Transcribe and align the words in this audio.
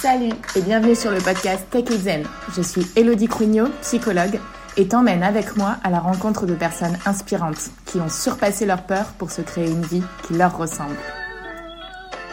Salut 0.00 0.32
et 0.56 0.62
bienvenue 0.62 0.94
sur 0.94 1.10
le 1.10 1.18
podcast 1.18 1.66
Tech 1.70 1.84
et 1.90 1.98
Zen. 1.98 2.24
Je 2.56 2.62
suis 2.62 2.86
Elodie 2.96 3.28
Crugnot, 3.28 3.68
psychologue, 3.82 4.40
et 4.78 4.88
t'emmène 4.88 5.22
avec 5.22 5.58
moi 5.58 5.76
à 5.84 5.90
la 5.90 6.00
rencontre 6.00 6.46
de 6.46 6.54
personnes 6.54 6.96
inspirantes 7.04 7.68
qui 7.84 7.98
ont 7.98 8.08
surpassé 8.08 8.64
leur 8.64 8.84
peur 8.84 9.12
pour 9.18 9.30
se 9.30 9.42
créer 9.42 9.70
une 9.70 9.82
vie 9.82 10.02
qui 10.26 10.32
leur 10.32 10.56
ressemble. 10.56 10.96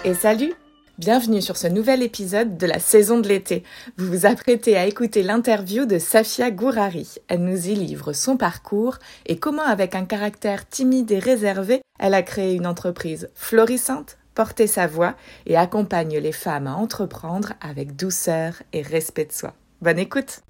Et 0.05 0.13
salut 0.13 0.53
Bienvenue 0.97 1.41
sur 1.41 1.57
ce 1.57 1.67
nouvel 1.67 2.03
épisode 2.03 2.57
de 2.57 2.65
la 2.65 2.79
saison 2.79 3.19
de 3.19 3.27
l'été. 3.27 3.63
Vous 3.97 4.07
vous 4.07 4.25
apprêtez 4.25 4.77
à 4.77 4.85
écouter 4.85 5.21
l'interview 5.21 5.85
de 5.85 5.99
Safia 5.99 6.51
Gourari. 6.51 7.17
Elle 7.27 7.43
nous 7.43 7.67
y 7.67 7.75
livre 7.75 8.13
son 8.13 8.37
parcours 8.37 8.97
et 9.25 9.37
comment 9.37 9.65
avec 9.65 9.93
un 9.93 10.05
caractère 10.05 10.69
timide 10.69 11.11
et 11.11 11.19
réservé, 11.19 11.81
elle 11.99 12.13
a 12.13 12.23
créé 12.23 12.55
une 12.55 12.65
entreprise 12.65 13.29
florissante, 13.35 14.17
porté 14.37 14.67
sa 14.67 14.85
voix 14.85 15.15
et 15.47 15.57
accompagne 15.57 16.19
les 16.19 16.31
femmes 16.31 16.67
à 16.67 16.75
entreprendre 16.75 17.53
avec 17.59 17.95
douceur 17.95 18.61
et 18.71 18.83
respect 18.83 19.25
de 19.25 19.31
soi. 19.31 19.55
Bonne 19.81 19.97
écoute 19.97 20.41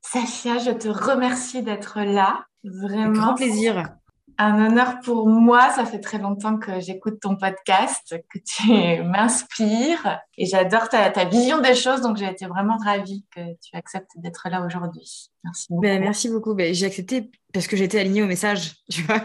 Safia, 0.00 0.56
je 0.56 0.70
te 0.70 0.88
remercie 0.88 1.62
d'être 1.62 2.00
là. 2.00 2.46
Vraiment. 2.64 3.12
Grand 3.12 3.34
plaisir 3.34 3.90
un 4.38 4.66
honneur 4.66 5.00
pour 5.00 5.28
moi. 5.28 5.70
Ça 5.70 5.84
fait 5.84 6.00
très 6.00 6.18
longtemps 6.18 6.58
que 6.58 6.80
j'écoute 6.80 7.20
ton 7.20 7.36
podcast, 7.36 8.16
que 8.30 8.38
tu 8.38 9.02
m'inspires 9.02 10.20
et 10.36 10.46
j'adore 10.46 10.88
ta, 10.88 11.24
vision 11.24 11.60
des 11.60 11.74
choses. 11.74 12.00
Donc, 12.00 12.16
j'ai 12.16 12.26
été 12.26 12.46
vraiment 12.46 12.76
ravie 12.76 13.24
que 13.34 13.40
tu 13.40 13.74
acceptes 13.74 14.10
d'être 14.16 14.48
là 14.50 14.64
aujourd'hui. 14.64 15.30
Merci 15.44 15.66
beaucoup. 15.70 15.82
Ben, 15.82 16.00
merci 16.00 16.28
beaucoup. 16.28 16.54
Ben, 16.54 16.74
j'ai 16.74 16.86
accepté 16.86 17.30
parce 17.52 17.66
que 17.66 17.76
j'étais 17.76 17.98
alignée 17.98 18.22
au 18.22 18.26
message, 18.26 18.74
tu 18.90 19.02
vois, 19.02 19.20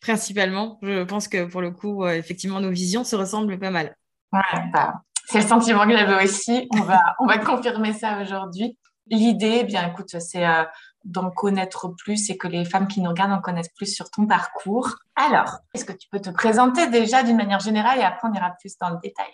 principalement. 0.00 0.78
Je 0.82 1.02
pense 1.04 1.28
que 1.28 1.44
pour 1.44 1.60
le 1.60 1.70
coup, 1.70 2.04
euh, 2.04 2.14
effectivement, 2.14 2.60
nos 2.60 2.70
visions 2.70 3.04
se 3.04 3.16
ressemblent 3.16 3.58
pas 3.58 3.70
mal. 3.70 3.96
Bah, 4.32 5.02
c'est 5.26 5.40
le 5.40 5.46
sentiment 5.46 5.86
que 5.86 5.96
j'avais 5.96 6.24
aussi. 6.24 6.68
On 6.74 6.80
va, 6.80 7.00
on 7.20 7.26
va 7.26 7.38
confirmer 7.38 7.92
ça 7.92 8.22
aujourd'hui. 8.22 8.78
L'idée, 9.10 9.64
bien 9.64 9.88
écoute, 9.88 10.18
c'est 10.18 10.46
euh, 10.46 10.64
d'en 11.08 11.30
connaître 11.30 11.88
plus 11.88 12.30
et 12.30 12.36
que 12.36 12.46
les 12.46 12.64
femmes 12.64 12.86
qui 12.86 13.00
nous 13.00 13.10
regardent 13.10 13.32
en 13.32 13.40
connaissent 13.40 13.72
plus 13.74 13.92
sur 13.92 14.10
ton 14.10 14.26
parcours. 14.26 14.90
Alors, 15.16 15.58
est-ce 15.74 15.84
que 15.84 15.92
tu 15.92 16.08
peux 16.10 16.20
te 16.20 16.30
présenter 16.30 16.88
déjà 16.88 17.22
d'une 17.22 17.36
manière 17.36 17.60
générale 17.60 17.98
et 17.98 18.02
après 18.02 18.28
on 18.28 18.32
ira 18.32 18.50
plus 18.60 18.76
dans 18.78 18.90
le 18.90 18.98
détail? 19.02 19.32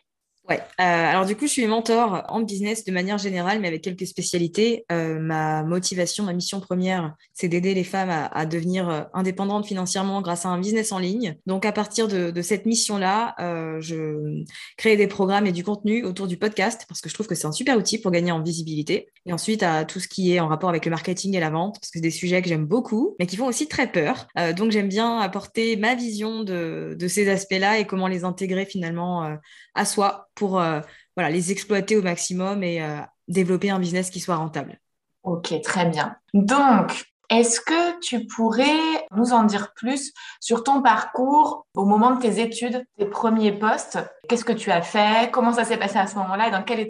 Ouais. 0.49 0.61
Euh, 0.79 0.83
alors 0.83 1.25
du 1.25 1.37
coup, 1.37 1.47
je 1.47 1.53
suis 1.53 1.67
mentor 1.67 2.23
en 2.29 2.43
business 2.43 2.85
de 2.85 2.93
manière 2.93 3.17
générale, 3.17 3.61
mais 3.61 3.69
avec 3.69 3.83
quelques 3.83 4.07
spécialités. 4.07 4.85
Euh, 4.93 5.19
ma 5.19 5.63
motivation, 5.63 6.23
ma 6.23 6.35
mission 6.35 6.61
première, 6.61 7.15
c'est 7.33 7.49
d'aider 7.49 7.73
les 7.73 7.85
femmes 7.85 8.11
à, 8.11 8.45
devenir 8.45 8.91
euh, 8.91 9.03
indépendantes 9.15 9.65
financièrement 9.65 10.21
grâce 10.21 10.45
à 10.45 10.51
un 10.51 10.59
business 10.59 10.93
en 10.93 10.99
ligne. 10.99 11.39
Donc 11.47 11.65
à 11.65 11.73
partir 11.73 12.09
de, 12.09 12.43
cette 12.43 12.67
mission-là, 12.67 13.35
je 13.81 14.43
crée 14.77 14.99
des 14.99 15.07
programmes 15.07 15.47
et 15.47 15.53
du 15.53 15.65
contenu 15.65 16.05
autour 16.05 16.27
du 16.27 16.37
podcast 16.37 16.85
parce 16.89 17.01
que 17.01 17.09
je 17.09 17.15
trouve 17.15 17.27
que 17.27 17.35
c'est 17.35 17.47
un 17.47 17.53
super 17.53 17.79
outil 17.79 17.99
pour 17.99 18.11
gagner 18.11 18.33
en 18.33 18.43
visibilité. 18.43 19.09
Et 19.25 19.33
ensuite 19.33 19.63
à 19.63 19.87
tout 19.87 19.99
ce 19.99 20.09
qui 20.09 20.35
est 20.35 20.41
en 20.41 20.49
rapport 20.49 20.69
avec 20.69 20.85
le 20.85 20.91
marketing 20.91 21.35
et 21.35 21.41
la 21.41 21.49
vente 21.49 21.77
parce 21.81 21.91
que 21.91 21.99
c'est 21.99 22.03
des 22.03 22.11
sujets 22.11 22.43
que 22.43 22.49
j'aime 22.49 22.67
beaucoup, 22.67 23.17
mais 23.19 23.27
qui 23.27 23.37
font 23.37 23.47
aussi 23.47 23.67
très 23.67 23.91
peur. 23.91 24.27
donc 24.57 24.73
j'aime 24.73 24.89
bien 24.89 25.19
apporter 25.19 25.77
ma 25.77 25.95
vision 25.95 26.45
de, 26.45 26.95
de 26.99 27.09
ces 27.09 27.31
aspects-là 27.31 27.79
et 27.79 27.87
comment 27.87 28.09
les 28.09 28.25
intégrer 28.25 28.67
finalement 28.67 29.39
à 29.75 29.85
soi 29.85 30.29
pour 30.35 30.61
euh, 30.61 30.81
voilà, 31.17 31.31
les 31.31 31.53
exploiter 31.53 31.97
au 31.97 32.03
maximum 32.03 32.63
et 32.63 32.83
euh, 32.83 33.01
développer 33.29 33.71
un 33.71 33.79
business 33.79 34.11
qui 34.11 34.21
soit 34.21 34.37
rentable. 34.37 34.81
Ok, 35.23 35.55
très 35.63 35.87
bien. 35.87 36.17
Donc, 36.35 37.07
est-ce 37.31 37.61
que 37.61 37.99
tu 38.01 38.27
pourrais 38.27 39.07
nous 39.17 39.33
en 39.33 39.45
dire 39.45 39.73
plus 39.75 40.13
sur 40.41 40.63
ton 40.63 40.83
parcours 40.83 41.67
au 41.75 41.87
moment 41.87 42.15
de 42.15 42.21
tes 42.21 42.41
études, 42.41 42.85
tes 42.99 43.07
premiers 43.07 43.53
postes? 43.53 43.99
Qu'est-ce 44.29 44.45
que 44.45 44.53
tu 44.53 44.71
as 44.71 44.83
fait? 44.83 45.31
Comment 45.31 45.53
ça 45.53 45.65
s'est 45.65 45.79
passé 45.79 45.97
à 45.97 46.07
ce 46.07 46.17
moment-là? 46.17 46.49
Et 46.49 46.51
dans 46.51 46.63
quel 46.63 46.87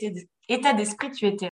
état 0.48 0.72
d'esprit 0.72 1.12
tu 1.12 1.26
étais? 1.26 1.50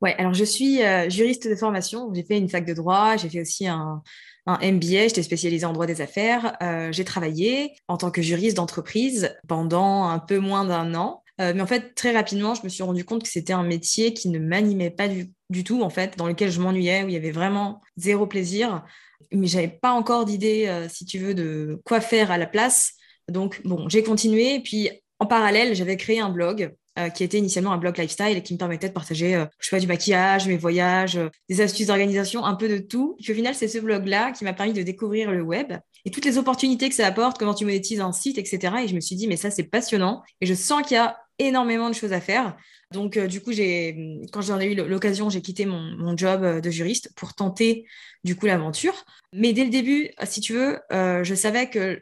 Ouais, 0.00 0.14
alors 0.18 0.34
je 0.34 0.44
suis 0.44 0.82
euh, 0.82 1.08
juriste 1.08 1.48
de 1.48 1.54
formation. 1.54 2.12
J'ai 2.14 2.22
fait 2.22 2.38
une 2.38 2.48
fac 2.48 2.64
de 2.64 2.74
droit, 2.74 3.16
j'ai 3.16 3.28
fait 3.28 3.40
aussi 3.40 3.66
un, 3.66 4.02
un 4.46 4.58
MBA, 4.58 5.08
j'étais 5.08 5.22
spécialisée 5.22 5.66
en 5.66 5.72
droit 5.72 5.86
des 5.86 6.00
affaires. 6.00 6.56
Euh, 6.62 6.92
j'ai 6.92 7.04
travaillé 7.04 7.72
en 7.88 7.96
tant 7.96 8.10
que 8.10 8.22
juriste 8.22 8.56
d'entreprise 8.56 9.34
pendant 9.48 10.04
un 10.04 10.18
peu 10.18 10.38
moins 10.38 10.64
d'un 10.64 10.94
an. 10.94 11.22
Euh, 11.40 11.52
mais 11.54 11.60
en 11.60 11.66
fait, 11.66 11.94
très 11.94 12.12
rapidement, 12.12 12.54
je 12.54 12.62
me 12.62 12.68
suis 12.68 12.82
rendu 12.82 13.04
compte 13.04 13.22
que 13.22 13.28
c'était 13.28 13.52
un 13.52 13.64
métier 13.64 14.14
qui 14.14 14.28
ne 14.28 14.38
m'animait 14.38 14.90
pas 14.90 15.08
du, 15.08 15.64
tout, 15.64 15.82
en 15.82 15.90
fait, 15.90 16.16
dans 16.16 16.26
lequel 16.26 16.50
je 16.50 16.60
m'ennuyais, 16.60 17.02
où 17.02 17.08
il 17.08 17.14
y 17.14 17.16
avait 17.16 17.32
vraiment 17.32 17.82
zéro 17.96 18.26
plaisir. 18.26 18.84
Mais 19.32 19.46
j'avais 19.48 19.68
pas 19.68 19.92
encore 19.92 20.24
d'idée, 20.24 20.66
euh, 20.68 20.88
si 20.88 21.04
tu 21.04 21.18
veux, 21.18 21.34
de 21.34 21.80
quoi 21.84 22.00
faire 22.00 22.30
à 22.30 22.38
la 22.38 22.46
place. 22.46 22.92
Donc, 23.28 23.60
bon, 23.64 23.88
j'ai 23.88 24.02
continué. 24.02 24.60
Puis, 24.60 24.88
en 25.18 25.26
parallèle, 25.26 25.74
j'avais 25.74 25.96
créé 25.96 26.20
un 26.20 26.30
blog 26.30 26.72
euh, 26.98 27.10
qui 27.10 27.24
était 27.24 27.36
initialement 27.36 27.72
un 27.72 27.76
blog 27.76 27.98
lifestyle 27.98 28.38
et 28.38 28.42
qui 28.42 28.54
me 28.54 28.58
permettait 28.58 28.88
de 28.88 28.94
partager, 28.94 29.34
euh, 29.34 29.44
je 29.58 29.68
sais 29.68 29.76
pas, 29.76 29.80
du 29.80 29.86
maquillage, 29.86 30.48
mes 30.48 30.56
voyages, 30.56 31.16
euh, 31.16 31.28
des 31.50 31.60
astuces 31.60 31.88
d'organisation, 31.88 32.46
un 32.46 32.54
peu 32.54 32.70
de 32.70 32.78
tout. 32.78 33.16
Puis 33.22 33.32
au 33.32 33.34
final, 33.34 33.54
c'est 33.54 33.68
ce 33.68 33.76
blog-là 33.78 34.32
qui 34.32 34.44
m'a 34.44 34.54
permis 34.54 34.72
de 34.72 34.80
découvrir 34.82 35.30
le 35.30 35.42
web 35.42 35.74
et 36.06 36.10
toutes 36.10 36.24
les 36.24 36.38
opportunités 36.38 36.88
que 36.88 36.94
ça 36.94 37.06
apporte, 37.06 37.36
comment 37.36 37.52
tu 37.52 37.66
monétises 37.66 38.00
un 38.00 38.12
site, 38.12 38.38
etc. 38.38 38.76
Et 38.82 38.88
je 38.88 38.94
me 38.94 39.00
suis 39.00 39.14
dit, 39.14 39.28
mais 39.28 39.36
ça, 39.36 39.50
c'est 39.50 39.64
passionnant. 39.64 40.22
Et 40.40 40.46
je 40.46 40.54
sens 40.54 40.86
qu'il 40.86 40.94
y 40.94 40.98
a 40.98 41.18
énormément 41.38 41.90
de 41.90 41.94
choses 41.94 42.14
à 42.14 42.20
faire. 42.22 42.56
Donc, 42.92 43.18
du 43.18 43.42
coup, 43.42 43.52
j'ai, 43.52 44.22
quand 44.32 44.40
j'en 44.40 44.58
ai 44.58 44.72
eu 44.72 44.74
l'occasion, 44.74 45.28
j'ai 45.28 45.42
quitté 45.42 45.66
mon, 45.66 45.80
mon, 45.98 46.16
job 46.16 46.60
de 46.60 46.70
juriste 46.70 47.12
pour 47.14 47.34
tenter, 47.34 47.84
du 48.24 48.36
coup, 48.36 48.46
l'aventure. 48.46 49.04
Mais 49.34 49.52
dès 49.52 49.64
le 49.64 49.70
début, 49.70 50.10
si 50.24 50.40
tu 50.40 50.54
veux, 50.54 50.78
je 50.90 51.34
savais 51.34 51.68
que 51.68 52.00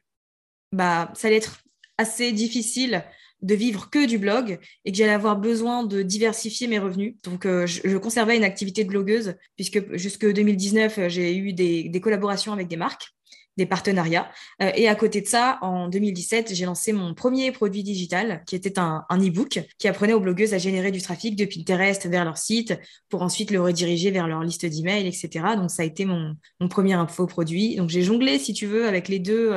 bah, 0.71 1.11
ça 1.15 1.29
allait 1.29 1.39
être 1.39 1.65
assez 1.99 2.31
difficile 2.33 3.05
de 3.45 3.55
vivre 3.55 3.91
que 3.91 4.07
du 4.07 4.19
blog 4.19 4.59
et 4.85 4.91
que 4.91 4.97
j'allais 4.97 5.13
avoir 5.13 5.37
besoin 5.37 5.85
de 5.85 6.03
diversifier 6.03 6.67
mes 6.67 6.79
revenus. 6.79 7.15
Donc, 7.23 7.45
euh, 7.45 7.67
je, 7.67 7.97
conservais 7.99 8.37
une 8.37 8.45
activité 8.45 8.85
de 8.85 8.89
blogueuse 8.89 9.35
puisque 9.55 9.95
jusque 9.97 10.27
2019, 10.27 10.99
euh, 10.99 11.09
j'ai 11.09 11.37
eu 11.37 11.53
des, 11.53 12.01
collaborations 12.03 12.55
avec 12.55 12.69
des 12.69 12.77
marques, 12.77 13.11
des 13.59 13.67
partenariats. 13.67 14.31
Euh, 14.63 14.73
et 14.75 14.89
à 14.89 14.95
côté 14.95 15.21
de 15.21 15.27
ça, 15.27 15.59
en 15.61 15.89
2017, 15.89 16.55
j'ai 16.55 16.65
lancé 16.65 16.95
mon 16.95 17.13
premier 17.13 17.53
produit 17.53 17.83
digital 17.83 18.43
qui 18.47 18.57
était 18.57 18.79
un, 18.79 19.05
e-book 19.11 19.61
qui 19.79 19.89
apprenait 19.89 20.15
aux 20.15 20.21
blogueuses 20.21 20.55
à 20.55 20.59
générer 20.59 20.91
du 20.91 21.03
trafic 21.03 21.37
depuis 21.37 21.59
le 21.59 21.67
terrestre 21.67 22.09
vers 22.09 22.25
leur 22.25 22.39
site 22.39 22.75
pour 23.11 23.21
ensuite 23.21 23.51
le 23.51 23.61
rediriger 23.61 24.11
vers 24.11 24.27
leur 24.27 24.43
liste 24.43 24.65
d'emails, 24.65 25.07
etc. 25.07 25.29
Donc, 25.57 25.71
ça 25.71 25.83
a 25.83 25.85
été 25.85 26.07
mon, 26.07 26.35
mon 26.61 26.69
premier 26.69 26.95
infoproduit. 26.95 27.77
Donc, 27.77 27.91
j'ai 27.91 28.03
jonglé, 28.03 28.39
si 28.39 28.55
tu 28.55 28.65
veux, 28.65 28.89
avec 28.89 29.09
les 29.09 29.19
deux 29.19 29.53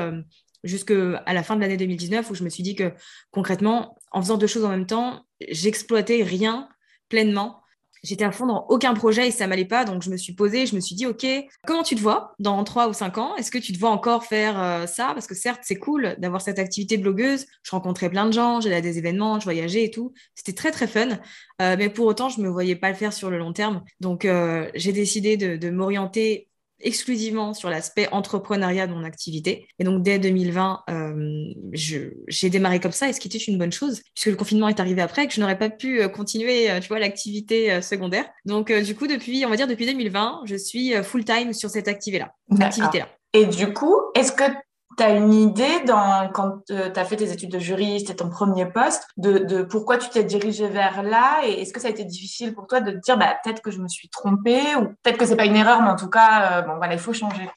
jusqu'à 0.68 1.24
la 1.26 1.44
fin 1.44 1.56
de 1.56 1.62
l'année 1.62 1.78
2019 1.78 2.30
où 2.30 2.36
je 2.36 2.44
me 2.44 2.50
suis 2.50 2.64
dit 2.64 2.76
que 2.76 2.94
concrètement, 3.32 3.98
en 4.12 4.22
faisant 4.22 4.38
deux 4.38 4.48
choses 4.48 4.66
en 4.66 4.70
même 4.70 4.86
temps, 4.86 5.26
j'exploitais 5.50 6.24
rien 6.24 6.70
pleinement. 7.10 7.62
J'étais 8.04 8.26
à 8.26 8.32
fond 8.32 8.46
dans 8.46 8.66
aucun 8.70 8.94
projet 8.94 9.28
et 9.28 9.32
ça 9.32 9.48
m'allait 9.48 9.66
pas. 9.66 9.84
Donc, 9.84 10.04
je 10.04 10.10
me 10.10 10.18
suis 10.18 10.34
posée, 10.34 10.66
je 10.66 10.76
me 10.76 10.80
suis 10.80 10.96
dit, 10.96 11.06
OK, 11.06 11.26
comment 11.66 11.84
tu 11.84 11.96
te 11.96 12.00
vois 12.00 12.36
dans 12.40 12.64
trois 12.64 12.88
ou 12.88 12.94
cinq 12.94 13.18
ans? 13.18 13.36
Est-ce 13.36 13.52
que 13.52 13.58
tu 13.58 13.74
te 13.74 13.80
vois 13.80 13.90
encore 13.90 14.24
faire 14.24 14.62
euh, 14.62 14.86
ça? 14.86 15.12
Parce 15.14 15.28
que 15.28 15.36
certes, 15.36 15.62
c'est 15.64 15.78
cool 15.78 16.16
d'avoir 16.20 16.42
cette 16.42 16.60
activité 16.60 16.98
blogueuse. 16.98 17.46
Je 17.64 17.72
rencontrais 17.72 18.10
plein 18.10 18.26
de 18.26 18.32
gens, 18.32 18.62
j'allais 18.62 18.76
à 18.78 18.82
des 18.82 18.98
événements, 18.98 19.40
je 19.40 19.46
voyageais 19.46 19.84
et 19.84 19.92
tout. 19.92 20.14
C'était 20.36 20.54
très, 20.54 20.72
très 20.72 20.88
fun. 20.88 21.20
Euh, 21.62 21.76
mais 21.78 21.90
pour 21.90 22.06
autant, 22.06 22.30
je 22.30 22.40
me 22.40 22.50
voyais 22.50 22.76
pas 22.76 22.90
le 22.90 22.96
faire 22.96 23.14
sur 23.14 23.30
le 23.30 23.40
long 23.40 23.52
terme. 23.52 23.84
Donc, 24.00 24.26
euh, 24.26 24.70
j'ai 24.76 24.94
décidé 24.94 25.36
de 25.36 25.70
m'orienter 25.70 26.48
exclusivement 26.80 27.54
sur 27.54 27.70
l'aspect 27.70 28.08
entrepreneuriat 28.12 28.88
de 28.88 28.94
mon 28.94 29.04
activité. 29.04 29.68
Et 29.80 29.84
donc, 29.84 30.04
dès 30.04 30.20
2020, 30.20 30.84
euh, 30.90 31.46
j'ai 31.74 32.50
démarré 32.50 32.80
comme 32.80 32.92
ça, 32.92 33.10
et 33.10 33.14
ce 33.14 33.20
qui 33.20 33.28
était 33.28 33.38
une 33.38 33.58
bonne 33.58 33.72
chose, 33.72 34.02
puisque 34.14 34.28
le 34.28 34.36
confinement 34.36 34.70
est 34.70 34.80
arrivé 34.80 35.02
après, 35.02 35.28
que 35.28 35.34
je 35.34 35.42
n'aurais 35.42 35.58
pas 35.58 35.70
pu 35.70 36.02
euh, 36.02 36.08
continuer, 36.08 36.70
euh, 36.70 36.80
tu 36.80 36.88
vois, 36.88 37.00
l'activité 37.00 37.82
secondaire. 37.82 38.26
Donc, 38.46 38.72
du 38.72 38.96
coup, 38.96 39.08
depuis, 39.08 39.46
on 39.46 39.50
va 39.50 39.56
dire, 39.56 39.68
depuis 39.68 39.86
2020, 39.86 40.42
je 40.46 40.56
suis 40.56 40.94
full-time 41.04 41.54
sur 41.54 41.70
cette 41.70 41.88
activité-là. 41.88 42.34
Activité-là. 42.60 43.08
Et 43.34 43.46
du 43.46 43.74
coup, 43.74 43.96
est-ce 44.16 44.32
que 44.32 44.44
tu 44.98 45.04
as 45.04 45.12
une 45.12 45.34
idée 45.34 45.84
quand 46.34 46.62
euh, 46.72 46.90
tu 46.92 47.00
as 47.00 47.06
fait 47.06 47.18
tes 47.18 47.32
études 47.32 47.52
de 47.52 47.60
juriste 47.60 48.10
et 48.10 48.16
ton 48.16 48.30
premier 48.30 48.66
poste, 48.66 49.08
de, 49.18 49.38
de 49.38 49.62
pourquoi 49.62 49.98
tu 49.98 50.10
t'es 50.10 50.24
dirigé 50.24 50.68
vers 50.68 51.04
là 51.04 51.42
et 51.46 51.62
est-ce 51.62 51.72
que 51.72 51.80
ça 51.80 51.88
a 51.88 51.92
été 51.92 52.04
difficile 52.04 52.54
pour 52.54 52.68
toi 52.68 52.82
de 52.82 52.92
te 52.92 52.98
dire 52.98 53.18
bah, 53.18 53.38
peut-être 53.44 53.62
que 53.62 53.72
je 53.72 53.80
me 53.80 53.88
suis 53.88 54.10
trompée 54.10 54.76
ou 54.76 54.88
peut-être 55.04 55.18
que 55.18 55.26
c'est 55.26 55.36
pas 55.36 55.46
une 55.46 55.56
erreur, 55.56 55.82
mais 55.82 55.90
en 55.90 55.96
tout 55.96 56.10
cas, 56.10 56.60
euh, 56.60 56.62
bon, 56.64 56.78
voilà, 56.78 56.94
il 56.94 57.00
faut 57.00 57.14
changer 57.14 57.48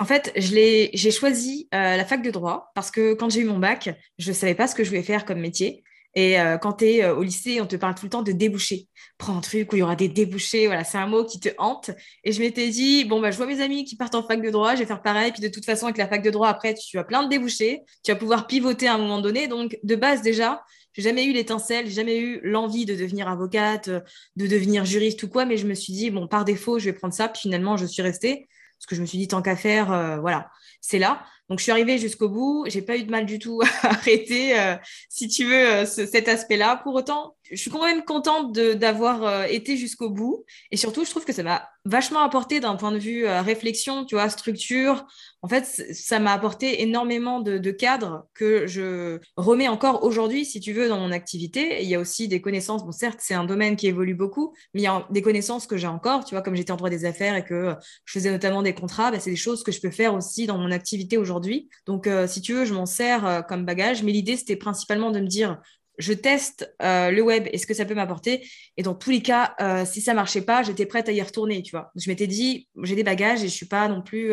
en 0.00 0.04
fait, 0.04 0.32
j'ai 0.34 1.10
choisi 1.12 1.68
euh, 1.72 1.96
la 1.96 2.04
fac 2.04 2.20
de 2.20 2.30
droit 2.30 2.72
parce 2.74 2.90
que 2.90 3.14
quand 3.14 3.30
j'ai 3.30 3.40
eu 3.40 3.44
mon 3.44 3.58
bac, 3.58 3.90
je 4.18 4.30
ne 4.30 4.34
savais 4.34 4.54
pas 4.54 4.66
ce 4.66 4.74
que 4.74 4.82
je 4.82 4.88
voulais 4.88 5.04
faire 5.04 5.24
comme 5.24 5.38
métier. 5.38 5.84
Et 6.14 6.40
euh, 6.40 6.58
quand 6.58 6.74
tu 6.74 6.86
es 6.86 7.04
euh, 7.04 7.14
au 7.14 7.22
lycée, 7.22 7.60
on 7.60 7.66
te 7.66 7.76
parle 7.76 7.94
tout 7.94 8.06
le 8.06 8.10
temps 8.10 8.22
de 8.22 8.32
débouchés. 8.32 8.88
Prends 9.18 9.36
un 9.36 9.40
truc 9.40 9.72
où 9.72 9.76
il 9.76 9.80
y 9.80 9.82
aura 9.82 9.96
des 9.96 10.08
débouchés. 10.08 10.66
Voilà, 10.66 10.84
c'est 10.84 10.98
un 10.98 11.06
mot 11.06 11.24
qui 11.24 11.40
te 11.40 11.48
hante. 11.58 11.90
Et 12.22 12.32
je 12.32 12.40
m'étais 12.40 12.68
dit, 12.68 13.04
bon, 13.04 13.20
bah, 13.20 13.30
je 13.30 13.36
vois 13.36 13.46
mes 13.46 13.60
amis 13.60 13.84
qui 13.84 13.96
partent 13.96 14.14
en 14.14 14.26
fac 14.26 14.40
de 14.40 14.50
droit, 14.50 14.74
je 14.74 14.80
vais 14.80 14.86
faire 14.86 15.02
pareil. 15.02 15.32
Puis 15.32 15.42
de 15.42 15.48
toute 15.48 15.64
façon, 15.64 15.86
avec 15.86 15.98
la 15.98 16.06
fac 16.06 16.22
de 16.22 16.30
droit, 16.30 16.48
après, 16.48 16.74
tu 16.74 16.98
as 16.98 17.04
plein 17.04 17.24
de 17.24 17.28
débouchés. 17.28 17.82
Tu 18.04 18.12
vas 18.12 18.16
pouvoir 18.16 18.46
pivoter 18.46 18.86
à 18.86 18.94
un 18.94 18.98
moment 18.98 19.20
donné. 19.20 19.48
Donc, 19.48 19.78
de 19.82 19.96
base, 19.96 20.22
déjà, 20.22 20.62
j'ai 20.92 21.02
jamais 21.02 21.24
eu 21.24 21.32
l'étincelle, 21.32 21.86
j'ai 21.86 21.92
jamais 21.92 22.18
eu 22.18 22.40
l'envie 22.44 22.86
de 22.86 22.94
devenir 22.94 23.28
avocate, 23.28 23.88
de 23.88 24.46
devenir 24.46 24.84
juriste 24.84 25.22
ou 25.24 25.28
quoi. 25.28 25.44
Mais 25.44 25.56
je 25.56 25.66
me 25.66 25.74
suis 25.74 25.92
dit, 25.92 26.10
bon, 26.10 26.28
par 26.28 26.44
défaut, 26.44 26.78
je 26.78 26.86
vais 26.86 26.92
prendre 26.92 27.14
ça. 27.14 27.28
Puis 27.28 27.42
finalement, 27.42 27.76
je 27.76 27.86
suis 27.86 28.02
restée. 28.02 28.48
Parce 28.78 28.86
que 28.86 28.96
je 28.96 29.00
me 29.00 29.06
suis 29.06 29.18
dit, 29.18 29.28
tant 29.28 29.42
qu'à 29.42 29.56
faire, 29.56 29.92
euh, 29.92 30.18
voilà, 30.18 30.50
c'est 30.80 30.98
là. 30.98 31.24
Donc, 31.50 31.58
je 31.58 31.64
suis 31.64 31.72
arrivée 31.72 31.98
jusqu'au 31.98 32.28
bout. 32.28 32.64
J'ai 32.68 32.80
pas 32.80 32.96
eu 32.96 33.04
de 33.04 33.10
mal 33.10 33.26
du 33.26 33.38
tout 33.38 33.60
à 33.62 33.66
arrêter, 33.88 34.58
euh, 34.58 34.76
si 35.10 35.28
tu 35.28 35.44
veux, 35.44 35.68
euh, 35.68 35.84
cet 35.84 36.28
aspect-là. 36.28 36.80
Pour 36.82 36.94
autant, 36.94 37.36
je 37.50 37.56
suis 37.56 37.70
quand 37.70 37.84
même 37.84 38.04
contente 38.04 38.52
d'avoir 38.52 39.22
euh, 39.24 39.44
été 39.44 39.76
jusqu'au 39.76 40.08
bout. 40.08 40.44
Et 40.70 40.78
surtout, 40.78 41.04
je 41.04 41.10
trouve 41.10 41.26
que 41.26 41.32
ça 41.32 41.42
m'a 41.42 41.68
vachement 41.84 42.20
apporté 42.20 42.60
d'un 42.60 42.76
point 42.76 42.92
de 42.92 42.98
vue 42.98 43.26
réflexion, 43.26 44.06
tu 44.06 44.14
vois, 44.14 44.30
structure. 44.30 45.04
En 45.42 45.48
fait, 45.48 45.66
ça 45.66 46.18
m'a 46.18 46.32
apporté 46.32 46.80
énormément 46.80 47.40
de, 47.40 47.70
cadres 47.70 48.26
que 48.32 48.66
je 48.66 49.18
remets 49.36 49.68
encore 49.68 50.02
aujourd'hui, 50.02 50.46
si 50.46 50.60
tu 50.60 50.72
veux, 50.72 50.88
dans 50.88 50.98
mon 50.98 51.12
activité. 51.12 51.82
il 51.82 51.88
y 51.88 51.94
a 51.94 52.00
aussi 52.00 52.26
des 52.26 52.40
connaissances. 52.40 52.82
Bon, 52.86 52.92
certes, 52.92 53.18
c'est 53.20 53.34
un 53.34 53.44
domaine 53.44 53.76
qui 53.76 53.86
évolue 53.86 54.14
beaucoup, 54.14 54.54
mais 54.72 54.80
il 54.80 54.84
y 54.84 54.86
a 54.86 55.06
des 55.10 55.20
connaissances 55.20 55.66
que 55.66 55.76
j'ai 55.76 55.86
encore. 55.86 56.24
Tu 56.24 56.34
vois, 56.34 56.40
comme 56.40 56.56
j'étais 56.56 56.72
en 56.72 56.76
droit 56.76 56.88
des 56.88 57.04
affaires 57.04 57.36
et 57.36 57.44
que 57.44 57.74
je 58.06 58.12
faisais 58.14 58.30
notamment 58.30 58.62
des 58.62 58.72
contrats, 58.72 59.10
bah, 59.10 59.20
c'est 59.20 59.28
des 59.28 59.36
choses 59.36 59.62
que 59.62 59.70
je 59.72 59.82
peux 59.82 59.90
faire 59.90 60.14
aussi 60.14 60.46
dans 60.46 60.56
mon 60.56 60.70
activité 60.70 61.18
aujourd'hui. 61.18 61.33
Donc, 61.86 62.06
euh, 62.06 62.26
si 62.26 62.40
tu 62.40 62.52
veux, 62.54 62.64
je 62.64 62.74
m'en 62.74 62.86
sers 62.86 63.26
euh, 63.26 63.42
comme 63.42 63.64
bagage. 63.64 64.02
Mais 64.02 64.12
l'idée, 64.12 64.36
c'était 64.36 64.56
principalement 64.56 65.10
de 65.10 65.20
me 65.20 65.26
dire, 65.26 65.60
je 65.98 66.12
teste 66.12 66.74
euh, 66.82 67.10
le 67.10 67.22
web, 67.22 67.46
est-ce 67.52 67.66
que 67.66 67.74
ça 67.74 67.84
peut 67.84 67.94
m'apporter 67.94 68.48
Et 68.76 68.82
dans 68.82 68.94
tous 68.94 69.10
les 69.10 69.22
cas, 69.22 69.54
si 69.84 70.00
ça 70.00 70.14
marchait 70.14 70.42
pas, 70.42 70.62
j'étais 70.62 70.86
prête 70.86 71.08
à 71.08 71.12
y 71.12 71.22
retourner, 71.22 71.62
tu 71.62 71.70
vois. 71.70 71.90
Je 71.94 72.10
m'étais 72.10 72.26
dit, 72.26 72.68
j'ai 72.82 72.96
des 72.96 73.04
bagages 73.04 73.44
et 73.44 73.48
je 73.48 73.54
suis 73.54 73.68
pas 73.68 73.86
non 73.88 74.02
plus, 74.02 74.32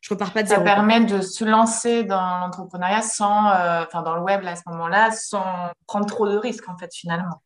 je 0.00 0.10
repars 0.10 0.32
pas 0.32 0.42
de 0.42 0.48
zéro. 0.48 0.60
Ça 0.60 0.64
permet 0.64 1.04
de 1.04 1.20
se 1.20 1.44
lancer 1.44 2.02
dans 2.02 2.38
l'entrepreneuriat 2.40 3.02
sans, 3.02 3.46
enfin 3.84 4.02
dans 4.02 4.16
le 4.16 4.22
web 4.22 4.44
à 4.44 4.56
ce 4.56 4.62
moment-là, 4.66 5.12
sans 5.12 5.44
prendre 5.86 6.06
trop 6.06 6.28
de 6.28 6.36
risques 6.36 6.68
en 6.68 6.76
fait 6.76 6.92
finalement. 6.92 7.42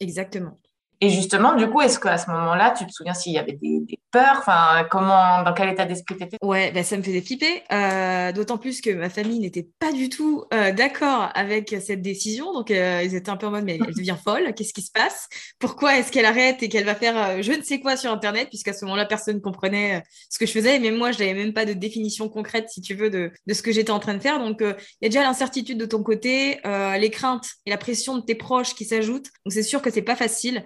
Exactement. 0.00 0.58
Et 1.00 1.08
justement, 1.08 1.54
du 1.54 1.68
coup, 1.68 1.80
est-ce 1.80 1.98
qu'à 1.98 2.18
ce, 2.18 2.30
moment-là, 2.30 2.72
tu 2.72 2.86
te 2.86 2.92
souviens 2.92 3.14
s'il 3.14 3.32
y 3.32 3.38
avait 3.38 3.52
des, 3.52 3.99
peurs 4.10 4.38
Enfin, 4.38 4.86
comment, 4.90 5.42
dans 5.42 5.52
quel 5.52 5.68
état 5.68 5.84
d'esprit 5.84 6.16
tu 6.16 6.24
étais 6.24 6.36
Ouais, 6.42 6.72
ben, 6.72 6.82
ça 6.82 6.96
me 6.96 7.02
faisait 7.02 7.20
flipper. 7.20 7.62
Euh, 7.72 8.32
d'autant 8.32 8.58
plus 8.58 8.80
que 8.80 8.90
ma 8.90 9.10
famille 9.10 9.38
n'était 9.38 9.68
pas 9.78 9.92
du 9.92 10.08
tout 10.08 10.44
euh, 10.52 10.72
d'accord 10.72 11.30
avec 11.34 11.74
cette 11.80 12.02
décision. 12.02 12.52
Donc, 12.52 12.70
euh, 12.70 13.02
ils 13.04 13.14
étaient 13.14 13.30
un 13.30 13.36
peu 13.36 13.46
en 13.46 13.50
mode, 13.50 13.64
mais 13.64 13.78
elle 13.78 13.94
devient 13.94 14.16
folle. 14.22 14.52
Qu'est-ce 14.54 14.72
qui 14.72 14.82
se 14.82 14.90
passe? 14.90 15.28
Pourquoi 15.58 15.98
est-ce 15.98 16.10
qu'elle 16.10 16.24
arrête 16.24 16.62
et 16.62 16.68
qu'elle 16.68 16.84
va 16.84 16.94
faire 16.94 17.42
je 17.42 17.52
ne 17.52 17.62
sais 17.62 17.80
quoi 17.80 17.96
sur 17.96 18.10
Internet 18.10 18.48
Puisqu'à 18.48 18.72
ce 18.72 18.84
moment-là, 18.84 19.06
personne 19.06 19.36
ne 19.36 19.40
comprenait 19.40 20.02
ce 20.28 20.38
que 20.38 20.46
je 20.46 20.52
faisais. 20.52 20.76
Et 20.76 20.78
même 20.78 20.96
moi, 20.96 21.12
je 21.12 21.18
n'avais 21.18 21.34
même 21.34 21.52
pas 21.52 21.64
de 21.64 21.72
définition 21.72 22.28
concrète, 22.28 22.68
si 22.70 22.80
tu 22.80 22.94
veux, 22.94 23.10
de, 23.10 23.30
de 23.46 23.54
ce 23.54 23.62
que 23.62 23.72
j'étais 23.72 23.90
en 23.90 24.00
train 24.00 24.14
de 24.14 24.20
faire. 24.20 24.38
Donc, 24.38 24.58
il 24.60 24.74
y 25.02 25.06
a 25.06 25.08
déjà 25.08 25.22
l'incertitude 25.22 25.78
de 25.78 25.86
ton 25.86 26.02
côté, 26.02 26.60
les 26.64 27.10
craintes 27.10 27.48
et 27.66 27.70
la 27.70 27.78
pression 27.78 28.16
de 28.16 28.22
tes 28.22 28.34
proches 28.34 28.74
qui 28.74 28.84
s'ajoutent. 28.84 29.28
Donc, 29.44 29.52
c'est 29.52 29.62
sûr 29.62 29.82
que 29.82 29.90
c'est 29.90 30.02
pas 30.02 30.16
facile. 30.16 30.64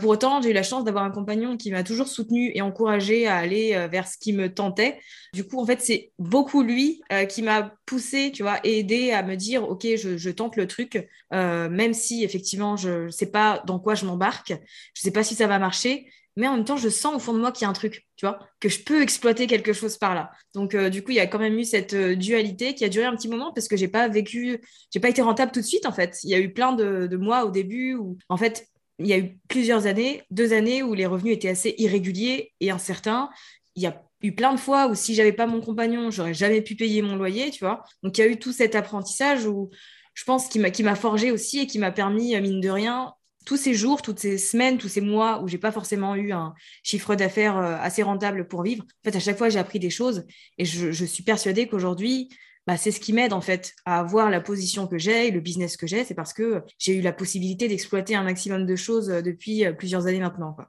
Pour 0.00 0.10
autant, 0.10 0.40
j'ai 0.42 0.50
eu 0.50 0.54
la 0.54 0.62
chance 0.62 0.84
d'avoir 0.84 1.04
un 1.04 1.10
compagnon 1.10 1.56
qui 1.56 1.70
m'a 1.70 1.82
toujours 1.82 2.08
soutenu 2.08 2.52
et 2.54 2.62
à 2.86 3.36
aller 3.36 3.74
euh, 3.74 3.88
vers 3.88 4.06
ce 4.06 4.16
qui 4.18 4.32
me 4.32 4.52
tentait. 4.52 5.00
Du 5.32 5.44
coup, 5.44 5.60
en 5.60 5.66
fait, 5.66 5.80
c'est 5.80 6.12
beaucoup 6.18 6.62
lui 6.62 7.02
euh, 7.12 7.24
qui 7.24 7.42
m'a 7.42 7.74
poussé, 7.86 8.32
tu 8.32 8.42
vois, 8.42 8.60
et 8.64 8.80
aidé 8.80 9.10
à 9.12 9.22
me 9.22 9.36
dire, 9.36 9.68
OK, 9.68 9.86
je, 9.96 10.30
tente 10.30 10.56
le 10.56 10.66
truc, 10.66 11.08
même 11.32 11.94
si 11.94 12.22
effectivement, 12.22 12.76
je 12.76 13.06
ne 13.06 13.10
sais 13.10 13.30
pas 13.30 13.62
dans 13.66 13.78
quoi 13.78 13.94
je 13.94 14.04
m'embarque, 14.04 14.48
je 14.48 14.54
ne 14.54 15.04
sais 15.04 15.10
pas 15.10 15.24
si 15.24 15.34
ça 15.34 15.46
va 15.46 15.58
marcher, 15.58 16.06
mais 16.36 16.46
en 16.46 16.56
même 16.56 16.64
temps, 16.64 16.76
je 16.76 16.88
sens 16.88 17.14
au 17.16 17.18
fond 17.18 17.32
de 17.32 17.38
moi 17.38 17.50
qu'il 17.50 17.64
y 17.64 17.66
a 17.66 17.70
un 17.70 17.72
truc, 17.72 18.06
tu 18.16 18.26
vois, 18.26 18.38
que 18.60 18.68
je 18.68 18.80
peux 18.84 19.02
exploiter 19.02 19.46
quelque 19.46 19.72
chose 19.72 19.96
par 19.96 20.14
là. 20.14 20.30
Donc, 20.54 20.76
du 20.76 21.02
coup, 21.02 21.10
il 21.10 21.16
y 21.16 21.20
a 21.20 21.26
quand 21.26 21.38
même 21.38 21.58
eu 21.58 21.64
cette 21.64 21.94
dualité 21.94 22.74
qui 22.74 22.84
a 22.84 22.88
duré 22.88 23.06
un 23.06 23.16
petit 23.16 23.28
moment 23.28 23.52
parce 23.52 23.66
que 23.66 23.76
j'ai 23.76 23.88
pas 23.88 24.06
vécu, 24.08 24.60
j'ai 24.92 25.00
pas 25.00 25.08
été 25.08 25.22
rentable 25.22 25.50
tout 25.50 25.60
de 25.60 25.64
suite, 25.66 25.86
en 25.86 25.92
fait. 25.92 26.18
Il 26.22 26.30
y 26.30 26.34
a 26.34 26.38
eu 26.38 26.52
plein 26.52 26.72
de, 26.72 27.06
de 27.06 27.16
mois 27.16 27.44
au 27.44 27.50
début 27.50 27.94
où, 27.94 28.18
en 28.28 28.36
fait, 28.36 28.68
il 28.98 29.06
y 29.06 29.12
a 29.12 29.18
eu 29.18 29.38
plusieurs 29.48 29.86
années, 29.86 30.22
deux 30.30 30.52
années 30.52 30.82
où 30.82 30.94
les 30.94 31.06
revenus 31.06 31.34
étaient 31.34 31.48
assez 31.48 31.74
irréguliers 31.78 32.52
et 32.60 32.70
incertains. 32.70 33.30
Il 33.76 33.82
y 33.82 33.86
a 33.86 34.02
eu 34.22 34.32
plein 34.32 34.52
de 34.52 34.58
fois 34.58 34.88
où 34.88 34.94
si 34.94 35.14
j'avais 35.14 35.32
pas 35.32 35.46
mon 35.46 35.60
compagnon, 35.60 36.10
j'aurais 36.10 36.34
jamais 36.34 36.62
pu 36.62 36.74
payer 36.74 37.02
mon 37.02 37.16
loyer, 37.16 37.50
tu 37.50 37.64
vois. 37.64 37.84
Donc 38.02 38.18
il 38.18 38.20
y 38.22 38.24
a 38.24 38.26
eu 38.28 38.38
tout 38.38 38.52
cet 38.52 38.74
apprentissage 38.74 39.46
où 39.46 39.70
je 40.14 40.24
pense 40.24 40.48
qui 40.48 40.58
m'a 40.58 40.70
qui 40.70 40.82
m'a 40.82 40.96
forgé 40.96 41.30
aussi 41.30 41.60
et 41.60 41.66
qui 41.66 41.78
m'a 41.78 41.92
permis 41.92 42.34
euh, 42.34 42.40
mine 42.40 42.60
de 42.60 42.70
rien 42.70 43.12
tous 43.46 43.56
ces 43.56 43.72
jours, 43.72 44.02
toutes 44.02 44.18
ces 44.18 44.36
semaines, 44.36 44.76
tous 44.76 44.88
ces 44.88 45.00
mois 45.00 45.40
où 45.42 45.48
j'ai 45.48 45.56
pas 45.56 45.72
forcément 45.72 46.14
eu 46.16 46.32
un 46.32 46.54
chiffre 46.82 47.14
d'affaires 47.14 47.56
euh, 47.56 47.76
assez 47.80 48.02
rentable 48.02 48.46
pour 48.46 48.62
vivre. 48.62 48.82
En 48.82 49.10
fait, 49.10 49.16
à 49.16 49.20
chaque 49.20 49.38
fois, 49.38 49.48
j'ai 49.48 49.58
appris 49.58 49.78
des 49.78 49.88
choses 49.88 50.26
et 50.58 50.66
je, 50.66 50.92
je 50.92 51.04
suis 51.06 51.22
persuadée 51.22 51.66
qu'aujourd'hui, 51.66 52.28
bah, 52.68 52.76
c'est 52.76 52.90
ce 52.90 53.00
qui 53.00 53.14
m'aide 53.14 53.32
en 53.32 53.40
fait 53.40 53.74
à 53.86 53.98
avoir 53.98 54.28
la 54.28 54.42
position 54.42 54.86
que 54.86 54.98
j'ai 54.98 55.28
et 55.28 55.30
le 55.30 55.40
business 55.40 55.78
que 55.78 55.86
j'ai. 55.86 56.04
C'est 56.04 56.14
parce 56.14 56.34
que 56.34 56.62
j'ai 56.76 56.96
eu 56.96 57.00
la 57.00 57.14
possibilité 57.14 57.66
d'exploiter 57.66 58.14
un 58.14 58.22
maximum 58.22 58.66
de 58.66 58.76
choses 58.76 59.08
euh, 59.08 59.22
depuis 59.22 59.64
euh, 59.64 59.72
plusieurs 59.72 60.06
années 60.06 60.20
maintenant. 60.20 60.52
Quoi. 60.52 60.68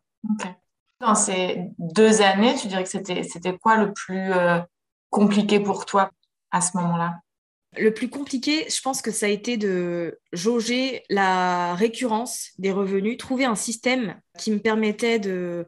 Dans 1.01 1.13
ces 1.13 1.57
deux 1.77 2.21
années, 2.21 2.55
tu 2.55 2.67
dirais 2.67 2.83
que 2.83 2.89
c'était, 2.89 3.23
c'était 3.23 3.57
quoi 3.57 3.75
le 3.75 3.91
plus 3.91 4.31
euh, 4.31 4.59
compliqué 5.09 5.59
pour 5.59 5.85
toi 5.85 6.09
à 6.51 6.61
ce 6.61 6.77
moment-là? 6.77 7.19
Le 7.77 7.93
plus 7.93 8.09
compliqué, 8.09 8.65
je 8.69 8.79
pense 8.79 9.01
que 9.01 9.11
ça 9.11 9.25
a 9.25 9.29
été 9.29 9.57
de 9.57 10.19
jauger 10.31 11.03
la 11.09 11.75
récurrence 11.75 12.51
des 12.59 12.71
revenus, 12.71 13.17
trouver 13.17 13.43
un 13.43 13.55
système 13.55 14.21
qui 14.37 14.51
me 14.51 14.59
permettait 14.59 15.19
de, 15.19 15.67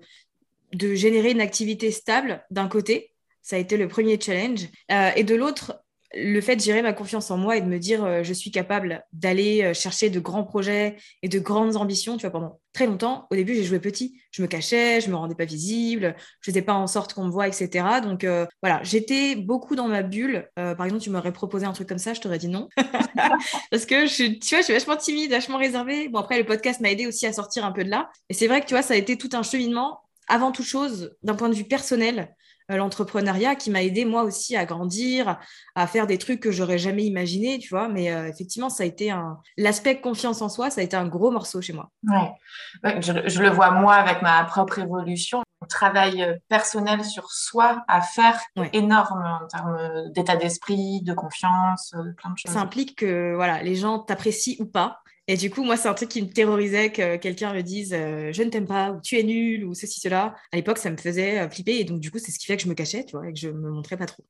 de 0.72 0.96
générer 0.96 1.32
une 1.32 1.42
activité 1.42 1.92
stable 1.92 2.42
d'un 2.52 2.70
côté. 2.70 3.14
Ça 3.42 3.58
a 3.58 3.60
été 3.60 3.76
le 3.76 3.90
premier 3.90 4.20
challenge. 4.20 4.70
et 4.90 5.24
de 5.24 5.36
l'autre, 5.36 5.82
le 6.14 6.42
fait 6.42 6.56
de 6.56 6.62
gérer 6.62 6.82
ma 6.82 6.94
confiance 6.94 7.32
en 7.32 7.38
moi 7.38 7.58
et 7.58 7.62
de 7.62 7.68
me 7.68 7.80
dire 7.80 8.04
euh, 8.04 8.24
je 8.24 8.34
suis 8.34 8.52
capable 8.52 9.04
d'aller 9.14 9.64
euh, 9.64 9.74
chercher 9.74 10.10
de 10.10 10.20
grands 10.20 10.44
projets 10.44 10.98
et 11.22 11.30
de 11.30 11.40
grandes 11.40 11.76
ambitions, 11.76 12.18
tu 12.18 12.22
vois, 12.22 12.32
pendant 12.32 12.60
très 12.74 12.86
longtemps, 12.86 13.28
au 13.32 13.36
début, 13.36 13.56
j'ai 13.56 13.64
joué 13.64 13.80
petit. 13.80 14.22
Je 14.32 14.42
me 14.42 14.48
cachais, 14.48 15.02
je 15.02 15.10
me 15.10 15.16
rendais 15.16 15.36
pas 15.36 15.46
visible, 15.46 16.16
je 16.42 16.52
faisais 16.52 16.62
pas 16.62 16.74
en 16.74 16.88
sorte 16.88 17.14
qu'on 17.14 17.26
me 17.26 17.32
voit, 17.32 17.48
etc. 17.48 17.86
Donc 18.02 18.24
euh, 18.24 18.46
voilà, 18.62 18.82
j'étais 18.84 19.36
beaucoup 19.36 19.76
dans 19.76 19.88
ma 19.88 20.04
bulle. 20.04 20.50
par 20.56 20.84
exemple, 20.86 21.02
tu 21.02 21.10
m'aurais 21.10 21.34
proposé 21.34 21.66
un 21.66 21.74
truc 21.74 21.88
comme 21.88 21.98
ça, 21.98 22.14
je 22.14 22.22
t'aurais 22.22 22.40
dit 22.40 22.48
non. 22.48 22.70
Parce 23.72 23.86
que 23.86 24.06
je, 24.06 24.40
tu 24.40 24.56
vois, 24.56 24.60
je 24.60 24.66
suis 24.66 24.74
vachement 24.74 24.98
timide, 24.98 25.32
vachement 25.32 25.58
réservée. 25.58 26.10
Bon, 26.10 26.20
après, 26.20 26.38
le 26.38 26.46
podcast 26.46 26.82
m'a 26.82 26.92
aidé 26.92 27.08
aussi 27.08 27.26
à 27.26 27.34
sortir 27.34 27.66
un 27.66 27.72
peu 27.72 27.84
de 27.84 27.90
là. 27.90 28.10
Et 28.30 28.34
c'est 28.34 28.48
vrai 28.48 28.62
que 28.62 28.66
tu 28.66 28.74
vois, 28.74 28.84
ça 28.84 28.94
a 28.94 28.98
été 28.98 29.18
tout 29.18 29.30
un 29.34 29.44
cheminement 29.44 30.02
avant 30.28 30.52
toute 30.52 30.66
chose, 30.66 31.16
d'un 31.24 31.36
point 31.36 31.50
de 31.50 31.56
vue 31.56 31.66
personnel, 31.66 32.34
l'entrepreneuriat 32.70 33.56
qui 33.56 33.72
m'a 33.72 33.84
aidé 33.84 34.06
moi 34.06 34.24
aussi 34.24 34.56
à 34.56 34.66
grandir, 34.66 35.40
à 35.76 35.88
faire 35.88 36.08
des 36.08 36.18
trucs 36.18 36.40
que 36.40 36.52
j'aurais 36.52 36.78
jamais 36.78 37.04
imaginé, 37.04 37.60
tu 37.60 37.70
vois. 37.70 37.88
Mais 37.88 38.12
euh, 38.12 38.28
effectivement, 38.28 38.70
ça 38.70 38.84
a 38.84 38.86
été 38.86 39.12
un 39.12 39.38
l'aspect 39.58 40.00
confiance 40.00 40.42
en 40.42 40.50
soi, 40.50 40.70
ça 40.70 40.82
a 40.82 40.84
été 40.84 40.96
un 40.96 41.08
gros 41.08 41.32
morceau 41.32 41.62
chez 41.62 41.74
moi. 41.74 41.90
Ouais, 42.04 43.02
je, 43.02 43.42
le 43.42 43.50
vois 43.50 43.72
moi 43.72 43.96
avec 43.96 44.22
ma 44.22 44.44
propre 44.46 44.80
évolution. 44.80 45.44
Un 45.64 45.68
travail 45.68 46.24
euh, 46.24 46.36
personnel 46.50 47.04
sur 47.04 47.32
soi 47.32 47.84
à 47.88 48.02
faire 48.02 48.40
énorme 48.74 49.24
en 49.24 49.48
termes 49.48 50.12
d'état 50.12 50.36
d'esprit, 50.36 51.02
de 51.04 51.14
confiance, 51.14 51.92
plein 52.18 52.32
de 52.32 52.38
choses. 52.38 52.52
Ça 52.52 52.60
implique 52.60 52.98
que 52.98 53.34
voilà, 53.36 53.62
les 53.62 53.76
gens 53.76 54.00
t'apprécient 54.00 54.56
ou 54.60 54.66
pas. 54.66 55.02
Et 55.32 55.38
du 55.38 55.50
coup, 55.50 55.64
moi, 55.64 55.78
c'est 55.78 55.88
un 55.88 55.94
truc 55.94 56.10
qui 56.10 56.22
me 56.22 56.28
terrorisait 56.28 56.92
que 56.92 57.16
quelqu'un 57.16 57.54
me 57.54 57.62
dise 57.62 57.94
euh, 57.94 58.34
je 58.34 58.44
ne 58.44 58.50
t'aime 58.50 58.68
pas, 58.68 58.92
ou 58.92 59.00
tu 59.00 59.18
es 59.18 59.24
nul, 59.24 59.64
ou 59.64 59.74
ceci, 59.74 60.02
cela. 60.02 60.36
À 60.52 60.58
l'époque, 60.58 60.78
ça 60.78 60.90
me 60.90 60.98
faisait 60.98 61.40
euh, 61.40 61.50
flipper. 61.50 61.80
Et 61.80 61.86
donc, 61.86 62.02
du 62.02 62.12
coup, 62.12 62.20
c'est 62.20 62.34
ce 62.34 62.38
qui 62.38 62.48
fait 62.48 62.58
que 62.58 62.64
je 62.64 62.68
me 62.68 62.74
cachais, 62.74 63.06
tu 63.06 63.16
vois, 63.16 63.30
et 63.30 63.32
que 63.32 63.40
je 63.40 63.48
me 63.48 63.72
montrais 63.72 63.96
pas 63.96 64.08
trop. 64.08 64.26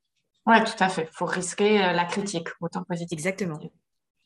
Ouais, 0.46 0.64
tout 0.64 0.76
à 0.78 0.90
fait. 0.90 1.10
Il 1.12 1.18
faut 1.18 1.26
risquer 1.26 1.84
euh, 1.84 1.94
la 1.94 2.06
critique, 2.06 2.50
autant 2.60 2.84
positive. 2.84 3.18
Exactement. 3.18 3.60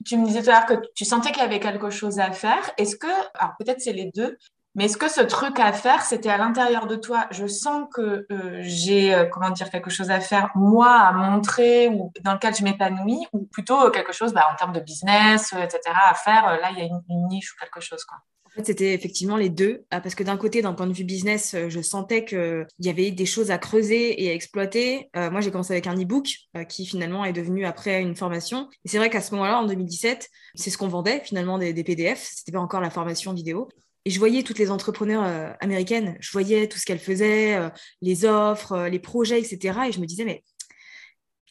Tu 0.06 0.18
me 0.18 0.26
disais 0.26 0.44
tout 0.44 0.50
à 0.50 0.52
l'heure 0.52 0.66
que 0.66 0.86
tu 0.94 1.06
sentais 1.06 1.32
qu'il 1.32 1.44
y 1.44 1.46
avait 1.46 1.62
quelque 1.62 1.90
chose 1.90 2.20
à 2.20 2.34
faire. 2.34 2.70
Est-ce 2.78 2.98
que, 2.98 3.08
alors 3.36 3.54
peut-être 3.58 3.80
c'est 3.80 3.94
les 3.94 4.12
deux, 4.14 4.38
mais 4.76 4.86
est-ce 4.86 4.98
que 4.98 5.10
ce 5.10 5.22
truc 5.22 5.58
à 5.58 5.72
faire, 5.72 6.02
c'était 6.02 6.30
à 6.30 6.38
l'intérieur 6.38 6.86
de 6.86 6.98
toi? 6.98 7.28
Je 7.32 7.48
sens 7.48 7.88
que 7.94 8.26
euh, 8.30 8.60
j'ai, 8.60 9.16
euh, 9.16 9.26
comment 9.26 9.50
dire, 9.50 9.70
quelque 9.70 9.90
chose 9.90 10.12
à 10.12 10.20
faire, 10.20 10.52
moi, 10.54 10.92
à 10.92 11.14
montrer 11.14 11.88
ou 11.88 12.12
dans 12.24 12.34
lequel 12.34 12.54
je 12.54 12.64
m'épanouis, 12.64 13.26
ou 13.32 13.46
plutôt 13.46 13.90
quelque 13.92 14.12
chose 14.12 14.34
bah, 14.34 14.46
en 14.52 14.56
termes 14.58 14.74
de 14.74 14.82
business, 14.82 15.54
euh, 15.54 15.64
etc., 15.64 15.80
à 16.10 16.14
faire. 16.14 16.60
Là, 16.60 16.72
il 16.72 16.80
y 16.80 16.82
a 16.82 16.86
une, 16.86 17.28
niche 17.30 17.54
ou 17.54 17.56
quelque 17.58 17.80
chose. 17.80 18.04
Quoi. 18.04 18.18
En 18.46 18.50
fait, 18.50 18.66
c'était 18.66 18.94
effectivement 18.94 19.38
les 19.38 19.48
deux. 19.48 19.86
Ah, 19.92 20.02
parce 20.02 20.14
que 20.14 20.24
d'un 20.24 20.36
côté, 20.36 20.62
d'un 20.62 20.74
point 20.74 20.88
de 20.88 20.94
vue 20.94 21.06
business, 21.06 21.56
je 21.70 21.82
sentais 21.82 22.26
qu'il 22.26 22.68
y 22.80 22.90
avait 22.90 23.12
des 23.12 23.26
choses 23.26 23.52
à 23.52 23.58
creuser 23.58 24.24
et 24.24 24.30
à 24.30 24.34
exploiter. 24.34 25.10
moi, 25.16 25.40
j'ai 25.40 25.52
commencé 25.52 25.74
avec 25.74 25.88
un 25.88 25.96
e-book 25.96 26.28
qui 26.70 26.86
finalement 26.86 27.26
est 27.26 27.34
devenu 27.34 27.66
après 27.66 28.02
une 28.02 28.16
formation. 28.16 28.70
Et 28.86 28.90
c'est 28.90 28.98
vrai 28.98 29.10
qu'à 29.10 29.22
ce 29.22 29.34
moment-là, 29.36 29.60
en 29.60 29.66
2017, 29.66 30.30
c'est 30.56 30.70
ce 30.70 30.78
qu'on 30.78 30.88
vendait 30.88 31.22
finalement 31.22 31.58
des, 31.58 31.74
des 31.74 31.84
PDF. 31.84 32.30
C'était 32.34 32.54
pas 32.54 32.62
encore 32.62 32.80
la 32.80 32.90
formation 32.90 33.34
vidéo. 33.34 33.68
Et 34.06 34.12
je 34.12 34.20
voyais 34.20 34.44
toutes 34.44 34.60
les 34.60 34.70
entrepreneurs 34.70 35.24
euh, 35.24 35.52
américaines, 35.60 36.16
je 36.20 36.32
voyais 36.32 36.68
tout 36.68 36.78
ce 36.78 36.86
qu'elles 36.86 37.00
faisaient, 37.00 37.56
euh, 37.56 37.70
les 38.02 38.24
offres, 38.26 38.74
euh, 38.74 38.90
les 38.90 39.00
projets, 39.00 39.40
etc. 39.40 39.80
Et 39.88 39.92
je 39.92 40.00
me 40.00 40.06
disais, 40.06 40.26
mais 40.26 40.44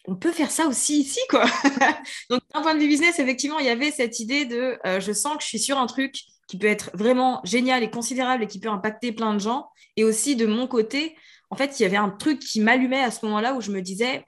on 0.07 0.15
peut 0.15 0.31
faire 0.31 0.53
ça 0.53 0.67
aussi 0.69 1.01
ici, 1.01 1.19
quoi. 1.29 1.45
Donc, 2.31 2.43
d'un 2.55 2.63
point 2.63 2.75
de 2.75 2.81
vue 2.81 2.87
business, 2.87 3.19
effectivement, 3.19 3.59
il 3.59 3.67
y 3.67 3.71
avait 3.71 3.91
cette 3.91 4.21
idée 4.21 4.45
de, 4.45 4.79
je 4.85 5.13
sens 5.13 5.37
que 5.37 5.43
je 5.43 5.49
suis 5.49 5.59
sur 5.59 5.79
un 5.79 5.87
truc 5.87 6.15
qui 6.47 6.59
peut 6.59 6.67
être 6.67 6.91
vraiment 6.95 7.41
génial 7.43 7.83
et 7.83 7.91
considérable 7.91 8.45
et 8.45 8.47
qui 8.47 8.61
peut 8.61 8.69
impacter 8.69 9.13
plein 9.13 9.33
de 9.33 9.39
gens. 9.39 9.69
Et 9.97 10.05
aussi, 10.05 10.37
de 10.37 10.45
mon 10.45 10.67
côté, 10.67 11.17
en 11.49 11.57
fait, 11.57 11.81
il 11.81 11.85
y 11.85 11.87
avait 11.87 11.97
un 11.97 12.11
truc 12.11 12.39
qui 12.39 12.61
m'allumait 12.61 13.03
à 13.03 13.11
ce 13.11 13.25
moment-là 13.25 13.55
où 13.55 13.63
je 13.63 13.71
me 13.71 13.81
disais, 13.81 14.27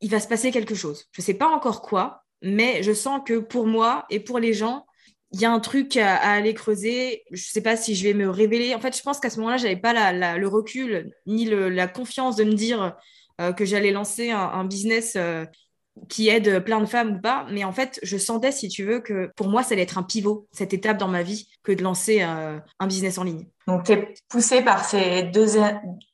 il 0.00 0.10
va 0.10 0.20
se 0.20 0.26
passer 0.26 0.50
quelque 0.50 0.74
chose. 0.74 1.06
Je 1.12 1.20
ne 1.20 1.24
sais 1.24 1.34
pas 1.34 1.48
encore 1.48 1.82
quoi, 1.82 2.24
mais 2.40 2.82
je 2.82 2.92
sens 2.92 3.20
que 3.26 3.38
pour 3.38 3.66
moi 3.66 4.06
et 4.08 4.20
pour 4.20 4.38
les 4.38 4.54
gens, 4.54 4.86
il 5.32 5.40
y 5.40 5.44
a 5.44 5.52
un 5.52 5.60
truc 5.60 5.96
à, 5.96 6.16
aller 6.16 6.54
creuser. 6.54 7.22
Je 7.30 7.42
ne 7.42 7.50
sais 7.52 7.62
pas 7.62 7.76
si 7.76 7.94
je 7.94 8.04
vais 8.04 8.14
me 8.14 8.28
révéler. 8.28 8.74
En 8.74 8.80
fait, 8.80 8.96
je 8.96 9.02
pense 9.02 9.20
qu'à 9.20 9.30
ce 9.30 9.38
moment-là, 9.38 9.56
je 9.56 9.64
n'avais 9.64 9.80
pas 9.80 10.12
le 10.12 10.46
recul 10.48 11.12
ni 11.26 11.44
la 11.46 11.86
confiance 11.86 12.36
de 12.36 12.44
me 12.44 12.54
dire 12.54 12.96
que 13.56 13.64
j'allais 13.64 13.92
lancer 13.92 14.30
un, 14.30 14.64
business 14.64 15.16
qui 16.08 16.28
aide 16.28 16.64
plein 16.64 16.80
de 16.80 16.86
femmes 16.86 17.16
ou 17.16 17.20
pas. 17.20 17.46
Mais 17.50 17.64
en 17.64 17.72
fait, 17.72 18.00
je 18.02 18.16
sentais, 18.16 18.52
si 18.52 18.68
tu 18.68 18.84
veux, 18.84 19.00
que 19.00 19.30
pour 19.36 19.48
moi, 19.48 19.62
ça 19.62 19.74
allait 19.74 19.82
être 19.82 19.98
un 19.98 20.02
pivot, 20.02 20.48
cette 20.52 20.74
étape 20.74 20.98
dans 20.98 21.08
ma 21.08 21.22
vie, 21.22 21.48
que 21.62 21.72
de 21.72 21.82
lancer 21.82 22.22
un 22.22 22.86
business 22.86 23.16
en 23.18 23.24
ligne. 23.24 23.46
Donc, 23.70 23.84
tu 23.84 23.92
es 23.92 24.14
poussée 24.28 24.62
par 24.62 24.84
ces 24.84 25.22
deux 25.22 25.56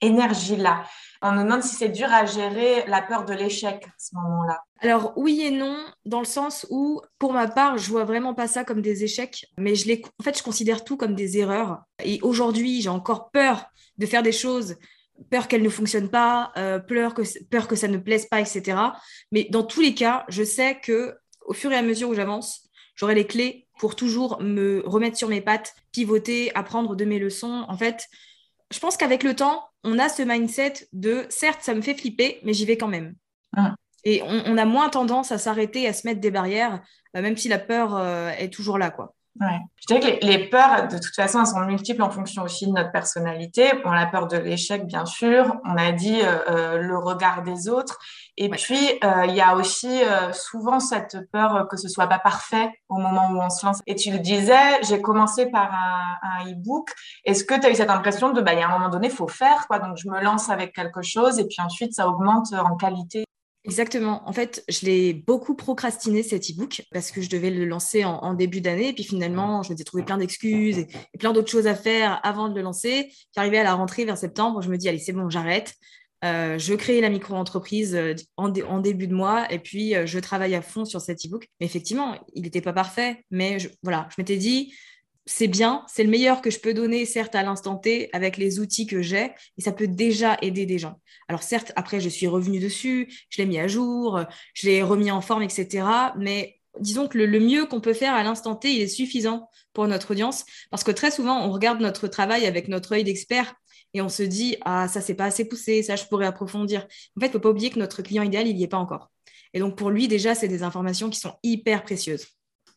énergies-là. 0.02 0.85
On 1.23 1.32
me 1.32 1.42
demande 1.42 1.62
si 1.62 1.75
c'est 1.75 1.88
dur 1.88 2.12
à 2.12 2.26
gérer 2.26 2.85
la 2.87 3.00
peur 3.00 3.25
de 3.25 3.32
l'échec 3.32 3.82
à 3.87 3.94
ce 3.99 4.14
moment-là. 4.14 4.61
Alors 4.80 5.14
oui 5.16 5.40
et 5.42 5.50
non, 5.50 5.76
dans 6.04 6.18
le 6.18 6.26
sens 6.26 6.66
où, 6.71 7.00
pour 7.18 7.33
ma 7.33 7.49
part, 7.49 7.78
je 7.78 7.90
vois 7.90 8.04
vraiment 8.04 8.35
pas 8.35 8.47
ça 8.47 8.64
comme 8.64 8.83
des 8.83 9.04
échecs, 9.04 9.47
mais 9.59 9.75
je 9.75 9.87
les, 9.87 10.02
en 10.21 10.23
fait, 10.23 10.37
je 10.37 10.42
considère 10.42 10.85
tout 10.85 10.97
comme 10.97 11.14
des 11.14 11.38
erreurs. 11.38 11.83
Et 12.04 12.21
aujourd'hui, 12.23 12.83
j'ai 12.83 12.90
encore 12.90 13.30
peur 13.30 13.66
de 13.97 14.06
faire 14.06 14.23
des 14.23 14.33
choses, 14.33 14.76
peur 15.30 15.49
qu'elles 15.49 15.62
ne 15.62 15.68
fonctionnent 15.71 16.11
pas, 16.11 16.52
euh, 16.59 16.78
peur, 16.78 17.14
que, 17.14 17.25
ça 17.25 17.88
ne 17.88 17.99
plaise 17.99 18.26
pas, 18.26 18.40
etc. 18.40 18.78
Mais 19.33 19.47
dans 19.50 19.62
tous 19.62 19.80
les 19.80 19.95
cas, 19.95 20.25
je 20.28 20.42
sais 20.42 20.78
que 20.78 21.14
au 21.47 21.54
fur 21.54 21.73
et 21.73 21.76
à 21.76 21.83
mesure 21.83 22.11
où 22.11 22.14
j'avance, 22.14 22.68
j'aurai 22.97 23.14
les 23.14 23.26
clés 23.26 23.66
pour 23.78 23.97
toujours 23.97 24.42
me 24.42 24.83
remettre 24.85 25.16
sur 25.16 25.28
mes 25.28 25.40
pattes, 25.40 25.75
pivoter, 25.92 26.54
apprendre 26.54 26.97
de 26.97 27.04
mes 27.04 27.18
leçons. 27.18 27.64
En 27.68 27.76
fait, 27.76 28.09
je 28.71 28.78
pense 28.78 28.97
qu'avec 28.97 29.23
le 29.23 29.35
temps, 29.35 29.64
on 29.85 29.99
a 29.99 30.09
ce 30.09 30.23
mindset 30.23 30.88
de 30.92 31.25
certes, 31.28 31.62
ça 31.62 31.75
me 31.75 31.80
fait 31.80 31.95
flipper, 31.95 32.40
mais 32.42 32.52
j'y 32.52 32.66
vais 32.66 32.76
quand 32.76 32.88
même. 32.88 33.14
Ah. 33.56 33.75
Et 34.08 34.22
on, 34.22 34.56
a 34.56 34.64
moins 34.64 34.88
tendance 34.88 35.32
à 35.32 35.38
s'arrêter, 35.38 35.88
à 35.88 35.92
se 35.92 36.06
mettre 36.06 36.20
des 36.20 36.30
barrières, 36.30 36.80
euh, 37.16 37.22
même 37.22 37.36
si 37.36 37.48
la 37.48 37.58
peur 37.58 37.96
euh, 37.96 38.30
est 38.38 38.52
toujours 38.52 38.78
là, 38.78 38.90
quoi. 38.90 39.14
Ouais. 39.40 39.58
Je 39.80 39.94
dirais 39.94 40.18
que 40.18 40.25
les, 40.25 40.48
peurs, 40.48 40.86
de 40.86 40.96
toute 40.96 41.14
façon, 41.14 41.40
elles 41.40 41.46
sont 41.48 41.60
multiples 41.60 42.02
en 42.02 42.10
fonction 42.10 42.44
aussi 42.44 42.68
de 42.68 42.72
notre 42.72 42.92
personnalité. 42.92 43.64
On 43.84 43.90
a 43.90 44.06
peur 44.06 44.28
de 44.28 44.36
l'échec, 44.36 44.86
bien 44.86 45.04
sûr. 45.06 45.56
On 45.64 45.76
a 45.76 45.90
dit 45.90 46.20
euh, 46.22 46.78
le 46.78 46.96
regard 46.96 47.42
des 47.42 47.68
autres. 47.68 47.98
Et 48.36 48.48
puis, 48.48 48.78
il 49.28 49.34
y 49.34 49.40
a 49.40 49.56
aussi 49.56 50.00
souvent 50.32 50.80
cette 50.80 51.30
peur 51.32 51.66
que 51.68 51.76
ce 51.76 51.88
soit 51.88 52.06
pas 52.06 52.18
parfait 52.18 52.70
au 52.88 52.96
moment 52.96 53.28
où 53.30 53.42
on 53.42 53.50
se 53.50 53.66
lance. 53.66 53.82
Et 53.86 53.94
tu 53.94 54.10
le 54.10 54.20
disais, 54.20 54.82
j'ai 54.88 55.02
commencé 55.02 55.46
par 55.46 55.70
un, 55.70 56.16
un 56.22 56.50
e-book. 56.50 56.88
Est-ce 57.25 57.44
que 57.44 57.60
tu 57.60 57.66
as 57.66 57.70
eu 57.70 57.75
cette 57.75 57.90
impression 57.90 58.32
de, 58.32 58.40
bah, 58.40 58.54
il 58.54 58.60
y 58.60 58.62
a 58.62 58.68
un 58.68 58.72
moment 58.72 58.88
donné, 58.88 59.08
il 59.08 59.12
faut 59.12 59.28
faire, 59.28 59.66
quoi. 59.66 59.80
Donc, 59.80 59.98
je 59.98 60.08
me 60.08 60.22
lance 60.22 60.48
avec 60.48 60.75
quelque 60.75 61.02
chose 61.02 61.38
et 61.38 61.44
puis 61.44 61.60
ensuite, 61.60 61.92
ça 61.92 62.08
augmente 62.08 62.54
en 62.54 62.76
qualité 62.76 63.25
Exactement. 63.66 64.23
En 64.28 64.32
fait, 64.32 64.62
je 64.68 64.87
l'ai 64.87 65.12
beaucoup 65.12 65.56
procrastiné 65.56 66.23
cet 66.23 66.49
e-book 66.50 66.82
parce 66.92 67.11
que 67.11 67.20
je 67.20 67.28
devais 67.28 67.50
le 67.50 67.64
lancer 67.64 68.04
en, 68.04 68.32
début 68.35 68.61
d'année. 68.61 68.90
Et 68.90 68.92
puis 68.92 69.02
finalement, 69.02 69.64
je 69.64 69.70
m'étais 69.70 69.82
trouvé 69.82 70.04
plein 70.04 70.18
d'excuses 70.18 70.78
et, 70.78 70.87
plein 71.18 71.32
d'autres 71.32 71.50
choses 71.50 71.66
à 71.66 71.75
faire 71.75 72.20
avant 72.23 72.49
de 72.49 72.54
le 72.54 72.62
lancer. 72.62 73.12
J'arrivais 73.35 73.58
à 73.58 73.64
la 73.64 73.75
rentrée 73.75 74.04
vers 74.04 74.16
septembre. 74.16 74.62
Je 74.62 74.68
me 74.70 74.76
dis, 74.76 74.88
allez, 74.88 74.99
c'est 74.99 75.12
bon, 75.12 75.28
j'arrête. 75.30 75.75
Euh, 76.25 76.58
je 76.58 76.75
crée 76.75 77.00
la 77.00 77.11
micro-entreprise 77.11 77.94
euh, 77.94 78.14
en, 78.37 78.49
début 78.49 79.06
de 79.06 79.14
mois 79.14 79.52
et 79.52 79.58
puis 79.58 79.94
euh, 79.94 80.06
je 80.06 80.18
travaille 80.18 80.54
à 80.54 80.62
fond 80.62 80.85
sur 80.85 81.00
cet 81.00 81.26
e-book. 81.26 81.49
Mais 81.58 81.66
effectivement, 81.66 82.16
il 82.35 82.42
n'était 82.42 82.61
pas 82.61 82.73
parfait. 82.73 83.25
Mais 83.32 83.58
voilà, 83.82 84.08
je 84.11 84.14
m'étais 84.18 84.37
dit, 84.37 84.73
c'est 85.26 85.49
bien, 85.49 85.85
c'est 85.88 86.04
le 86.04 86.11
meilleur 86.11 86.40
que 86.40 86.50
je 86.50 86.61
peux 86.61 86.73
donner, 86.73 87.04
certes, 87.04 87.35
à 87.35 87.42
l'instant 87.42 87.76
T, 87.76 88.09
avec 88.12 88.37
les 88.37 88.61
outils 88.61 88.87
que 88.87 89.02
j'ai, 89.02 89.33
et 89.59 89.61
ça 89.61 89.73
peut 89.73 89.88
déjà 89.88 90.38
aider 90.40 90.66
des 90.66 90.78
gens. 90.78 91.00
Alors 91.28 91.42
certes, 91.42 91.73
après, 91.75 92.00
je 92.00 92.09
suis 92.09 92.28
revenue 92.28 92.61
dessus, 92.61 93.12
je 93.28 93.42
l'ai 93.42 93.47
mis 93.47 93.59
à 93.59 93.66
jour, 93.66 94.21
je 94.54 94.68
l'ai 94.68 94.85
remis 94.85 95.11
en 95.11 95.21
forme, 95.21 95.42
etc. 95.42 95.85
Mais 96.16 96.61
disons 96.78 97.09
que 97.09 97.18
le, 97.18 97.40
mieux 97.40 97.66
qu'on 97.66 97.80
peut 97.80 97.92
faire 97.92 98.14
à 98.14 98.23
l'instant 98.23 98.54
T, 98.54 98.73
il 98.73 98.80
est 98.80 98.87
suffisant 98.87 99.50
pour 99.73 99.88
notre 99.88 100.12
audience, 100.12 100.45
parce 100.71 100.85
que 100.85 100.92
très 100.92 101.11
souvent, 101.11 101.45
on 101.45 101.50
regarde 101.50 101.80
notre 101.80 102.06
travail 102.06 102.47
avec 102.47 102.68
notre 102.68 102.92
œil 102.92 103.02
d'expert 103.02 103.54
et 103.95 104.02
on 104.02 104.09
se 104.09 104.23
dit, 104.23 104.56
ah, 104.64 104.87
ça, 104.87 105.00
c'est 105.00 105.14
pas 105.14 105.25
assez 105.25 105.45
poussé, 105.45 105.83
ça, 105.83 105.97
je 105.97 106.04
pourrais 106.04 106.26
approfondir. 106.26 106.87
En 107.16 107.21
fait, 107.21 107.26
il 107.26 107.28
ne 107.28 107.33
faut 107.33 107.40
pas 107.40 107.50
oublier 107.50 107.71
que 107.71 107.80
notre 107.80 108.02
client 108.02 108.23
idéal, 108.23 108.47
il 108.47 108.54
n'y 108.54 108.62
est 108.62 108.68
pas 108.68 108.76
encore. 108.76 109.11
Et 109.54 109.59
donc, 109.59 109.76
pour 109.76 109.90
lui, 109.90 110.06
déjà, 110.06 110.37
c'est 110.37 110.49
des 110.49 110.62
informations 110.62 111.11
qui 111.11 111.18
sont 111.18 111.35
hyper 111.42 111.83
précieuses. 111.83 112.26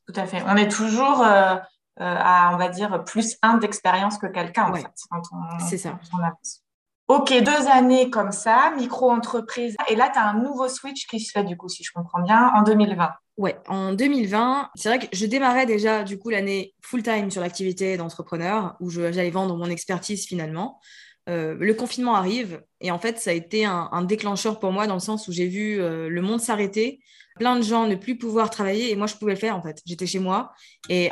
Tout 0.07 0.13
à 0.19 0.25
fait. 0.25 0.41
On 0.47 0.55
est 0.55 0.69
toujours... 0.69 1.21
Euh, 1.21 1.55
à, 1.99 2.51
on 2.53 2.57
va 2.57 2.69
dire, 2.69 3.03
plus 3.03 3.37
un 3.41 3.57
d'expérience 3.57 4.17
que 4.17 4.27
quelqu'un, 4.27 4.71
en 4.71 4.73
fait, 4.73 4.87
C'est 5.67 5.77
ça. 5.77 5.99
Ok, 7.09 7.33
deux 7.41 7.67
années 7.67 8.11
comme 8.11 8.31
ça, 8.31 8.71
micro-entreprise. 8.77 9.75
Et 9.89 9.95
là, 9.95 10.11
tu 10.13 10.19
as 10.19 10.27
un 10.29 10.35
nouveau 10.35 10.67
switch 10.67 11.07
qui 11.07 11.19
se 11.19 11.31
fait, 11.31 11.43
du 11.43 11.57
coup, 11.57 11.67
si 11.67 11.83
je 11.83 11.91
comprends 11.91 12.21
bien, 12.21 12.51
en 12.55 12.61
2020. 12.61 13.09
Ouais, 13.37 13.57
en 13.67 13.93
2020, 13.93 14.69
c'est 14.75 14.89
vrai 14.89 14.99
que 14.99 15.07
je 15.11 15.25
démarrais 15.25 15.65
déjà, 15.65 16.03
du 16.03 16.19
coup, 16.19 16.29
l'année 16.29 16.75
full-time 16.81 17.31
sur 17.31 17.41
l'activité 17.41 17.97
d'entrepreneur, 17.97 18.75
où 18.79 18.91
j'allais 18.91 19.31
vendre 19.31 19.57
mon 19.57 19.65
expertise 19.65 20.27
finalement. 20.27 20.79
Euh, 21.29 21.55
le 21.59 21.73
confinement 21.73 22.15
arrive 22.15 22.61
et 22.79 22.91
en 22.91 22.99
fait, 22.99 23.17
ça 23.17 23.31
a 23.31 23.33
été 23.33 23.65
un, 23.65 24.01
déclencheur 24.03 24.59
pour 24.59 24.71
moi 24.71 24.87
dans 24.87 24.95
le 24.95 24.99
sens 24.99 25.27
où 25.27 25.31
j'ai 25.31 25.47
vu 25.47 25.79
euh, 25.79 26.09
le 26.09 26.21
monde 26.21 26.39
s'arrêter, 26.39 27.01
plein 27.35 27.55
de 27.55 27.61
gens 27.61 27.87
ne 27.87 27.95
plus 27.95 28.17
pouvoir 28.17 28.49
travailler 28.49 28.91
et 28.91 28.95
moi, 28.95 29.07
je 29.07 29.15
pouvais 29.15 29.33
le 29.33 29.39
faire 29.39 29.55
en 29.55 29.61
fait. 29.61 29.79
J'étais 29.85 30.07
chez 30.07 30.19
moi 30.19 30.51
et 30.89 31.11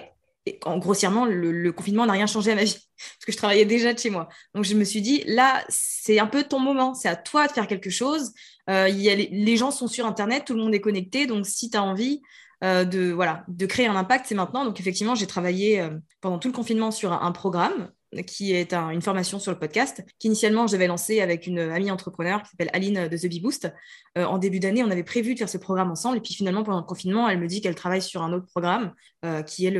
en, 0.65 0.77
grossièrement, 0.77 1.25
le, 1.25 1.71
confinement 1.71 2.05
n'a 2.05 2.13
rien 2.13 2.27
changé 2.27 2.51
à 2.51 2.55
ma 2.55 2.63
vie, 2.63 2.73
parce 2.73 3.25
que 3.25 3.31
je 3.31 3.37
travaillais 3.37 3.65
déjà 3.65 3.93
de 3.93 3.99
chez 3.99 4.09
moi. 4.09 4.29
Donc, 4.53 4.63
je 4.63 4.75
me 4.75 4.83
suis 4.83 5.01
dit, 5.01 5.23
là, 5.27 5.63
c'est 5.69 6.19
un 6.19 6.27
peu 6.27 6.43
ton 6.43 6.59
moment, 6.59 6.93
c'est 6.93 7.09
à 7.09 7.15
toi 7.15 7.47
de 7.47 7.51
faire 7.51 7.67
quelque 7.67 7.89
chose. 7.89 8.33
Euh, 8.69 8.89
y 8.89 9.09
a 9.09 9.15
les, 9.15 9.57
gens 9.57 9.71
sont 9.71 9.87
sur 9.87 10.05
Internet, 10.05 10.45
tout 10.45 10.53
le 10.53 10.61
monde 10.61 10.75
est 10.75 10.81
connecté, 10.81 11.25
donc 11.25 11.45
si 11.45 11.69
tu 11.69 11.77
as 11.77 11.83
envie 11.83 12.21
euh, 12.63 12.83
de, 12.85 13.11
voilà, 13.11 13.43
de 13.47 13.65
créer 13.65 13.87
un 13.87 13.95
impact, 13.95 14.25
c'est 14.27 14.35
maintenant. 14.35 14.65
Donc, 14.65 14.79
effectivement, 14.79 15.15
j'ai 15.15 15.27
travaillé 15.27 15.79
euh, 15.79 15.91
pendant 16.21 16.39
tout 16.39 16.47
le 16.47 16.53
confinement 16.53 16.91
sur 16.91 17.13
un 17.13 17.31
programme 17.31 17.91
qui 18.25 18.53
est 18.53 18.73
une 18.73 19.01
formation 19.01 19.39
sur 19.39 19.51
le 19.51 19.59
podcast, 19.59 20.03
qu'initialement 20.19 20.67
j'avais 20.67 20.87
lancé 20.87 21.19
avec 21.19 21.45
une 21.45 21.59
amie 21.59 21.91
entrepreneur 21.91 22.41
qui 22.41 22.49
s'appelle 22.49 22.69
Aline 22.73 23.07
de 23.07 23.17
The 23.17 23.27
Bee 23.27 23.41
Boost. 23.41 23.71
Euh, 24.17 24.23
en 24.23 24.37
début 24.37 24.59
d'année, 24.59 24.83
on 24.83 24.89
avait 24.89 25.03
prévu 25.03 25.33
de 25.33 25.39
faire 25.39 25.49
ce 25.49 25.57
programme 25.57 25.91
ensemble. 25.91 26.17
Et 26.17 26.21
puis 26.21 26.33
finalement, 26.33 26.63
pendant 26.63 26.79
le 26.79 26.85
confinement, 26.85 27.27
elle 27.27 27.39
me 27.39 27.47
dit 27.47 27.61
qu'elle 27.61 27.75
travaille 27.75 28.01
sur 28.01 28.21
un 28.21 28.31
autre 28.31 28.45
programme 28.47 28.93
euh, 29.25 29.43
qui 29.43 29.65
est 29.65 29.77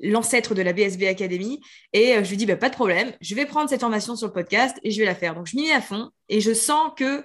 l'ancêtre 0.00 0.54
de 0.54 0.62
la 0.62 0.72
BSB 0.72 1.04
Academy. 1.04 1.60
Et 1.92 2.16
euh, 2.16 2.24
je 2.24 2.30
lui 2.30 2.36
dis, 2.36 2.46
bah, 2.46 2.56
pas 2.56 2.68
de 2.68 2.74
problème, 2.74 3.12
je 3.20 3.34
vais 3.34 3.46
prendre 3.46 3.70
cette 3.70 3.80
formation 3.80 4.14
sur 4.16 4.26
le 4.26 4.32
podcast 4.32 4.76
et 4.82 4.90
je 4.90 5.00
vais 5.00 5.06
la 5.06 5.14
faire. 5.14 5.34
Donc 5.34 5.46
je 5.46 5.56
m'y 5.56 5.64
mets 5.64 5.72
à 5.72 5.80
fond 5.80 6.10
et 6.28 6.40
je 6.40 6.52
sens 6.52 6.92
que 6.96 7.24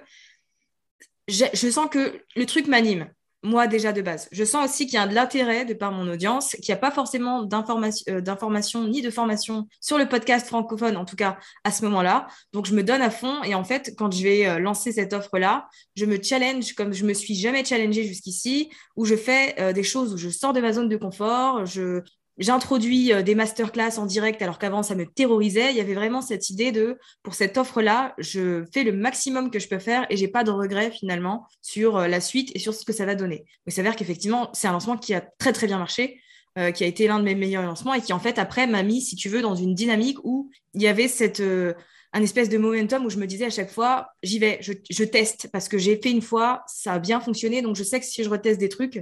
je 1.28 1.70
sens 1.70 1.88
que 1.88 2.24
le 2.34 2.44
truc 2.44 2.66
m'anime 2.66 3.08
moi 3.42 3.66
déjà 3.66 3.92
de 3.92 4.02
base. 4.02 4.28
Je 4.32 4.44
sens 4.44 4.68
aussi 4.68 4.86
qu'il 4.86 4.94
y 4.94 4.98
a 4.98 5.06
de 5.06 5.14
l'intérêt 5.14 5.64
de 5.64 5.74
par 5.74 5.92
mon 5.92 6.10
audience, 6.10 6.52
qu'il 6.56 6.72
n'y 6.72 6.74
a 6.74 6.80
pas 6.80 6.90
forcément 6.90 7.42
euh, 7.42 8.20
d'informations 8.20 8.86
ni 8.86 9.02
de 9.02 9.10
formation 9.10 9.66
sur 9.80 9.98
le 9.98 10.08
podcast 10.08 10.46
francophone, 10.46 10.96
en 10.96 11.04
tout 11.04 11.16
cas 11.16 11.38
à 11.64 11.70
ce 11.70 11.84
moment-là. 11.84 12.26
Donc 12.52 12.66
je 12.66 12.74
me 12.74 12.82
donne 12.82 13.02
à 13.02 13.10
fond 13.10 13.42
et 13.42 13.54
en 13.54 13.64
fait, 13.64 13.94
quand 13.96 14.12
je 14.12 14.22
vais 14.22 14.46
euh, 14.46 14.58
lancer 14.58 14.92
cette 14.92 15.12
offre-là, 15.12 15.68
je 15.96 16.04
me 16.04 16.22
challenge 16.22 16.74
comme 16.74 16.92
je 16.92 17.04
me 17.04 17.14
suis 17.14 17.34
jamais 17.34 17.64
challengée 17.64 18.04
jusqu'ici, 18.04 18.70
où 18.96 19.04
je 19.04 19.16
fais 19.16 19.54
euh, 19.58 19.72
des 19.72 19.84
choses 19.84 20.12
où 20.14 20.16
je 20.18 20.28
sors 20.28 20.52
de 20.52 20.60
ma 20.60 20.72
zone 20.72 20.88
de 20.88 20.96
confort, 20.96 21.64
je, 21.64 22.02
J'introduis 22.38 23.12
euh, 23.12 23.22
des 23.22 23.34
masterclass 23.34 23.98
en 23.98 24.06
direct 24.06 24.40
alors 24.40 24.58
qu'avant 24.58 24.82
ça 24.82 24.94
me 24.94 25.04
terrorisait. 25.04 25.70
Il 25.70 25.76
y 25.76 25.80
avait 25.80 25.94
vraiment 25.94 26.22
cette 26.22 26.48
idée 26.48 26.72
de 26.72 26.98
pour 27.22 27.34
cette 27.34 27.58
offre-là, 27.58 28.14
je 28.18 28.64
fais 28.72 28.82
le 28.82 28.92
maximum 28.92 29.50
que 29.50 29.58
je 29.58 29.68
peux 29.68 29.78
faire 29.78 30.06
et 30.10 30.16
j'ai 30.16 30.28
pas 30.28 30.44
de 30.44 30.50
regrets 30.50 30.90
finalement 30.90 31.46
sur 31.60 31.96
euh, 31.96 32.08
la 32.08 32.20
suite 32.20 32.50
et 32.54 32.58
sur 32.58 32.72
ce 32.74 32.84
que 32.84 32.92
ça 32.92 33.04
va 33.04 33.14
donner. 33.14 33.44
il 33.66 33.72
s'avère 33.72 33.96
qu'effectivement, 33.96 34.50
c'est 34.54 34.68
un 34.68 34.72
lancement 34.72 34.96
qui 34.96 35.12
a 35.14 35.20
très 35.20 35.52
très 35.52 35.66
bien 35.66 35.78
marché. 35.78 36.20
Euh, 36.58 36.72
qui 36.72 36.82
a 36.82 36.88
été 36.88 37.06
l'un 37.06 37.20
de 37.20 37.24
mes 37.24 37.36
meilleurs 37.36 37.62
lancements 37.62 37.94
et 37.94 38.00
qui 38.00 38.12
en 38.12 38.18
fait 38.18 38.36
après 38.36 38.66
m'a 38.66 38.82
mis, 38.82 39.00
si 39.00 39.14
tu 39.14 39.28
veux, 39.28 39.40
dans 39.40 39.54
une 39.54 39.72
dynamique 39.72 40.18
où 40.24 40.50
il 40.74 40.82
y 40.82 40.88
avait 40.88 41.06
cette, 41.06 41.40
un 41.40 42.22
espèce 42.22 42.48
de 42.48 42.58
momentum 42.58 43.06
où 43.06 43.08
je 43.08 43.18
me 43.18 43.26
disais 43.26 43.44
à 43.44 43.50
chaque 43.50 43.70
fois, 43.70 44.08
j'y 44.24 44.40
vais, 44.40 44.58
je, 44.60 45.04
teste 45.04 45.48
parce 45.52 45.68
que 45.68 45.78
j'ai 45.78 45.96
fait 45.96 46.10
une 46.10 46.20
fois, 46.20 46.64
ça 46.66 46.94
a 46.94 46.98
bien 46.98 47.20
fonctionné, 47.20 47.62
donc 47.62 47.76
je 47.76 47.84
sais 47.84 48.00
que 48.00 48.04
si 48.04 48.24
je 48.24 48.28
reteste 48.28 48.58
des 48.58 48.68
trucs, 48.68 49.00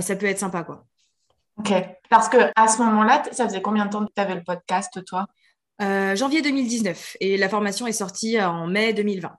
ça 0.00 0.16
peut 0.16 0.24
être 0.24 0.38
sympa 0.38 0.62
quoi. 0.62 0.86
Ok. 1.58 1.72
Parce 2.10 2.28
que 2.28 2.38
à 2.54 2.68
ce 2.68 2.78
moment-là, 2.82 3.22
ça 3.32 3.46
faisait 3.48 3.62
combien 3.62 3.86
de 3.86 3.90
temps 3.90 4.04
que 4.04 4.12
tu 4.14 4.20
avais 4.20 4.34
le 4.34 4.44
podcast, 4.44 5.02
toi? 5.04 5.26
Euh, 5.82 6.16
Janvier 6.16 6.42
2019. 6.42 7.16
Et 7.20 7.36
la 7.36 7.48
formation 7.48 7.86
est 7.86 7.92
sortie 7.92 8.40
en 8.40 8.66
mai 8.66 8.92
2020. 8.92 9.30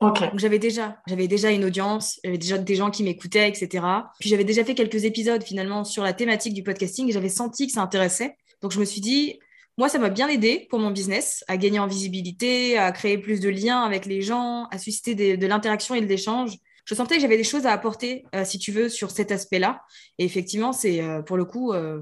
Ok. 0.00 0.20
Donc 0.20 0.38
j'avais 0.38 0.58
déjà, 0.58 0.98
j'avais 1.06 1.28
déjà 1.28 1.50
une 1.50 1.64
audience, 1.64 2.18
j'avais 2.24 2.38
déjà 2.38 2.56
des 2.56 2.74
gens 2.74 2.90
qui 2.90 3.04
m'écoutaient, 3.04 3.48
etc. 3.48 3.84
Puis 4.18 4.30
j'avais 4.30 4.44
déjà 4.44 4.64
fait 4.64 4.74
quelques 4.74 5.04
épisodes 5.04 5.42
finalement 5.42 5.84
sur 5.84 6.02
la 6.02 6.14
thématique 6.14 6.54
du 6.54 6.62
podcasting 6.62 7.08
et 7.08 7.12
j'avais 7.12 7.28
senti 7.28 7.66
que 7.66 7.72
ça 7.72 7.82
intéressait. 7.82 8.36
Donc 8.62 8.72
je 8.72 8.80
me 8.80 8.84
suis 8.86 9.02
dit, 9.02 9.38
moi, 9.76 9.90
ça 9.90 9.98
m'a 9.98 10.08
bien 10.08 10.28
aidé 10.28 10.66
pour 10.70 10.78
mon 10.78 10.90
business, 10.90 11.44
à 11.48 11.58
gagner 11.58 11.78
en 11.78 11.86
visibilité, 11.86 12.78
à 12.78 12.92
créer 12.92 13.18
plus 13.18 13.40
de 13.40 13.50
liens 13.50 13.82
avec 13.82 14.06
les 14.06 14.22
gens, 14.22 14.66
à 14.70 14.78
susciter 14.78 15.36
de 15.36 15.46
l'interaction 15.46 15.94
et 15.94 16.00
de 16.00 16.06
l'échange 16.06 16.56
je 16.90 16.96
sentais 16.96 17.14
que 17.14 17.20
j'avais 17.20 17.36
des 17.36 17.44
choses 17.44 17.66
à 17.66 17.72
apporter, 17.72 18.24
euh, 18.34 18.44
si 18.44 18.58
tu 18.58 18.72
veux, 18.72 18.88
sur 18.88 19.12
cet 19.12 19.30
aspect-là. 19.30 19.80
Et 20.18 20.24
effectivement, 20.24 20.72
c'est 20.72 21.00
euh, 21.00 21.22
pour 21.22 21.36
le 21.36 21.44
coup, 21.44 21.72
euh, 21.72 22.00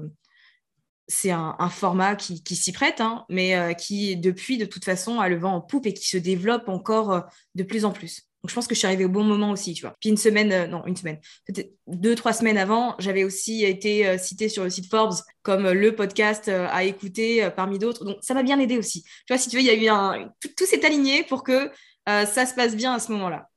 c'est 1.07 1.29
un, 1.29 1.69
format 1.69 2.15
qui, 2.15 2.55
s'y 2.55 2.71
prête, 2.71 2.99
hein, 2.99 3.23
mais 3.29 3.75
qui, 3.75 4.15
depuis, 4.15 4.57
de 4.59 4.65
toute 4.65 4.85
façon, 4.85 5.19
a 5.19 5.27
le 5.27 5.37
vent 5.37 5.55
en 5.55 5.61
poupe 5.61 5.87
et 5.87 5.93
qui 5.93 6.07
se 6.07 6.17
développe 6.17 6.69
encore 6.69 7.25
de 7.55 7.63
plus 7.63 7.83
en 7.83 7.91
plus. 7.91 8.27
Donc, 8.43 8.51
je 8.51 8.53
pense 8.53 8.67
que 8.67 8.75
je 8.75 8.79
suis 8.79 8.85
arrivée 8.85 9.05
au 9.05 9.09
bon 9.09 9.23
moment 9.23 9.49
aussi, 9.49 9.73
tu 9.73 9.81
vois. 9.81 9.95
Puis 9.99 10.11
une 10.11 10.17
semaine, 10.17 10.69
non, 10.69 10.85
une 10.85 10.95
semaine, 10.95 11.19
peut-être 11.47 11.71
deux, 11.87 12.13
trois 12.13 12.31
semaines 12.31 12.59
avant, 12.59 12.95
j'avais 12.99 13.23
aussi 13.23 13.65
été 13.65 14.19
citée 14.19 14.49
sur 14.49 14.63
le 14.63 14.69
site 14.69 14.87
Forbes 14.87 15.15
comme 15.41 15.67
le 15.71 15.95
podcast 15.95 16.47
à 16.47 16.83
écouter 16.83 17.49
parmi 17.55 17.79
d'autres. 17.79 18.05
Donc, 18.05 18.17
ça 18.21 18.35
m'a 18.35 18.43
bien 18.43 18.59
aidé 18.59 18.77
aussi. 18.77 19.01
Tu 19.01 19.33
vois, 19.33 19.39
si 19.39 19.49
tu 19.49 19.55
veux, 19.55 19.63
il 19.63 19.67
y 19.67 19.71
a 19.71 19.73
eu 19.73 19.87
un. 19.87 20.31
Tout, 20.39 20.49
tout 20.55 20.65
s'est 20.67 20.85
aligné 20.85 21.23
pour 21.23 21.43
que 21.43 21.71
ça 22.05 22.45
se 22.45 22.53
passe 22.53 22.75
bien 22.75 22.93
à 22.93 22.99
ce 22.99 23.11
moment-là. 23.13 23.49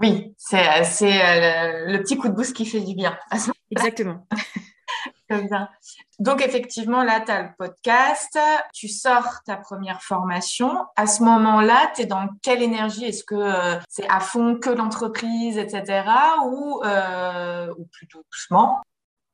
Oui, 0.00 0.34
c'est 0.36 0.62
le, 0.62 1.92
le, 1.92 1.98
petit 2.02 2.16
coup 2.16 2.28
de 2.28 2.34
boost 2.34 2.54
qui 2.54 2.64
fait 2.64 2.80
du 2.80 2.94
bien. 2.94 3.18
Exactement. 3.70 4.26
bien. 5.28 5.68
Donc, 6.18 6.40
effectivement, 6.40 7.02
là, 7.02 7.20
tu 7.20 7.30
as 7.30 7.42
le 7.42 7.48
podcast, 7.58 8.38
tu 8.72 8.88
sors 8.88 9.42
ta 9.44 9.56
première 9.56 10.02
formation. 10.02 10.86
À 10.96 11.06
ce 11.06 11.22
moment-là, 11.22 11.92
tu 11.94 12.02
es 12.02 12.06
dans 12.06 12.28
quelle 12.42 12.62
énergie? 12.62 13.04
Est-ce 13.04 13.24
que 13.24 13.34
euh, 13.34 13.78
c'est 13.88 14.08
à 14.08 14.20
fond 14.20 14.56
que 14.56 14.70
l'entreprise, 14.70 15.58
etc. 15.58 16.04
ou, 16.46 16.80
euh, 16.84 17.72
ou 17.76 17.84
plutôt 17.86 18.24
doucement? 18.30 18.80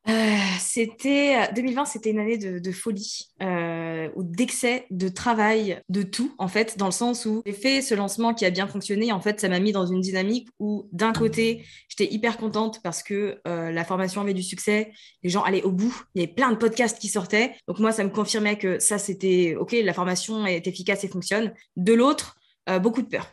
Euh, 0.06 0.36
c'était 0.58 1.50
2020, 1.54 1.86
c'était 1.86 2.10
une 2.10 2.18
année 2.18 2.36
de, 2.36 2.72
folie 2.72 3.30
euh, 3.42 4.10
ou 4.14 4.22
d'excès 4.22 4.86
de 4.90 5.08
travail, 5.08 5.80
de 5.88 6.02
tout 6.02 6.34
en 6.36 6.46
fait, 6.46 6.76
dans 6.76 6.86
le 6.86 6.92
sens 6.92 7.24
où 7.24 7.42
j'ai 7.46 7.52
fait 7.52 7.80
ce 7.80 7.94
lancement 7.94 8.34
qui 8.34 8.44
a 8.44 8.50
bien 8.50 8.66
fonctionné. 8.66 9.12
En 9.12 9.20
fait, 9.20 9.40
ça 9.40 9.48
m'a 9.48 9.60
mis 9.60 9.72
dans 9.72 9.86
une 9.86 10.02
dynamique 10.02 10.48
où 10.58 10.88
d'un 10.92 11.12
côté, 11.12 11.64
j'étais 11.88 12.12
hyper 12.12 12.36
contente 12.36 12.82
parce 12.82 13.02
que 13.02 13.40
euh, 13.48 13.70
la 13.70 13.84
formation 13.84 14.20
avait 14.20 14.34
du 14.34 14.42
succès, 14.42 14.92
les 15.22 15.30
gens 15.30 15.42
allaient 15.42 15.62
au 15.62 15.72
bout, 15.72 15.94
il 16.14 16.20
y 16.20 16.24
avait 16.24 16.34
plein 16.34 16.50
de 16.50 16.56
podcasts 16.56 16.98
qui 16.98 17.08
sortaient. 17.08 17.54
Donc 17.66 17.78
moi, 17.78 17.90
ça 17.90 18.04
me 18.04 18.10
confirmait 18.10 18.58
que 18.58 18.78
ça, 18.78 18.98
c'était 18.98 19.56
ok, 19.58 19.72
la 19.72 19.94
formation 19.94 20.44
est 20.46 20.66
efficace 20.66 21.04
et 21.04 21.08
fonctionne. 21.08 21.54
De 21.76 21.94
l'autre, 21.94 22.36
beaucoup 22.82 23.02
de 23.02 23.08
peur. 23.08 23.32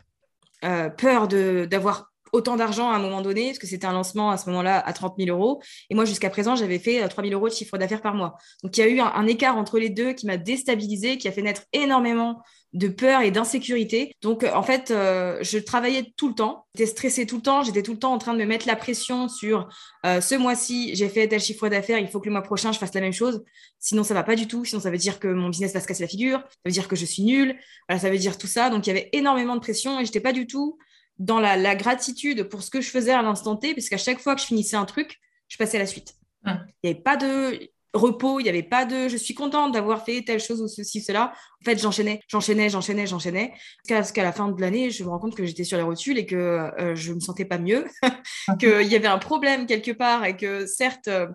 peur 0.96 1.28
d'avoir 1.28 2.11
autant 2.32 2.56
d'argent 2.56 2.90
à 2.90 2.96
un 2.96 2.98
moment 2.98 3.20
donné, 3.20 3.48
parce 3.48 3.58
que 3.58 3.66
c'était 3.66 3.86
un 3.86 3.92
lancement 3.92 4.30
à 4.30 4.36
ce 4.36 4.48
moment-là 4.50 4.78
à 4.78 4.92
30 4.92 5.14
000 5.18 5.36
euros. 5.36 5.62
Et 5.90 5.94
moi, 5.94 6.04
jusqu'à 6.04 6.30
présent, 6.30 6.56
j'avais 6.56 6.78
fait 6.78 7.06
3 7.06 7.22
euh, 7.22 7.28
000 7.28 7.38
euros 7.38 7.48
de 7.48 7.54
chiffre 7.54 7.76
d'affaires 7.78 8.00
par 8.00 8.14
mois. 8.14 8.36
Donc, 8.62 8.76
il 8.76 8.80
y 8.80 8.84
a 8.84 8.88
eu 8.88 9.00
un, 9.00 9.26
écart 9.26 9.56
entre 9.56 9.78
les 9.78 9.90
deux 9.90 10.12
qui 10.12 10.26
m'a 10.26 10.38
déstabilisé, 10.38 11.18
qui 11.18 11.28
a 11.28 11.32
fait 11.32 11.42
naître 11.42 11.62
énormément 11.72 12.42
de 12.72 12.88
peur 12.88 13.20
et 13.20 13.30
d'insécurité. 13.30 14.16
Donc, 14.22 14.44
euh, 14.44 14.52
en 14.54 14.62
fait, 14.62 14.90
euh, 14.90 15.38
je 15.42 15.58
travaillais 15.58 16.12
tout 16.16 16.28
le 16.28 16.34
temps. 16.34 16.64
J'étais 16.74 16.90
stressée 16.90 17.26
tout 17.26 17.36
le 17.36 17.42
temps. 17.42 17.62
J'étais 17.62 17.82
tout 17.82 17.92
le 17.92 17.98
temps 17.98 18.14
en 18.14 18.18
train 18.18 18.32
de 18.32 18.38
me 18.38 18.46
mettre 18.46 18.66
la 18.66 18.76
pression 18.76 19.28
sur 19.28 19.68
ce 20.04 20.34
mois-ci, 20.34 20.96
j'ai 20.96 21.08
fait 21.08 21.28
tel 21.28 21.38
chiffre 21.38 21.68
d'affaires, 21.68 22.00
il 22.00 22.08
faut 22.08 22.18
que 22.18 22.26
le 22.26 22.32
mois 22.32 22.42
prochain, 22.42 22.72
je 22.72 22.78
fasse 22.80 22.92
la 22.92 23.00
même 23.00 23.12
chose. 23.12 23.44
Sinon, 23.78 24.02
ça 24.02 24.14
va 24.14 24.24
pas 24.24 24.34
du 24.34 24.48
tout. 24.48 24.64
Sinon, 24.64 24.80
ça 24.80 24.90
veut 24.90 24.98
dire 24.98 25.20
que 25.20 25.28
mon 25.28 25.48
business 25.48 25.72
va 25.74 25.80
se 25.80 25.86
casser 25.86 26.02
la 26.02 26.08
figure. 26.08 26.40
Ça 26.40 26.58
veut 26.64 26.72
dire 26.72 26.88
que 26.88 26.96
je 26.96 27.04
suis 27.04 27.22
nulle. 27.22 27.56
Voilà, 27.88 28.00
ça 28.00 28.10
veut 28.10 28.18
dire 28.18 28.36
tout 28.36 28.48
ça. 28.48 28.68
Donc, 28.68 28.86
il 28.86 28.90
y 28.90 28.92
avait 28.92 29.10
énormément 29.12 29.54
de 29.54 29.60
pression 29.60 30.00
et 30.00 30.04
j'étais 30.04 30.20
pas 30.20 30.32
du 30.32 30.48
tout 30.48 30.78
dans 31.22 31.40
la, 31.40 31.74
gratitude 31.76 32.44
pour 32.44 32.62
ce 32.62 32.70
que 32.70 32.80
je 32.80 32.90
faisais 32.90 33.12
à 33.12 33.22
l'instant 33.22 33.56
T, 33.56 33.74
parce 33.74 33.88
qu'à 33.88 33.98
chaque 33.98 34.18
fois 34.18 34.34
que 34.34 34.40
je 34.40 34.46
finissais 34.46 34.76
un 34.76 34.84
truc, 34.84 35.20
je 35.48 35.56
passais 35.56 35.76
à 35.76 35.80
la 35.80 35.86
suite. 35.86 36.14
Hum. 36.44 36.58
Il 36.82 36.90
n'y 36.90 36.94
avait 36.94 37.02
pas 37.02 37.16
de 37.16 37.70
repos, 37.94 38.40
il 38.40 38.44
n'y 38.44 38.48
avait 38.48 38.62
pas 38.62 38.84
de 38.84 39.06
je 39.08 39.16
suis 39.16 39.34
contente 39.34 39.72
d'avoir 39.72 40.04
fait 40.04 40.22
telle 40.22 40.40
chose 40.40 40.60
ou 40.60 40.66
ceci, 40.66 41.00
cela. 41.00 41.32
En 41.60 41.64
fait, 41.64 41.80
j'enchaînais, 41.80 42.20
j'enchaînais, 42.26 42.70
j'enchaînais, 42.70 43.06
j'enchaînais. 43.06 43.52
Parce 43.88 44.10
qu'à 44.10 44.24
la 44.24 44.32
fin 44.32 44.48
de 44.48 44.60
l'année, 44.60 44.90
je 44.90 45.04
me 45.04 45.10
rends 45.10 45.20
compte 45.20 45.36
que 45.36 45.44
j'étais 45.44 45.64
sur 45.64 45.76
les 45.76 45.84
rotules 45.84 46.18
et 46.18 46.26
que 46.26 46.36
euh, 46.36 46.96
je 46.96 47.10
ne 47.10 47.16
me 47.16 47.20
sentais 47.20 47.44
pas 47.44 47.58
mieux, 47.58 47.86
qu'il 48.58 48.88
y 48.88 48.96
avait 48.96 49.06
un 49.06 49.18
problème 49.18 49.66
quelque 49.66 49.92
part 49.92 50.24
et 50.24 50.36
que 50.36 50.66
certes, 50.66 51.08
euh, 51.08 51.28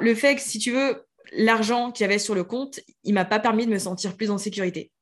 le 0.00 0.14
fait 0.14 0.36
que 0.36 0.42
si 0.42 0.60
tu 0.60 0.70
veux, 0.70 1.04
l'argent 1.32 1.90
qu'il 1.90 2.04
y 2.04 2.08
avait 2.08 2.20
sur 2.20 2.36
le 2.36 2.44
compte, 2.44 2.78
il 3.02 3.14
m'a 3.14 3.24
pas 3.24 3.40
permis 3.40 3.66
de 3.66 3.70
me 3.72 3.78
sentir 3.78 4.16
plus 4.16 4.30
en 4.30 4.38
sécurité. 4.38 4.92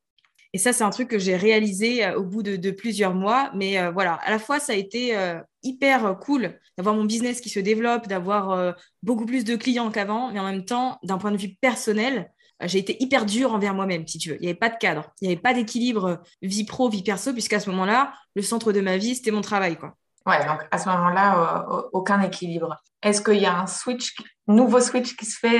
Et 0.54 0.58
ça, 0.58 0.72
c'est 0.72 0.84
un 0.84 0.90
truc 0.90 1.08
que 1.08 1.18
j'ai 1.18 1.36
réalisé 1.36 2.04
euh, 2.04 2.18
au 2.18 2.24
bout 2.24 2.42
de, 2.42 2.70
plusieurs 2.70 3.14
mois. 3.14 3.50
Mais 3.54 3.78
euh, 3.78 3.90
voilà, 3.90 4.14
à 4.14 4.30
la 4.30 4.38
fois, 4.38 4.60
ça 4.60 4.72
a 4.72 4.76
été 4.76 5.16
euh, 5.16 5.40
hyper 5.62 6.18
cool 6.20 6.58
d'avoir 6.76 6.94
mon 6.94 7.04
business 7.04 7.40
qui 7.40 7.48
se 7.48 7.60
développe, 7.60 8.06
d'avoir 8.06 8.74
beaucoup 9.02 9.26
plus 9.26 9.44
de 9.44 9.56
clients 9.56 9.90
qu'avant. 9.90 10.32
Mais 10.32 10.40
en 10.40 10.46
même 10.46 10.64
temps, 10.64 10.98
d'un 11.02 11.18
point 11.18 11.30
de 11.30 11.36
vue 11.36 11.54
personnel, 11.60 12.32
j'ai 12.62 12.78
été 12.78 13.02
hyper 13.02 13.26
dure 13.26 13.52
envers 13.52 13.74
moi-même, 13.74 14.06
si 14.06 14.18
tu 14.18 14.30
veux. 14.30 14.36
Il 14.36 14.42
n'y 14.42 14.48
avait 14.48 14.58
pas 14.58 14.70
de 14.70 14.76
cadre, 14.76 15.12
il 15.20 15.28
n'y 15.28 15.34
avait 15.34 15.40
pas 15.40 15.52
d'équilibre 15.52 16.22
vie 16.40 16.64
pro, 16.64 16.88
vie 16.88 17.02
perso, 17.02 17.32
puisqu'à 17.32 17.60
ce 17.60 17.68
moment-là, 17.70 18.12
le 18.34 18.42
centre 18.42 18.72
de 18.72 18.80
ma 18.80 18.96
vie, 18.96 19.14
c'était 19.14 19.30
mon 19.30 19.42
travail. 19.42 19.76
Quoi. 19.76 19.94
Ouais, 20.24 20.44
donc 20.46 20.60
à 20.70 20.78
ce 20.78 20.88
moment-là, 20.88 21.66
aucun 21.92 22.20
équilibre. 22.22 22.76
Est-ce 23.02 23.20
qu'il 23.20 23.40
y 23.40 23.46
a 23.46 23.54
un 23.54 23.66
switch, 23.66 24.14
nouveau 24.46 24.80
switch 24.80 25.14
qui 25.14 25.26
se 25.26 25.38
fait 25.38 25.58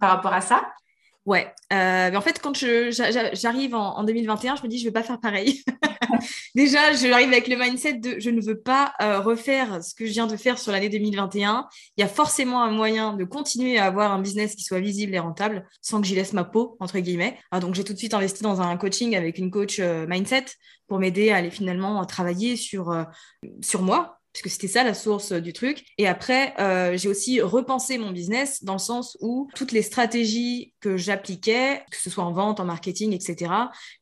par 0.00 0.10
rapport 0.10 0.32
à 0.32 0.40
ça? 0.40 0.62
Ouais, 1.26 1.54
euh, 1.72 2.10
mais 2.10 2.16
en 2.16 2.20
fait, 2.20 2.38
quand 2.38 2.54
j'arrive 2.54 3.74
en, 3.74 4.04
2021, 4.04 4.56
je 4.56 4.62
me 4.62 4.68
dis, 4.68 4.78
je 4.78 4.84
ne 4.84 4.88
vais 4.88 4.92
pas 4.92 5.02
faire 5.02 5.18
pareil. 5.18 5.62
Déjà, 6.54 6.92
j'arrive 6.92 7.28
avec 7.28 7.48
le 7.48 7.56
mindset 7.56 7.94
de 7.94 8.16
je 8.18 8.28
ne 8.28 8.42
veux 8.42 8.60
pas 8.60 8.92
euh, 9.00 9.20
refaire 9.20 9.82
ce 9.82 9.94
que 9.94 10.04
je 10.04 10.12
viens 10.12 10.26
de 10.26 10.36
faire 10.36 10.58
sur 10.58 10.70
l'année 10.70 10.90
2021. 10.90 11.66
Il 11.96 12.02
y 12.02 12.04
a 12.04 12.08
forcément 12.08 12.62
un 12.62 12.70
moyen 12.70 13.14
de 13.14 13.24
continuer 13.24 13.78
à 13.78 13.86
avoir 13.86 14.12
un 14.12 14.20
business 14.20 14.54
qui 14.54 14.64
soit 14.64 14.80
visible 14.80 15.14
et 15.14 15.18
rentable 15.18 15.66
sans 15.80 16.02
que 16.02 16.06
j'y 16.06 16.14
laisse 16.14 16.34
ma 16.34 16.44
peau, 16.44 16.76
entre 16.78 16.98
guillemets. 16.98 17.38
Ah, 17.50 17.58
donc, 17.58 17.74
j'ai 17.74 17.84
tout 17.84 17.94
de 17.94 17.98
suite 17.98 18.12
investi 18.12 18.42
dans 18.42 18.60
un 18.60 18.76
coaching 18.76 19.16
avec 19.16 19.38
une 19.38 19.50
coach 19.50 19.78
euh, 19.78 20.06
mindset 20.06 20.44
pour 20.88 20.98
m'aider 20.98 21.30
à 21.30 21.36
aller 21.36 21.50
finalement 21.50 22.04
travailler 22.04 22.56
sur, 22.56 22.94
sur 23.62 23.80
moi, 23.80 24.20
puisque 24.34 24.50
c'était 24.50 24.68
ça 24.68 24.82
la 24.82 24.94
source 24.94 25.32
du 25.32 25.52
truc. 25.52 25.84
Et 25.96 26.08
après, 26.08 26.54
euh, 26.58 26.96
j'ai 26.96 27.08
aussi 27.08 27.40
repensé 27.40 27.98
mon 27.98 28.10
business 28.10 28.64
dans 28.64 28.74
le 28.74 28.80
sens 28.80 29.16
où 29.20 29.48
toutes 29.54 29.70
les 29.70 29.82
stratégies 29.82 30.74
que 30.80 30.96
j'appliquais, 30.96 31.84
que 31.90 31.96
ce 31.96 32.10
soit 32.10 32.24
en 32.24 32.32
vente, 32.32 32.58
en 32.58 32.64
marketing, 32.64 33.12
etc., 33.12 33.52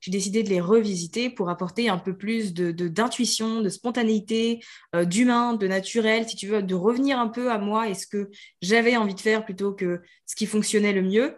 j'ai 0.00 0.10
décidé 0.10 0.42
de 0.42 0.48
les 0.48 0.60
revisiter 0.60 1.28
pour 1.28 1.50
apporter 1.50 1.90
un 1.90 1.98
peu 1.98 2.16
plus 2.16 2.54
de 2.54 2.72
d'intuition, 2.72 3.60
de, 3.60 3.68
spontanéité, 3.68 4.60
euh, 4.96 5.04
d'humain, 5.04 5.52
de 5.52 5.66
naturel, 5.66 6.26
si 6.26 6.34
tu 6.34 6.46
veux, 6.46 6.62
de 6.62 6.74
revenir 6.74 7.18
un 7.18 7.28
peu 7.28 7.52
à 7.52 7.58
moi 7.58 7.88
et 7.88 7.94
ce 7.94 8.06
que 8.06 8.30
j'avais 8.62 8.96
envie 8.96 9.14
de 9.14 9.20
faire 9.20 9.44
plutôt 9.44 9.72
que 9.72 10.00
ce 10.26 10.34
qui 10.34 10.46
fonctionnait 10.46 10.94
le 10.94 11.02
mieux. 11.02 11.36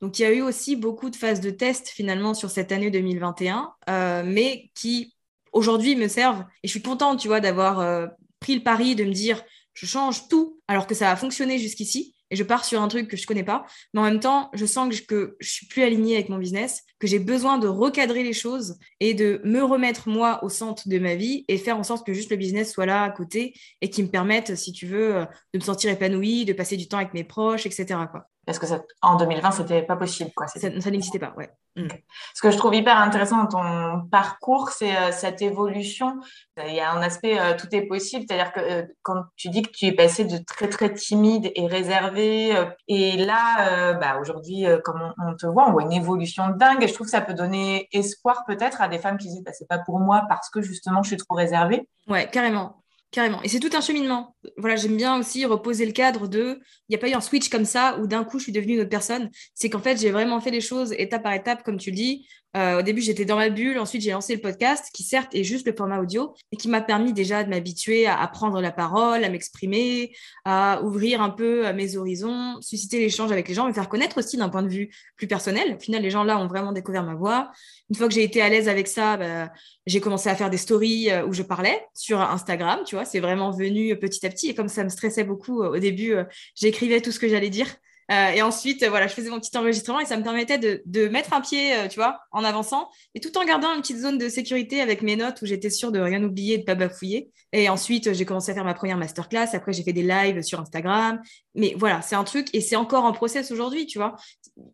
Donc, 0.00 0.18
il 0.18 0.22
y 0.22 0.24
a 0.24 0.32
eu 0.32 0.42
aussi 0.42 0.74
beaucoup 0.74 1.10
de 1.10 1.16
phases 1.16 1.40
de 1.40 1.50
test 1.50 1.88
finalement 1.88 2.34
sur 2.34 2.50
cette 2.50 2.72
année 2.72 2.90
2021, 2.90 3.72
euh, 3.88 4.22
mais 4.26 4.72
qui 4.74 5.14
aujourd'hui 5.52 5.94
me 5.94 6.08
servent. 6.08 6.44
Et 6.64 6.66
je 6.66 6.72
suis 6.72 6.82
contente, 6.82 7.20
tu 7.20 7.28
vois, 7.28 7.40
d'avoir 7.40 8.10
pris 8.42 8.54
le 8.56 8.62
pari 8.62 8.94
de 8.94 9.04
me 9.04 9.12
dire 9.12 9.42
je 9.72 9.86
change 9.86 10.28
tout 10.28 10.60
alors 10.68 10.86
que 10.86 10.94
ça 10.94 11.10
a 11.10 11.16
fonctionné 11.16 11.58
jusqu'ici 11.58 12.14
et 12.30 12.36
je 12.36 12.42
pars 12.42 12.64
sur 12.64 12.80
un 12.80 12.88
truc 12.88 13.08
que 13.08 13.16
je 13.16 13.26
connais 13.26 13.44
pas. 13.44 13.66
Mais 13.92 14.00
en 14.00 14.04
même 14.04 14.20
temps, 14.20 14.50
je 14.54 14.64
sens 14.64 14.88
que 14.88 14.94
je, 14.94 15.02
que 15.02 15.36
je 15.38 15.50
suis 15.50 15.66
plus 15.66 15.82
alignée 15.82 16.14
avec 16.14 16.30
mon 16.30 16.38
business, 16.38 16.82
que 16.98 17.06
j'ai 17.06 17.18
besoin 17.18 17.58
de 17.58 17.68
recadrer 17.68 18.22
les 18.22 18.32
choses 18.32 18.78
et 19.00 19.12
de 19.12 19.42
me 19.44 19.62
remettre 19.62 20.08
moi 20.08 20.42
au 20.42 20.48
centre 20.48 20.88
de 20.88 20.98
ma 20.98 21.14
vie 21.14 21.44
et 21.48 21.58
faire 21.58 21.76
en 21.76 21.82
sorte 21.82 22.06
que 22.06 22.14
juste 22.14 22.30
le 22.30 22.36
business 22.36 22.72
soit 22.72 22.86
là 22.86 23.04
à 23.04 23.10
côté 23.10 23.54
et 23.82 23.90
qui 23.90 24.02
me 24.02 24.08
permette, 24.08 24.56
si 24.56 24.72
tu 24.72 24.86
veux, 24.86 25.26
de 25.52 25.58
me 25.58 25.62
sentir 25.62 25.90
épanouie, 25.90 26.46
de 26.46 26.54
passer 26.54 26.78
du 26.78 26.88
temps 26.88 26.98
avec 26.98 27.12
mes 27.12 27.24
proches, 27.24 27.66
etc. 27.66 27.98
Parce 28.44 28.58
que 28.58 28.66
ça, 28.66 28.82
en 29.02 29.16
2020, 29.16 29.52
c'était 29.52 29.82
pas 29.82 29.96
possible. 29.96 30.32
Quoi. 30.34 30.48
Ça, 30.48 30.58
ça 30.58 30.90
n'existait 30.90 31.20
pas, 31.20 31.32
ouais. 31.36 31.50
Mm. 31.76 31.86
Ce 32.34 32.42
que 32.42 32.50
je 32.50 32.58
trouve 32.58 32.74
hyper 32.74 32.98
intéressant 32.98 33.44
dans 33.44 33.46
ton 33.46 34.08
parcours, 34.10 34.70
c'est 34.70 34.96
euh, 34.96 35.12
cette 35.12 35.40
évolution. 35.42 36.20
Il 36.58 36.74
y 36.74 36.80
a 36.80 36.90
un 36.90 37.00
aspect 37.02 37.38
euh, 37.38 37.54
tout 37.56 37.68
est 37.72 37.86
possible, 37.86 38.24
c'est-à-dire 38.28 38.52
que 38.52 38.60
euh, 38.60 38.82
quand 39.02 39.22
tu 39.36 39.48
dis 39.48 39.62
que 39.62 39.70
tu 39.70 39.86
es 39.86 39.92
passé 39.92 40.24
de 40.24 40.38
très 40.38 40.68
très 40.68 40.92
timide 40.92 41.50
et 41.54 41.66
réservé, 41.66 42.52
et 42.88 43.16
là, 43.16 43.94
bah, 43.94 44.18
aujourd'hui, 44.20 44.66
comme 44.84 45.14
on, 45.18 45.34
te 45.34 45.46
voit, 45.46 45.68
on 45.68 45.72
voit 45.72 45.82
une 45.82 45.92
évolution 45.92 46.48
dingue. 46.48 46.82
Et 46.82 46.88
je 46.88 46.94
trouve 46.94 47.06
que 47.06 47.12
ça 47.12 47.20
peut 47.20 47.34
donner 47.34 47.88
espoir 47.92 48.44
peut-être 48.46 48.80
à 48.80 48.88
des 48.88 48.98
femmes 48.98 49.18
qui 49.18 49.28
disent 49.28 49.44
bah, 49.44 49.52
c'est 49.52 49.68
pas 49.68 49.78
pour 49.78 50.00
moi 50.00 50.24
parce 50.28 50.50
que 50.50 50.60
justement 50.60 51.02
je 51.02 51.08
suis 51.08 51.16
trop 51.16 51.34
réservée. 51.34 51.88
Ouais, 52.08 52.28
carrément. 52.28 52.81
Carrément. 53.12 53.42
Et 53.42 53.48
c'est 53.48 53.60
tout 53.60 53.70
un 53.74 53.82
cheminement. 53.82 54.34
Voilà, 54.56 54.74
j'aime 54.76 54.96
bien 54.96 55.18
aussi 55.18 55.44
reposer 55.44 55.84
le 55.84 55.92
cadre 55.92 56.28
de. 56.28 56.58
Il 56.88 56.92
n'y 56.92 56.96
a 56.96 56.98
pas 56.98 57.10
eu 57.10 57.12
un 57.12 57.20
switch 57.20 57.50
comme 57.50 57.66
ça 57.66 57.98
où 57.98 58.06
d'un 58.06 58.24
coup 58.24 58.38
je 58.38 58.44
suis 58.44 58.52
devenue 58.52 58.72
une 58.72 58.80
autre 58.80 58.88
personne. 58.88 59.28
C'est 59.54 59.68
qu'en 59.68 59.80
fait, 59.80 60.00
j'ai 60.00 60.10
vraiment 60.10 60.40
fait 60.40 60.50
les 60.50 60.62
choses 60.62 60.94
étape 60.96 61.22
par 61.22 61.34
étape, 61.34 61.62
comme 61.62 61.76
tu 61.76 61.90
le 61.90 61.96
dis. 61.96 62.26
Euh, 62.56 62.80
au 62.80 62.82
début, 62.82 63.00
j'étais 63.00 63.24
dans 63.24 63.36
ma 63.36 63.48
bulle. 63.48 63.78
Ensuite, 63.78 64.02
j'ai 64.02 64.10
lancé 64.10 64.34
le 64.34 64.40
podcast, 64.40 64.90
qui 64.92 65.02
certes 65.02 65.34
est 65.34 65.44
juste 65.44 65.66
le 65.66 65.74
format 65.74 66.00
audio, 66.00 66.34
et 66.52 66.56
qui 66.56 66.68
m'a 66.68 66.82
permis 66.82 67.12
déjà 67.12 67.44
de 67.44 67.50
m'habituer 67.50 68.06
à, 68.06 68.26
prendre 68.28 68.60
la 68.60 68.72
parole, 68.72 69.24
à 69.24 69.30
m'exprimer, 69.30 70.14
à 70.44 70.82
ouvrir 70.82 71.22
un 71.22 71.30
peu 71.30 71.66
euh, 71.66 71.72
mes 71.72 71.96
horizons, 71.96 72.60
susciter 72.60 72.98
l'échange 72.98 73.32
avec 73.32 73.48
les 73.48 73.54
gens, 73.54 73.66
me 73.66 73.72
faire 73.72 73.88
connaître 73.88 74.18
aussi 74.18 74.36
d'un 74.36 74.48
point 74.48 74.62
de 74.62 74.68
vue 74.68 74.90
plus 75.16 75.26
personnel. 75.26 75.76
Au 75.76 75.80
final, 75.80 76.02
les 76.02 76.10
gens 76.10 76.24
là 76.24 76.38
ont 76.38 76.46
vraiment 76.46 76.72
découvert 76.72 77.04
ma 77.04 77.14
voix. 77.14 77.50
Une 77.88 77.96
fois 77.96 78.08
que 78.08 78.14
j'ai 78.14 78.24
été 78.24 78.42
à 78.42 78.48
l'aise 78.48 78.68
avec 78.68 78.86
ça, 78.86 79.16
bah, 79.16 79.50
j'ai 79.86 80.00
commencé 80.00 80.28
à 80.28 80.36
faire 80.36 80.50
des 80.50 80.58
stories 80.58 81.10
euh, 81.10 81.26
où 81.26 81.32
je 81.32 81.42
parlais 81.42 81.80
sur 81.94 82.20
Instagram. 82.20 82.80
Tu 82.84 82.96
vois, 82.96 83.04
c'est 83.04 83.20
vraiment 83.20 83.50
venu 83.50 83.98
petit 83.98 84.26
à 84.26 84.30
petit. 84.30 84.48
Et 84.50 84.54
comme 84.54 84.68
ça 84.68 84.84
me 84.84 84.90
stressait 84.90 85.24
beaucoup 85.24 85.62
au 85.62 85.78
début, 85.78 86.14
j'écrivais 86.54 87.00
tout 87.00 87.12
ce 87.12 87.18
que 87.18 87.28
j'allais 87.28 87.50
dire. 87.50 87.66
Euh, 88.10 88.30
et 88.30 88.42
ensuite, 88.42 88.84
voilà, 88.84 89.06
je 89.06 89.14
faisais 89.14 89.30
mon 89.30 89.40
petit 89.40 89.56
enregistrement 89.56 90.00
et 90.00 90.06
ça 90.06 90.16
me 90.16 90.22
permettait 90.22 90.58
de, 90.58 91.08
mettre 91.08 91.32
un 91.32 91.40
pied, 91.40 91.74
euh, 91.74 91.88
tu 91.88 91.96
vois, 91.96 92.20
en 92.32 92.44
avançant, 92.44 92.88
et 93.14 93.20
tout 93.20 93.36
en 93.38 93.44
gardant 93.44 93.72
une 93.74 93.80
petite 93.80 93.98
zone 93.98 94.18
de 94.18 94.28
sécurité 94.28 94.80
avec 94.80 95.02
mes 95.02 95.16
notes 95.16 95.40
où 95.42 95.46
j'étais 95.46 95.70
sûre 95.70 95.92
de 95.92 96.00
rien 96.00 96.22
oublier, 96.22 96.58
de 96.58 96.64
pas 96.64 96.74
bafouiller. 96.74 97.30
Et 97.52 97.68
ensuite, 97.68 98.12
j'ai 98.14 98.24
commencé 98.24 98.50
à 98.50 98.54
faire 98.54 98.64
ma 98.64 98.74
première 98.74 98.96
masterclass. 98.96 99.48
Après, 99.52 99.72
j'ai 99.72 99.82
fait 99.82 99.92
des 99.92 100.02
lives 100.02 100.42
sur 100.42 100.58
Instagram. 100.58 101.20
Mais 101.54 101.74
voilà, 101.76 102.00
c'est 102.00 102.14
un 102.14 102.24
truc 102.24 102.48
et 102.54 102.62
c'est 102.62 102.76
encore 102.76 103.04
en 103.04 103.12
process 103.12 103.50
aujourd'hui, 103.50 103.86
tu 103.86 103.98
vois. 103.98 104.16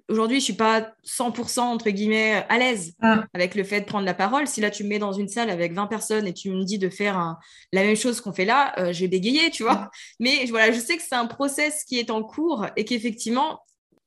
Aujourd'hui, 0.08 0.38
je 0.38 0.44
suis 0.44 0.52
pas 0.52 0.92
100% 1.04 1.60
entre 1.60 1.90
guillemets 1.90 2.44
à 2.48 2.58
l'aise 2.58 2.94
ah. 3.02 3.24
avec 3.34 3.54
le 3.56 3.64
fait 3.64 3.80
de 3.80 3.86
prendre 3.86 4.06
la 4.06 4.14
parole. 4.14 4.46
Si 4.46 4.60
là, 4.60 4.70
tu 4.70 4.84
me 4.84 4.88
mets 4.88 4.98
dans 4.98 5.12
une 5.12 5.28
salle 5.28 5.50
avec 5.50 5.72
20 5.72 5.86
personnes 5.88 6.26
et 6.26 6.32
tu 6.32 6.50
me 6.50 6.64
dis 6.64 6.78
de 6.78 6.88
faire 6.88 7.36
la 7.72 7.82
même 7.82 7.96
chose 7.96 8.20
qu'on 8.20 8.32
fait 8.32 8.44
là, 8.44 8.74
euh, 8.78 8.92
je 8.92 9.00
vais 9.00 9.08
bégayer, 9.08 9.50
tu 9.50 9.64
vois. 9.64 9.90
Mais 10.20 10.46
voilà, 10.46 10.72
je 10.72 10.78
sais 10.78 10.96
que 10.96 11.02
c'est 11.02 11.16
un 11.16 11.26
process 11.26 11.84
qui 11.84 11.98
est 11.98 12.10
en 12.10 12.22
cours 12.22 12.66
et 12.76 12.84
qu'effectivement, 12.84 13.17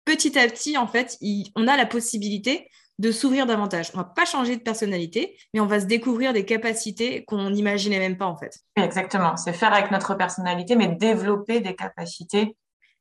petit 0.06 0.38
à 0.38 0.48
petit, 0.48 0.78
en 0.78 0.88
fait, 0.88 1.18
on 1.56 1.68
a 1.68 1.78
la 1.78 1.86
possibilité 1.86 2.70
de 3.00 3.12
s'ouvrir 3.12 3.48
davantage. 3.48 3.90
On 3.94 3.98
va 3.98 4.04
pas 4.04 4.26
changer 4.26 4.56
de 4.56 4.62
personnalité, 4.62 5.38
mais 5.54 5.60
on 5.60 5.66
va 5.66 5.80
se 5.80 5.86
découvrir 5.86 6.34
des 6.34 6.46
capacités 6.46 7.26
qu'on 7.26 7.50
n'imaginait 7.50 8.00
même 8.00 8.18
pas 8.18 8.28
en 8.28 8.38
fait. 8.38 8.60
Exactement, 8.76 9.38
c'est 9.38 9.54
faire 9.54 9.74
avec 9.74 9.90
notre 9.90 10.14
personnalité, 10.14 10.76
mais 10.76 10.88
développer 10.88 11.62
des 11.62 11.76
capacités 11.76 12.56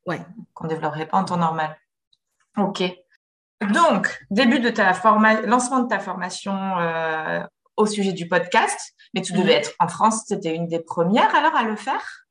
ouais. 0.07 0.19
qu'on 0.53 0.65
ne 0.65 0.69
développerait 0.69 1.05
pas 1.05 1.17
en 1.17 1.25
temps 1.25 1.37
normal. 1.37 1.77
Ok. 2.57 2.83
Donc, 3.71 4.25
début 4.31 4.59
de 4.59 4.69
ta 4.69 4.93
formation, 4.93 5.47
lancement 5.47 5.81
de 5.81 5.87
ta 5.87 5.99
formation 5.99 6.55
euh, 6.79 7.43
au 7.77 7.85
sujet 7.85 8.11
du 8.11 8.27
podcast, 8.27 8.95
mais 9.13 9.21
tu 9.21 9.33
devais 9.33 9.53
mhm. 9.53 9.59
être 9.59 9.71
en 9.79 9.87
France, 9.87 10.23
c'était 10.25 10.55
une 10.55 10.67
des 10.67 10.79
premières 10.79 11.33
alors 11.35 11.55
à 11.55 11.63
le 11.63 11.75
faire? 11.75 12.25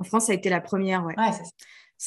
En 0.00 0.04
France, 0.04 0.26
ça 0.26 0.32
a 0.32 0.34
été 0.34 0.48
la 0.48 0.62
première, 0.62 1.04
ouais. 1.04 1.14
ouais 1.18 1.32
ça 1.32 1.42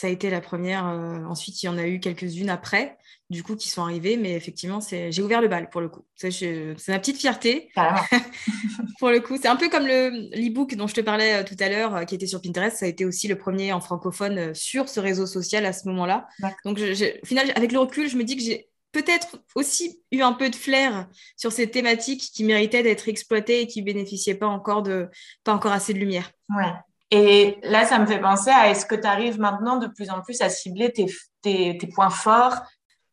a 0.06 0.10
été 0.12 0.30
la 0.30 0.42
première. 0.42 0.88
Euh, 0.88 1.24
ensuite, 1.26 1.64
il 1.64 1.66
y 1.66 1.70
en 1.70 1.78
a 1.78 1.88
eu 1.88 2.00
quelques-unes 2.00 2.52
après, 2.52 3.00
du 3.32 3.42
coup, 3.42 3.56
qui 3.56 3.68
sont 3.68 3.82
arrivées. 3.82 4.16
Mais 4.16 4.34
effectivement, 4.34 4.80
j'ai 4.80 5.22
ouvert 5.24 5.42
le 5.42 5.48
bal 5.48 5.72
pour 5.72 5.82
le 5.82 5.90
coup. 5.90 6.06
C'est 6.16 6.76
ma 6.88 7.00
petite 7.00 7.18
fierté. 7.18 7.72
pour 9.00 9.10
le 9.10 9.20
coup, 9.20 9.38
c'est 9.42 9.48
un 9.48 9.56
peu 9.56 9.70
comme 9.70 9.88
l'e-book 9.88 10.76
dont 10.76 10.86
je 10.86 10.94
te 10.94 11.02
parlais 11.02 11.42
euh, 11.42 11.44
tout 11.44 11.56
à 11.60 11.70
l'heure, 11.70 11.96
euh, 11.96 12.04
qui 12.04 12.14
était 12.14 12.28
sur 12.28 12.42
Pinterest. 12.42 12.78
Ça 12.78 12.86
a 12.86 12.90
été 12.90 13.06
aussi 13.06 13.28
le 13.28 13.40
premier 13.40 13.74
en 13.74 13.82
francophone 13.82 14.54
sur 14.54 14.88
ce 14.88 15.00
réseau 15.00 15.26
social 15.26 15.66
à 15.66 15.74
ce 15.74 15.88
moment-là. 15.88 16.28
Donc, 16.64 16.80
au 16.80 17.26
final, 17.26 17.52
avec 17.56 17.72
le 17.72 17.80
recul, 17.80 18.08
je 18.08 18.18
me 18.18 18.24
dis 18.24 18.36
que 18.36 18.44
j'ai 18.44 18.70
peut-être 18.92 19.40
aussi 19.56 20.02
eu 20.12 20.22
un 20.22 20.34
peu 20.34 20.50
de 20.50 20.56
flair 20.56 21.08
sur 21.36 21.52
ces 21.52 21.70
thématiques 21.70 22.32
qui 22.34 22.44
méritaient 22.44 22.84
d'être 22.84 23.10
exploitées 23.10 23.62
et 23.62 23.68
qui 23.68 23.82
bénéficiaient 23.82 24.36
pas 24.36 24.48
encore 24.48 24.84
de 24.84 25.10
pas 25.44 25.54
encore 25.54 25.72
assez 25.72 25.94
de 25.94 26.00
lumière. 26.00 26.32
Ouais. 26.50 26.72
Et 27.12 27.58
là, 27.64 27.86
ça 27.86 28.00
me 28.00 28.06
fait 28.06 28.20
penser 28.20 28.50
à 28.50 28.70
est-ce 28.70 28.86
que 28.86 28.96
tu 28.96 29.08
arrives 29.08 29.40
maintenant 29.40 29.78
de 29.78 29.88
plus 29.88 30.10
en 30.10 30.22
plus 30.22 30.42
à 30.42 30.50
cibler 30.50 30.92
tes, 30.92 31.78
points 31.94 32.10
forts? 32.10 32.64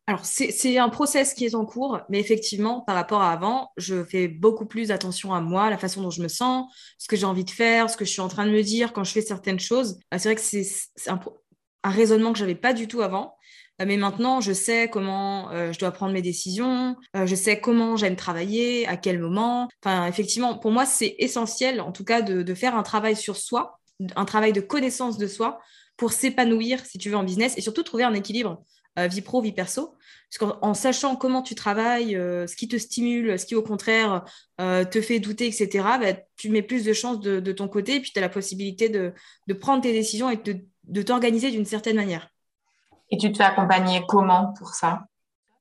Alors, 0.07 0.24
c'est 0.24 0.76
un 0.76 0.90
process 0.90 1.33
qui 1.33 1.46
est 1.46 1.54
en 1.54 1.64
cours, 1.64 2.00
mais 2.11 2.20
effectivement, 2.20 2.83
par 2.83 2.94
rapport 2.94 3.22
à 3.22 3.33
avant, 3.33 3.70
je 3.78 4.04
fais 4.04 4.28
beaucoup 4.28 4.66
plus 4.66 4.90
attention 4.90 5.33
à 5.33 5.40
moi, 5.40 5.70
la 5.70 5.78
façon 5.78 6.02
dont 6.02 6.11
je 6.11 6.20
me 6.20 6.28
sens, 6.28 6.70
ce 6.98 7.09
que 7.09 7.16
j'ai 7.16 7.24
envie 7.24 7.44
de 7.44 7.50
faire, 7.50 7.88
ce 7.88 7.96
que 7.96 8.04
je 8.04 8.11
suis 8.11 8.20
en 8.20 8.28
train 8.28 8.44
de 8.44 8.50
me 8.50 8.62
dire 8.62 8.92
quand 8.92 9.02
je 9.02 9.12
fais 9.12 9.22
certaines 9.22 9.61
choses. 9.61 9.98
Euh, 10.12 10.18
c'est 10.18 10.28
vrai 10.28 10.35
que 10.35 10.42
c'est 10.42 10.66
un, 11.11 11.20
raisonnement 11.85 12.33
que 12.33 12.38
j'avais 12.38 12.54
pas 12.54 12.74
du 12.74 12.87
tout 12.87 13.00
avant. 13.00 13.35
Euh, 13.80 13.87
mais 13.87 13.96
maintenant, 13.96 14.42
je 14.42 14.52
sais 14.52 14.88
comment 14.90 15.50
euh, 15.52 15.72
je 15.72 15.78
dois 15.78 15.90
prendre 15.90 16.12
mes 16.12 16.22
décisions, 16.22 16.96
je 17.14 17.35
sais 17.35 17.61
comment 17.61 17.96
j'aime 17.96 18.16
travailler, 18.16 18.87
à 18.87 18.98
quel 18.98 19.18
moment. 19.18 19.68
Enfin, 19.83 20.07
effectivement, 20.07 20.59
pour 20.59 20.70
moi, 20.70 20.85
c'est 20.85 21.14
essentiel, 21.18 21.80
en 21.80 21.92
tout 21.92 22.04
cas, 22.04 22.20
de, 22.20 22.54
faire 22.54 22.76
un 22.76 22.83
travail 22.83 23.16
sur 23.16 23.37
soi 23.37 23.80
un 24.16 24.24
travail 24.24 24.52
de 24.52 24.61
connaissance 24.61 25.18
de 25.18 25.26
soi 25.26 25.61
pour 25.96 26.12
s'épanouir, 26.12 26.85
si 26.85 26.98
tu 26.98 27.11
veux, 27.11 27.16
en 27.16 27.24
business 27.24 27.57
et 27.57 27.61
surtout 27.61 27.83
trouver 27.83 28.04
un 28.04 28.14
équilibre 28.14 28.64
euh, 28.98 29.09
vie 29.09 29.22
pro, 29.22 29.40
vie 29.40 29.52
perso. 29.52 29.96
Parce 30.30 30.52
qu'en 30.52 30.74
sachant 30.74 31.16
comment 31.16 31.42
tu 31.42 31.54
travailles, 31.54 32.16
euh, 32.16 32.46
ce 32.46 32.54
qui 32.57 32.68
te 32.68 32.76
stimule, 32.76 33.38
ce 33.38 33.46
qui 33.46 33.54
au 33.54 33.62
contraire 33.62 34.24
euh, 34.61 34.85
te 34.85 35.00
fait 35.00 35.18
douter, 35.18 35.46
etc., 35.46 35.68
bah, 36.00 36.12
tu 36.37 36.48
mets 36.48 36.62
plus 36.62 36.85
de 36.85 36.92
chances 36.92 37.20
de, 37.20 37.52
ton 37.52 37.68
côté 37.68 37.96
et 37.96 38.00
puis 38.00 38.12
tu 38.12 38.18
as 38.18 38.22
la 38.22 38.28
possibilité 38.28 38.88
de, 38.88 39.12
prendre 39.54 39.83
tes 39.83 39.92
décisions 39.92 40.30
et 40.30 40.37
de 40.37 41.02
t'organiser 41.02 41.50
d'une 41.50 41.64
certaine 41.64 41.96
manière. 41.96 42.28
Et 43.11 43.18
tu 43.18 43.30
te 43.30 43.37
fais 43.37 43.44
accompagner 43.44 44.02
comment 44.09 44.52
pour 44.59 44.70
ça? 44.74 45.07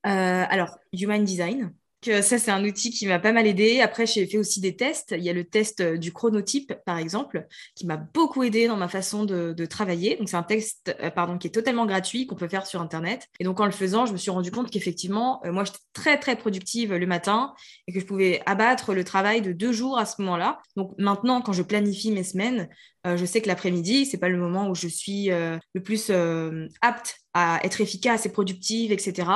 Alors, 0.04 0.78
Human 0.92 1.24
Design 1.24 1.74
ça, 2.06 2.38
c'est 2.38 2.52
un 2.52 2.64
outil 2.64 2.92
qui 2.92 3.08
m'a 3.08 3.20
pas 3.20 3.32
mal 3.32 3.48
aidé. 3.48 3.82
Après, 3.82 4.06
j'ai 4.06 4.26
fait 4.26 4.38
aussi 4.38 4.60
des 4.62 4.76
tests. 4.76 5.14
Il 5.18 5.24
y 5.24 5.30
a 5.30 5.34
le 5.34 5.44
test 5.44 5.82
euh, 5.82 5.98
du 5.98 6.12
chronotype, 6.12 6.74
par 6.86 6.98
exemple, 6.98 7.46
qui 7.76 7.86
m'a 7.86 7.98
beaucoup 7.98 8.44
aidé 8.44 8.68
dans 8.68 8.78
ma 8.78 8.88
façon 8.88 9.26
de, 9.26 9.66
travailler. 9.66 10.18
Donc, 10.18 10.30
c'est 10.30 10.36
un 10.36 10.44
test 10.44 10.96
euh, 11.02 11.38
qui 11.38 11.48
est 11.48 11.52
totalement 11.52 11.86
gratuit, 11.86 12.28
qu'on 12.28 12.36
peut 12.36 12.48
faire 12.48 12.66
sur 12.66 12.82
Internet. 12.82 13.28
Et 13.40 13.44
donc, 13.44 13.60
en 13.60 13.66
le 13.66 13.72
faisant, 13.72 14.06
je 14.06 14.14
me 14.14 14.18
suis 14.18 14.32
rendu 14.32 14.52
compte 14.52 14.70
qu'effectivement, 14.70 15.42
euh, 15.46 15.52
moi, 15.52 15.64
j'étais 15.64 15.80
très, 15.94 16.20
très 16.20 16.36
productive 16.36 16.94
le 16.94 17.06
matin 17.08 17.54
et 17.88 17.94
que 17.94 18.00
je 18.00 18.06
pouvais 18.06 18.42
abattre 18.46 18.94
le 18.94 19.04
travail 19.04 19.42
de 19.42 19.52
deux 19.52 19.72
jours 19.72 19.98
à 19.98 20.06
ce 20.06 20.22
moment-là. 20.22 20.60
Donc, 20.76 20.94
maintenant, 20.98 21.42
quand 21.42 21.54
je 21.54 21.64
planifie 21.64 22.12
mes 22.12 22.24
semaines, 22.24 22.70
je 23.06 23.26
sais 23.26 23.42
que 23.42 23.50
l'après-midi, 23.50 24.06
c'est 24.06 24.18
pas 24.18 24.30
le 24.30 24.38
moment 24.38 24.70
où 24.70 24.76
je 24.76 24.88
suis 24.88 25.28
le 25.28 25.84
plus 25.84 26.10
apte 26.82 27.23
à 27.34 27.60
être 27.64 27.82
efficace 27.82 28.26
et 28.26 28.32
productive, 28.32 28.92
etc. 28.92 29.28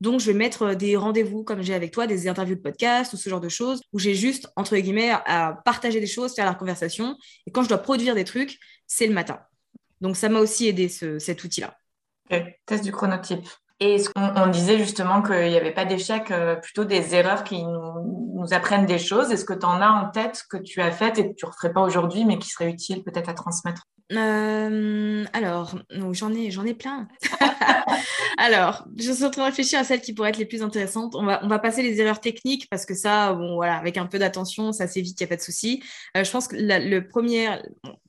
Donc, 0.00 0.20
je 0.20 0.26
vais 0.26 0.36
mettre 0.36 0.62
euh, 0.62 0.74
des 0.74 0.96
rendez-vous, 0.96 1.44
comme 1.44 1.62
j'ai 1.62 1.74
avec 1.74 1.92
toi, 1.92 2.06
des 2.06 2.28
interviews 2.28 2.56
de 2.56 2.60
podcast 2.60 3.12
ou 3.12 3.16
ce 3.16 3.28
genre 3.28 3.40
de 3.40 3.48
choses, 3.48 3.80
où 3.92 3.98
j'ai 3.98 4.14
juste, 4.14 4.48
entre 4.56 4.76
guillemets, 4.76 5.10
à 5.10 5.60
partager 5.64 6.00
des 6.00 6.06
choses, 6.06 6.34
faire 6.34 6.46
la 6.46 6.54
conversation. 6.54 7.16
Et 7.46 7.50
quand 7.50 7.62
je 7.62 7.68
dois 7.68 7.78
produire 7.78 8.14
des 8.14 8.24
trucs, 8.24 8.58
c'est 8.86 9.06
le 9.06 9.14
matin. 9.14 9.38
Donc, 10.00 10.16
ça 10.16 10.28
m'a 10.28 10.40
aussi 10.40 10.68
aidé, 10.68 10.88
cet 10.88 11.44
outil-là. 11.44 11.76
Test 12.66 12.84
du 12.84 12.92
chronotype. 12.92 13.46
Et 13.80 14.02
on, 14.16 14.46
disait 14.46 14.78
justement 14.78 15.20
qu'il 15.20 15.48
n'y 15.48 15.56
avait 15.56 15.74
pas 15.74 15.84
d'échec, 15.84 16.30
euh, 16.30 16.56
plutôt 16.56 16.84
des 16.84 17.14
erreurs 17.14 17.44
qui 17.44 17.64
nous, 17.64 18.46
apprennent 18.52 18.86
des 18.86 18.98
choses? 18.98 19.30
Est-ce 19.30 19.44
que 19.44 19.54
tu 19.54 19.66
en 19.66 19.80
as 19.80 19.88
en 19.88 20.10
tête 20.10 20.44
que 20.50 20.58
tu 20.58 20.80
as 20.80 20.90
faites 20.90 21.18
et 21.18 21.30
que 21.30 21.34
tu 21.34 21.46
ne 21.46 21.50
referais 21.50 21.72
pas 21.72 21.80
aujourd'hui, 21.80 22.24
mais 22.24 22.38
qui 22.38 22.48
serait 22.48 22.70
utile 22.70 23.02
peut-être 23.02 23.28
à 23.30 23.34
transmettre? 23.34 23.84
Euh, 24.12 25.24
alors, 25.32 25.78
j'en 26.12 26.32
ai, 26.34 26.50
j'en 26.50 26.64
ai 26.64 26.74
plein. 26.74 27.08
alors, 28.36 28.86
je 28.96 29.10
suis 29.10 29.24
en 29.24 29.30
train 29.30 29.42
de 29.42 29.46
réfléchir 29.46 29.78
à 29.78 29.84
celles 29.84 30.02
qui 30.02 30.12
pourraient 30.12 30.28
être 30.28 30.38
les 30.38 30.44
plus 30.44 30.62
intéressantes. 30.62 31.14
On 31.14 31.24
va, 31.24 31.42
on 31.42 31.48
va 31.48 31.58
passer 31.58 31.82
les 31.82 32.00
erreurs 32.00 32.20
techniques 32.20 32.68
parce 32.68 32.84
que 32.84 32.94
ça, 32.94 33.32
bon, 33.32 33.54
voilà, 33.54 33.76
avec 33.76 33.96
un 33.96 34.06
peu 34.06 34.18
d'attention, 34.18 34.72
ça 34.72 34.86
s'évite, 34.86 35.18
il 35.20 35.22
n'y 35.22 35.26
a 35.26 35.28
pas 35.28 35.36
de 35.36 35.42
souci. 35.42 35.82
Euh, 36.16 36.24
je 36.24 36.30
pense 36.30 36.48
que 36.48 36.56
le 36.56 37.00
premier, 37.08 37.48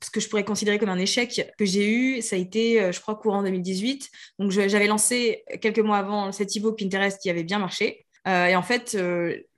ce 0.02 0.10
que 0.10 0.20
je 0.20 0.28
pourrais 0.28 0.44
considérer 0.44 0.78
comme 0.78 0.90
un 0.90 0.98
échec 0.98 1.50
que 1.58 1.64
j'ai 1.64 1.88
eu, 1.90 2.22
ça 2.22 2.36
a 2.36 2.38
été, 2.38 2.80
euh, 2.80 2.92
je 2.92 3.00
crois, 3.00 3.14
courant 3.14 3.42
2018. 3.42 4.10
Donc, 4.38 4.50
j'avais 4.50 4.86
lancé 4.88 5.44
quelques 5.62 5.78
mois 5.78 5.98
avant 5.98 6.30
cet 6.30 6.56
e 6.56 6.70
Pinterest 6.72 7.20
qui 7.20 7.30
avait 7.30 7.44
bien 7.44 7.58
marché. 7.58 8.06
et 8.26 8.56
en 8.56 8.62
fait, 8.62 8.96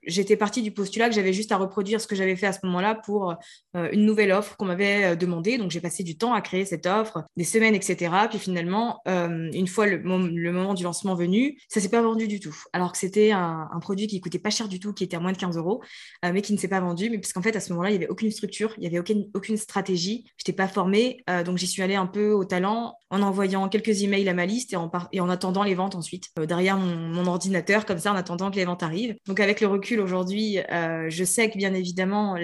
j'étais 0.09 0.35
partie 0.35 0.61
du 0.61 0.71
postulat 0.71 1.09
que 1.09 1.15
j'avais 1.15 1.33
juste 1.33 1.51
à 1.51 1.57
reproduire 1.57 2.01
ce 2.01 2.07
que 2.07 2.15
j'avais 2.15 2.35
fait 2.35 2.47
à 2.47 2.53
ce 2.53 2.59
moment-là 2.63 2.95
pour 2.95 3.35
euh, 3.75 3.89
une 3.91 4.05
nouvelle 4.05 4.31
offre 4.31 4.57
qu'on 4.57 4.65
m'avait 4.65 5.05
euh, 5.05 5.15
demandé. 5.15 5.57
Donc, 5.57 5.71
j'ai 5.71 5.81
passé 5.81 6.03
du 6.03 6.17
temps 6.17 6.33
à 6.33 6.41
créer 6.41 6.65
cette 6.65 6.85
offre, 6.85 7.23
des 7.37 7.43
semaines, 7.43 7.75
etc. 7.75 8.11
Puis 8.29 8.39
finalement, 8.39 9.01
euh, 9.07 9.49
une 9.53 9.67
fois 9.67 9.85
le, 9.85 9.99
moment 9.99 10.73
du 10.73 10.83
lancement 10.83 11.15
venu, 11.15 11.59
ça 11.67 11.79
s'est 11.79 11.89
pas 11.89 12.01
vendu 12.01 12.27
du 12.27 12.39
tout. 12.39 12.55
Alors 12.73 12.91
que 12.91 12.97
c'était 12.97 13.31
un, 13.31 13.67
produit 13.81 14.07
qui 14.07 14.19
coûtait 14.19 14.39
pas 14.39 14.49
cher 14.49 14.67
du 14.67 14.79
tout, 14.79 14.93
qui 14.93 15.03
était 15.03 15.15
à 15.15 15.19
moins 15.19 15.31
de 15.31 15.37
15 15.37 15.57
euros, 15.57 15.81
mais 16.23 16.41
qui 16.41 16.51
ne 16.51 16.57
s'est 16.57 16.67
pas 16.67 16.81
vendu. 16.81 17.09
Mais 17.09 17.17
parce 17.17 17.31
qu'en 17.31 17.41
fait, 17.41 17.55
à 17.55 17.59
ce 17.59 17.71
moment-là, 17.71 17.91
il 17.91 17.93
y 17.93 17.95
avait 17.95 18.09
aucune 18.09 18.29
structure, 18.31 18.73
il 18.77 18.83
y 18.83 18.87
avait 18.87 18.99
aucune, 18.99 19.57
stratégie. 19.57 20.25
Je 20.37 20.41
n'étais 20.41 20.53
pas 20.53 20.67
formée, 20.67 21.23
donc 21.45 21.57
j'y 21.57 21.67
suis 21.67 21.81
allée 21.81 21.95
un 21.95 22.05
peu 22.05 22.31
au 22.31 22.43
talent 22.43 22.95
en 23.09 23.21
envoyant 23.21 23.67
quelques 23.69 24.03
emails 24.03 24.27
à 24.27 24.33
ma 24.33 24.45
liste 24.45 24.73
et 24.73 24.75
en, 24.75 25.29
attendant 25.29 25.63
les 25.63 25.75
ventes 25.75 25.95
ensuite 25.95 26.27
derrière 26.37 26.77
mon 26.77 27.25
ordinateur, 27.25 27.85
comme 27.85 27.99
ça, 27.99 28.11
en 28.11 28.15
attendant 28.15 28.51
que 28.51 28.57
les 28.57 28.65
ventes 28.65 28.83
arrivent. 28.83 29.15
Donc 29.27 29.39
avec 29.39 29.61
le 29.61 29.67
recul 29.67 29.98
aujourd'hui, 29.99 30.59
euh, 30.71 31.09
je 31.09 31.23
sais 31.23 31.49
que 31.49 31.57
bien 31.57 31.73
évidemment, 31.73 32.35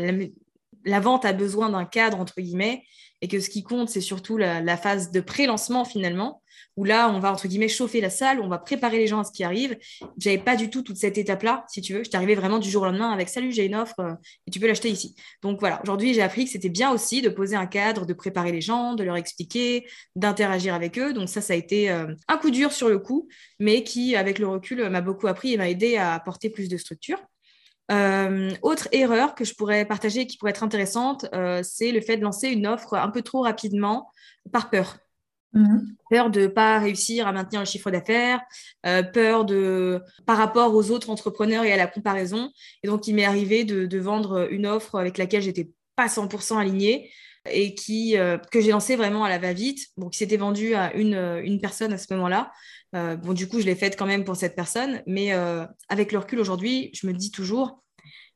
la, 0.85 0.99
vente 0.99 1.25
a 1.25 1.33
besoin 1.33 1.69
d'un 1.69 1.85
cadre, 1.85 2.19
entre 2.19 2.39
guillemets, 2.39 2.83
et 3.21 3.27
que 3.27 3.39
ce 3.39 3.49
qui 3.49 3.63
compte, 3.63 3.89
c'est 3.89 4.01
surtout 4.01 4.37
la, 4.37 4.77
phase 4.77 5.11
de 5.11 5.21
pré-lancement 5.21 5.85
finalement, 5.85 6.41
où 6.77 6.83
là, 6.83 7.09
on 7.09 7.19
va, 7.19 7.31
entre 7.31 7.47
guillemets, 7.47 7.69
chauffer 7.69 8.01
la 8.01 8.09
salle, 8.09 8.41
on 8.41 8.47
va 8.47 8.57
préparer 8.57 8.97
les 8.97 9.07
gens 9.07 9.19
à 9.19 9.23
ce 9.23 9.31
qui 9.31 9.43
arrive. 9.43 9.77
J'avais 10.17 10.37
pas 10.37 10.55
du 10.55 10.69
tout 10.69 10.81
toute 10.81 10.97
cette 10.97 11.17
étape-là, 11.17 11.65
si 11.69 11.81
tu 11.81 11.93
veux. 11.93 12.03
J'étais 12.03 12.17
arrivée 12.17 12.35
vraiment 12.35 12.59
du 12.59 12.69
jour 12.69 12.83
au 12.83 12.85
lendemain 12.85 13.11
avec 13.11 13.29
Salut, 13.29 13.51
j'ai 13.51 13.65
une 13.65 13.75
offre 13.75 13.99
euh, 13.99 14.13
et 14.45 14.51
tu 14.51 14.59
peux 14.59 14.67
l'acheter 14.67 14.89
ici. 14.89 15.15
Donc 15.41 15.59
voilà, 15.59 15.81
aujourd'hui, 15.83 16.13
j'ai 16.13 16.21
appris 16.21 16.45
que 16.45 16.51
c'était 16.51 16.69
bien 16.69 16.91
aussi 16.91 17.21
de 17.21 17.29
poser 17.29 17.55
un 17.55 17.65
cadre, 17.65 18.05
de 18.05 18.13
préparer 18.13 18.51
les 18.51 18.61
gens, 18.61 18.93
de 18.93 19.03
leur 19.03 19.15
expliquer, 19.15 19.87
d'interagir 20.15 20.73
avec 20.73 20.99
eux. 20.99 21.13
Donc 21.13 21.29
ça, 21.29 21.41
ça 21.41 21.53
a 21.53 21.55
été 21.55 21.89
euh, 21.89 22.13
un 22.27 22.37
coup 22.37 22.51
dur 22.51 22.71
sur 22.73 22.89
le 22.89 22.99
coup, 22.99 23.29
mais 23.59 23.83
qui, 23.83 24.15
avec 24.15 24.37
le 24.39 24.47
recul, 24.47 24.89
m'a 24.89 25.01
beaucoup 25.01 25.27
appris 25.27 25.53
et 25.53 25.57
m'a 25.57 25.69
aidé 25.69 25.95
à 25.95 26.13
apporter 26.13 26.49
plus 26.49 26.67
de 26.67 26.77
structure. 26.77 27.19
Euh, 27.91 28.51
autre 28.63 28.87
erreur 28.91 29.35
que 29.35 29.45
je 29.45 29.53
pourrais 29.53 29.85
partager 29.85 30.21
et 30.21 30.27
qui 30.27 30.37
pourrait 30.37 30.51
être 30.51 30.63
intéressante, 30.63 31.27
euh, 31.33 31.61
c'est 31.63 31.91
le 31.91 32.01
fait 32.01 32.17
de 32.17 32.23
lancer 32.23 32.49
une 32.49 32.65
offre 32.65 32.95
un 32.95 33.09
peu 33.09 33.21
trop 33.21 33.41
rapidement 33.41 34.09
par 34.51 34.69
peur. 34.69 34.97
Mhm. 35.53 35.95
Peur 36.09 36.29
de 36.31 36.41
ne 36.41 36.47
pas 36.47 36.79
réussir 36.79 37.27
à 37.27 37.31
maintenir 37.31 37.61
le 37.61 37.65
chiffre 37.65 37.91
d'affaires, 37.91 38.41
euh, 38.85 39.03
peur 39.03 39.45
de 39.45 40.01
par 40.25 40.37
rapport 40.37 40.73
aux 40.73 40.91
autres 40.91 41.09
entrepreneurs 41.09 41.63
et 41.63 41.71
à 41.71 41.77
la 41.77 41.87
comparaison. 41.87 42.51
Et 42.83 42.87
donc, 42.87 43.07
il 43.07 43.15
m'est 43.15 43.25
arrivé 43.25 43.63
de, 43.63 43.99
vendre 43.99 44.51
une 44.51 44.65
offre 44.65 44.99
avec 44.99 45.17
laquelle 45.17 45.41
j'étais 45.41 45.71
pas 45.95 46.07
100% 46.07 46.57
alignée 46.57 47.09
et 47.49 47.75
qui, 47.75 48.15
que 48.51 48.59
j'ai 48.59 48.71
lancé 48.71 48.95
vraiment 48.95 49.23
à 49.23 49.29
la 49.29 49.37
va-vite, 49.37 49.87
bon, 49.97 50.09
qui 50.09 50.17
s'était 50.17 50.35
vendue 50.35 50.73
à 50.73 50.93
une, 50.95 51.13
une 51.43 51.61
personne 51.61 51.93
à 51.93 51.97
ce 51.97 52.11
moment-là. 52.15 52.51
Euh, 52.95 53.15
bon, 53.17 53.33
du 53.33 53.47
coup, 53.47 53.59
je 53.59 53.65
l'ai 53.65 53.75
faite 53.75 53.97
quand 53.97 54.05
même 54.05 54.23
pour 54.23 54.35
cette 54.35 54.55
personne, 54.55 55.01
mais 55.05 55.33
euh, 55.33 55.65
avec 55.89 56.11
le 56.11 56.19
recul 56.19 56.39
aujourd'hui, 56.39 56.89
je 56.93 57.07
me 57.07 57.13
dis 57.13 57.29
toujours, 57.31 57.83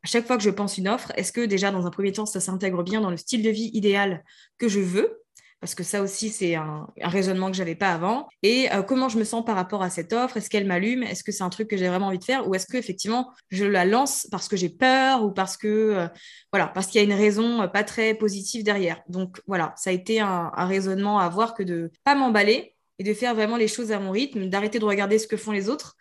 à 0.04 0.08
chaque 0.08 0.28
fois 0.28 0.38
que 0.38 0.44
je 0.44 0.50
pense 0.50 0.78
une 0.78 0.88
offre, 0.88 1.12
est-ce 1.16 1.32
que 1.32 1.46
déjà 1.46 1.72
dans 1.72 1.86
un 1.86 1.92
premier 1.92 2.12
temps, 2.12 2.26
ça 2.26 2.40
s'intègre 2.40 2.84
bien 2.84 3.02
dans 3.02 3.10
le 3.10 3.18
style 3.18 3.42
de 3.42 3.50
vie 3.50 3.72
idéal 3.74 4.24
que 4.58 4.68
je 4.68 4.80
veux? 4.80 5.22
Parce 5.62 5.76
que 5.76 5.84
ça 5.84 6.02
aussi, 6.02 6.30
c'est 6.30 6.56
un, 6.56 6.88
raisonnement 7.02 7.52
que 7.52 7.58
j'avais 7.58 7.76
pas 7.76 7.92
avant. 7.92 8.30
Et 8.44 8.72
euh, 8.72 8.82
comment 8.82 9.10
je 9.10 9.18
me 9.18 9.26
sens 9.26 9.44
par 9.44 9.58
rapport 9.58 9.84
à 9.84 9.90
cette 9.90 10.14
offre? 10.14 10.38
Est-ce 10.38 10.50
qu'elle 10.50 10.66
m'allume? 10.66 11.04
Est-ce 11.04 11.22
que 11.22 11.34
c'est 11.34 11.44
un 11.44 11.50
truc 11.50 11.70
que 11.70 11.76
j'ai 11.76 11.90
vraiment 11.90 12.08
envie 12.08 12.20
de 12.20 12.24
faire? 12.24 12.48
Ou 12.48 12.56
est-ce 12.56 12.66
que 12.66 12.78
effectivement 12.78 13.34
je 13.50 13.66
la 13.66 13.84
lance 13.84 14.26
parce 14.32 14.48
que 14.48 14.56
j'ai 14.56 14.70
peur 14.70 15.24
ou 15.24 15.32
parce 15.32 15.58
que 15.58 16.08
voilà, 16.54 16.68
parce 16.68 16.88
qu'il 16.88 17.00
y 17.00 17.02
a 17.02 17.06
une 17.06 17.14
raison 17.14 17.68
pas 17.68 17.84
très 17.84 18.14
positive 18.14 18.64
derrière? 18.64 19.02
Donc 19.10 19.42
voilà, 19.48 19.74
ça 19.76 19.90
a 19.90 19.94
été 19.94 20.22
un, 20.22 20.50
raisonnement 20.56 21.20
à 21.20 21.26
avoir 21.26 21.54
que 21.54 21.64
de 21.64 21.92
pas 22.06 22.16
m'emballer, 22.16 22.74
et 23.00 23.04
de 23.04 23.14
faire 23.14 23.34
vraiment 23.34 23.58
les 23.58 23.68
choses 23.68 23.92
à 23.92 24.00
mon 24.00 24.12
rythme, 24.12 24.50
d'arrêter 24.50 24.78
de 24.78 24.86
regarder 24.86 25.18
ce 25.18 25.28
que 25.28 25.38
font 25.38 25.52
les 25.52 25.70
autres 25.70 25.96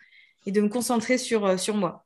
et 0.45 0.51
de 0.51 0.61
me 0.61 0.69
concentrer 0.69 1.17
sur, 1.17 1.59
sur 1.59 1.75
moi. 1.75 2.05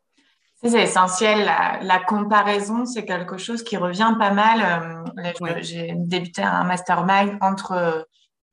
C'est 0.64 0.84
essentiel. 0.84 1.46
La, 1.46 2.00
comparaison, 2.00 2.86
c'est 2.86 3.04
quelque 3.04 3.38
chose 3.38 3.64
qui 3.64 3.76
revient 3.76 4.16
pas 4.18 4.32
mal. 4.32 5.04
J'ai 5.62 5.94
débuté 5.96 6.42
un 6.42 6.64
mastermind 6.64 7.38
entre 7.42 8.08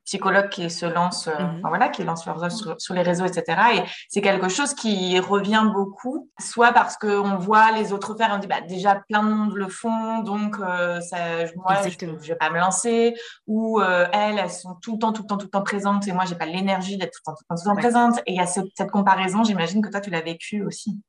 psychologues 0.05 0.49
qui 0.49 0.71
se 0.71 0.87
lancent, 0.87 1.29
euh, 1.29 1.39
mhm. 1.39 1.61
voilà, 1.63 1.89
qui 1.89 2.03
lancent 2.03 2.27
leurs 2.27 2.43
offres 2.43 2.77
sur, 2.79 2.95
les 2.95 3.03
réseaux, 3.03 3.25
etc. 3.25 3.61
Et 3.77 3.83
c'est 4.09 4.21
quelque 4.21 4.49
chose 4.49 4.75
qui 4.75 5.19
revient 5.21 5.65
beaucoup, 5.73 6.29
soit 6.39 6.73
parce 6.73 6.97
qu'on 6.97 7.37
voit 7.37 7.71
les 7.73 7.93
autres 7.93 8.17
faire, 8.17 8.31
on 8.33 8.39
dit 8.39 8.47
bah, 8.47 8.61
déjà 8.61 8.97
plein 9.09 9.23
de 9.23 9.29
monde 9.29 9.55
le 9.55 9.69
font, 9.69 10.21
donc 10.21 10.57
euh, 10.59 11.01
ça, 11.01 11.17
moi 11.57 11.77
je, 11.83 12.07
ne 12.07 12.13
vais 12.13 12.35
pas 12.35 12.51
me 12.51 12.59
lancer, 12.59 13.15
ou 13.47 13.81
euh, 13.81 14.07
elles, 14.13 14.39
elles 14.39 14.51
sont 14.51 14.77
tout 14.83 14.93
le 14.93 14.99
temps, 14.99 15.13
tout 15.13 15.23
le 15.23 15.29
temps, 15.29 15.37
tout 15.37 15.47
le 15.47 15.51
temps 15.51 15.63
présentes, 15.63 16.09
et 16.09 16.13
moi 16.13 16.25
j'ai 16.25 16.35
pas 16.35 16.47
l'énergie 16.47 16.97
d'être 16.97 17.13
tout 17.13 17.21
le 17.27 17.33
temps, 17.33 17.55
tout 17.55 17.69
le 17.69 17.75
temps, 17.75 17.77
présente. 17.77 18.19
Et 18.27 18.33
il 18.33 18.37
y 18.37 18.41
a 18.41 18.47
cette, 18.47 18.67
cette 18.77 18.91
comparaison, 18.91 19.45
j'imagine 19.45 19.83
que 19.83 19.91
toi 19.91 20.01
tu 20.01 20.11
l'as 20.11 20.23
vécu 20.23 20.63
aussi. 20.63 21.01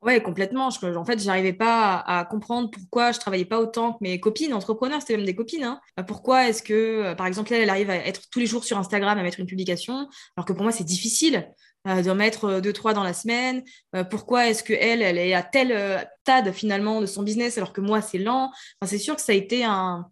Ouais, 0.00 0.22
complètement. 0.22 0.68
En 0.68 1.04
fait, 1.04 1.18
j'arrivais 1.18 1.52
pas 1.52 1.96
à, 1.98 2.24
comprendre 2.24 2.70
pourquoi 2.70 3.10
je 3.10 3.18
travaillais 3.18 3.44
pas 3.44 3.58
autant 3.58 3.94
que 3.94 3.98
mes 4.02 4.20
copines 4.20 4.54
entrepreneurs, 4.54 5.00
c'était 5.00 5.16
même 5.16 5.26
des 5.26 5.34
copines. 5.34 5.64
Hein. 5.64 5.80
Euh, 5.98 6.04
pourquoi 6.04 6.48
est-ce 6.48 6.62
que, 6.62 6.72
euh, 6.72 7.14
par 7.16 7.26
exemple, 7.26 7.52
elle, 7.52 7.62
elle 7.62 7.70
arrive 7.70 7.90
à 7.90 7.96
être 7.96 8.30
tous 8.30 8.38
les 8.38 8.46
jours 8.46 8.62
sur 8.62 8.78
Instagram 8.78 9.18
à 9.18 9.22
mettre 9.24 9.40
une 9.40 9.46
publication, 9.46 10.08
alors 10.36 10.46
que 10.46 10.52
pour 10.52 10.62
moi, 10.62 10.70
c'est 10.70 10.84
difficile 10.84 11.52
euh, 11.88 12.02
d'en 12.02 12.14
mettre 12.14 12.60
deux, 12.60 12.72
trois 12.72 12.94
dans 12.94 13.02
la 13.02 13.12
semaine. 13.12 13.64
pourquoi 14.08 14.46
est-ce 14.46 14.62
que 14.62 14.72
elle, 14.72 15.02
elle 15.02 15.18
est 15.18 15.34
à 15.34 15.42
tel 15.42 16.08
stade 16.20 16.52
finalement 16.52 17.00
de 17.00 17.06
son 17.06 17.24
business, 17.24 17.58
alors 17.58 17.72
que 17.72 17.80
moi, 17.80 18.00
c'est 18.00 18.18
lent? 18.18 18.52
Enfin, 18.80 18.90
c'est 18.90 18.98
sûr 18.98 19.16
que 19.16 19.22
ça 19.22 19.32
a 19.32 19.34
été 19.34 19.64
un, 19.64 20.06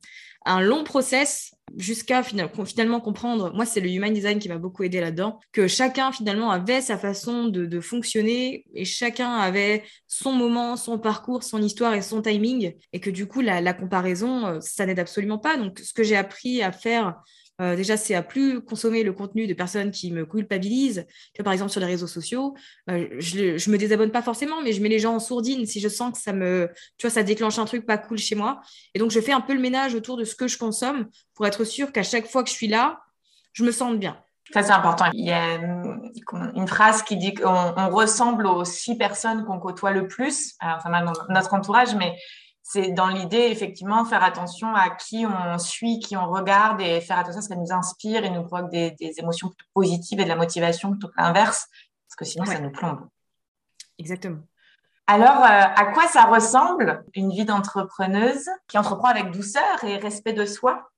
un 0.47 0.61
long 0.61 0.83
process 0.83 1.56
jusqu'à 1.77 2.23
finalement 2.23 3.01
comprendre, 3.01 3.53
moi 3.55 3.67
c'est 3.67 3.81
le 3.81 3.89
human 3.91 4.13
design 4.13 4.39
qui 4.39 4.49
m'a 4.49 4.59
beaucoup 4.59 4.83
aidé 4.85 5.01
là-dedans, 5.01 5.41
que 5.53 5.67
chacun 5.67 6.13
finalement 6.13 6.51
avait 6.51 6.81
sa 6.81 6.97
façon 6.97 7.47
de, 7.47 7.81
fonctionner 7.81 8.65
et 8.75 8.85
chacun 8.85 9.35
avait 9.35 9.85
son 10.07 10.33
moment, 10.33 10.77
son 10.77 10.99
parcours, 10.99 11.43
son 11.43 11.61
histoire 11.61 11.95
et 11.95 12.03
son 12.03 12.23
timing, 12.23 12.75
et 12.93 13.01
que 13.01 13.11
du 13.11 13.27
coup 13.27 13.41
la, 13.41 13.61
la 13.61 13.75
comparaison, 13.75 14.47
euh, 14.47 14.61
ça 14.61 14.87
n'aide 14.87 14.99
absolument 14.99 15.39
pas. 15.39 15.57
Donc 15.57 15.79
ce 15.79 15.93
que 15.93 16.03
j'ai 16.03 16.17
appris 16.17 16.63
à 16.63 16.73
faire 16.73 17.17
euh, 17.61 17.75
déjà, 17.77 17.97
c'est 17.97 18.15
à 18.15 18.23
plus 18.23 18.61
consommer 18.61 19.03
le 19.03 19.13
contenu 19.13 19.47
de 19.47 19.55
personnes 19.55 19.91
qui 19.91 20.13
me 20.13 20.27
culpabilisent. 20.27 21.07
par 21.43 21.53
exemple, 21.53 21.71
sur 21.71 21.81
les 21.81 21.87
réseaux 21.87 22.07
sociaux, 22.07 22.55
euh, 22.91 23.07
je, 23.19 23.57
je 23.57 23.71
me 23.71 23.79
désabonne 23.79 24.11
pas 24.11 24.23
forcément, 24.23 24.63
mais 24.63 24.73
je 24.73 24.83
mets 24.83 24.89
les 24.89 24.99
gens 24.99 25.15
en 25.15 25.21
sourdine 25.21 25.67
si 25.67 25.81
je 25.81 25.89
sens 25.89 26.13
que 26.13 26.19
ça 26.19 26.33
me, 26.33 26.71
tu 26.99 27.07
vois, 27.07 27.15
ça 27.15 27.23
déclenche 27.23 27.59
un 27.59 27.65
truc 27.65 27.87
pas 27.87 27.99
cool 27.99 28.19
chez 28.19 28.35
moi. 28.35 28.61
Et 28.95 28.99
donc, 28.99 29.11
je 29.11 29.21
fais 29.21 29.33
un 29.33 29.41
peu 29.41 29.55
le 29.55 29.61
ménage 29.61 29.95
autour 29.95 30.17
de 30.17 30.25
ce 30.25 30.35
que 30.35 30.49
je 30.49 30.59
consomme 30.59 31.09
pour 31.35 31.47
être 31.47 31.65
sûr 31.65 31.93
qu'à 31.93 32.03
chaque 32.03 32.27
fois 32.27 32.43
que 32.43 32.51
je 32.51 32.55
suis 32.55 32.69
là, 32.69 33.01
je 33.53 33.65
me 33.65 33.73
sente 33.73 33.99
bien. 33.99 34.19
Ça, 34.53 34.63
c'est 34.63 34.73
important. 34.73 35.07
Il 35.13 35.27
y 35.27 35.33
a 35.33 35.55
une, 35.55 36.69
phrase 36.69 37.03
qui 37.03 37.17
dit 37.17 37.35
qu'on 37.35 37.89
ressemble 37.89 38.47
aux 38.47 38.65
six 38.65 38.97
personnes 38.97 39.45
qu'on 39.45 39.59
côtoie 39.59 39.91
le 39.91 40.07
plus, 40.07 40.55
enfin, 40.61 40.91
dans 40.91 41.13
notre 41.31 41.55
entourage, 41.55 41.95
mais 41.97 42.17
c'est 42.69 42.91
dans 42.91 43.07
l'idée, 43.07 43.47
effectivement, 43.53 44.05
faire 44.05 44.25
attention 44.25 44.75
à 44.75 44.91
qui 44.91 45.25
on 45.25 45.57
suit, 45.57 46.01
qui 46.01 46.17
on 46.17 46.29
regarde 46.29 46.81
et 46.81 47.01
faire 47.01 47.17
attention 47.17 47.39
à 47.39 47.43
ce 47.43 47.49
qui 47.49 47.57
nous 47.57 47.73
inspire 47.73 48.25
et 48.25 48.31
nous 48.31 48.43
provoque 48.43 48.73
des, 48.73 48.97
émotions 49.19 49.53
positives 49.73 50.19
et 50.19 50.25
de 50.25 50.29
la 50.29 50.35
motivation 50.35 50.91
plutôt 50.91 51.07
que 51.07 51.15
l'inverse, 51.17 51.69
parce 52.09 52.17
que 52.17 52.25
sinon, 52.25 52.45
ça 52.45 52.59
nous 52.59 52.73
plombe. 52.73 53.07
Exactement. 54.01 54.41
Alors, 55.07 55.45
euh, 55.45 55.63
à 55.77 55.93
quoi 55.95 56.09
ça 56.09 56.25
ressemble 56.25 57.05
une 57.15 57.31
vie 57.31 57.45
d'entrepreneuse 57.45 58.49
qui 58.67 58.79
entreprend 58.79 59.11
avec 59.11 59.31
douceur 59.31 59.85
et 59.85 59.99
respect 59.99 60.33
de 60.33 60.45
soi? 60.45 60.91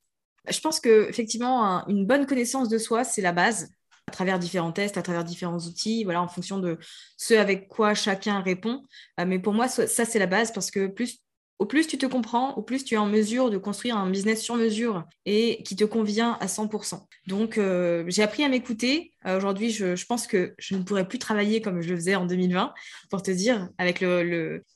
Je 0.48 0.60
pense 0.60 0.80
que 0.80 1.06
effectivement, 1.10 1.86
une 1.86 2.06
bonne 2.06 2.24
connaissance 2.24 2.70
de 2.70 2.78
soi, 2.78 3.04
c'est 3.04 3.20
la 3.20 3.32
base 3.32 3.68
à 4.06 4.10
travers 4.10 4.38
différents 4.38 4.72
tests, 4.72 4.96
à 4.96 5.02
travers 5.02 5.22
différents 5.22 5.58
outils, 5.58 6.04
voilà, 6.04 6.22
en 6.22 6.28
fonction 6.28 6.58
de 6.60 6.78
ce 7.18 7.34
avec 7.34 7.68
quoi 7.68 7.92
chacun 7.92 8.40
répond. 8.40 8.84
Euh, 9.20 9.26
mais 9.26 9.38
pour 9.38 9.52
moi, 9.52 9.68
ça, 9.68 9.86
c'est 9.86 10.18
la 10.18 10.26
base 10.26 10.50
parce 10.50 10.70
que 10.70 10.86
plus 10.86 11.20
au 11.58 11.66
plus 11.66 11.86
tu 11.86 11.98
te 11.98 12.06
comprends, 12.06 12.54
au 12.54 12.62
plus 12.62 12.84
tu 12.84 12.94
es 12.94 12.98
en 12.98 13.06
mesure 13.06 13.50
de 13.50 13.58
construire 13.58 13.96
un 13.96 14.08
business 14.10 14.42
sur 14.42 14.54
mesure 14.54 15.04
et 15.26 15.62
qui 15.64 15.74
te 15.74 15.84
convient 15.84 16.38
à 16.40 16.46
100%. 16.46 17.04
Donc, 17.26 17.58
euh, 17.58 18.04
j'ai 18.06 18.22
appris 18.22 18.44
à 18.44 18.48
m'écouter. 18.48 19.12
Euh, 19.26 19.36
aujourd'hui, 19.36 19.70
je, 19.70 20.06
pense 20.06 20.26
que 20.26 20.54
je 20.58 20.76
ne 20.76 20.82
pourrais 20.82 21.08
plus 21.08 21.18
travailler 21.18 21.60
comme 21.60 21.80
je 21.80 21.88
le 21.88 21.96
faisais 21.96 22.14
en 22.14 22.26
2020, 22.26 22.72
pour 23.10 23.22
te 23.22 23.30
dire, 23.32 23.68
avec 23.78 24.04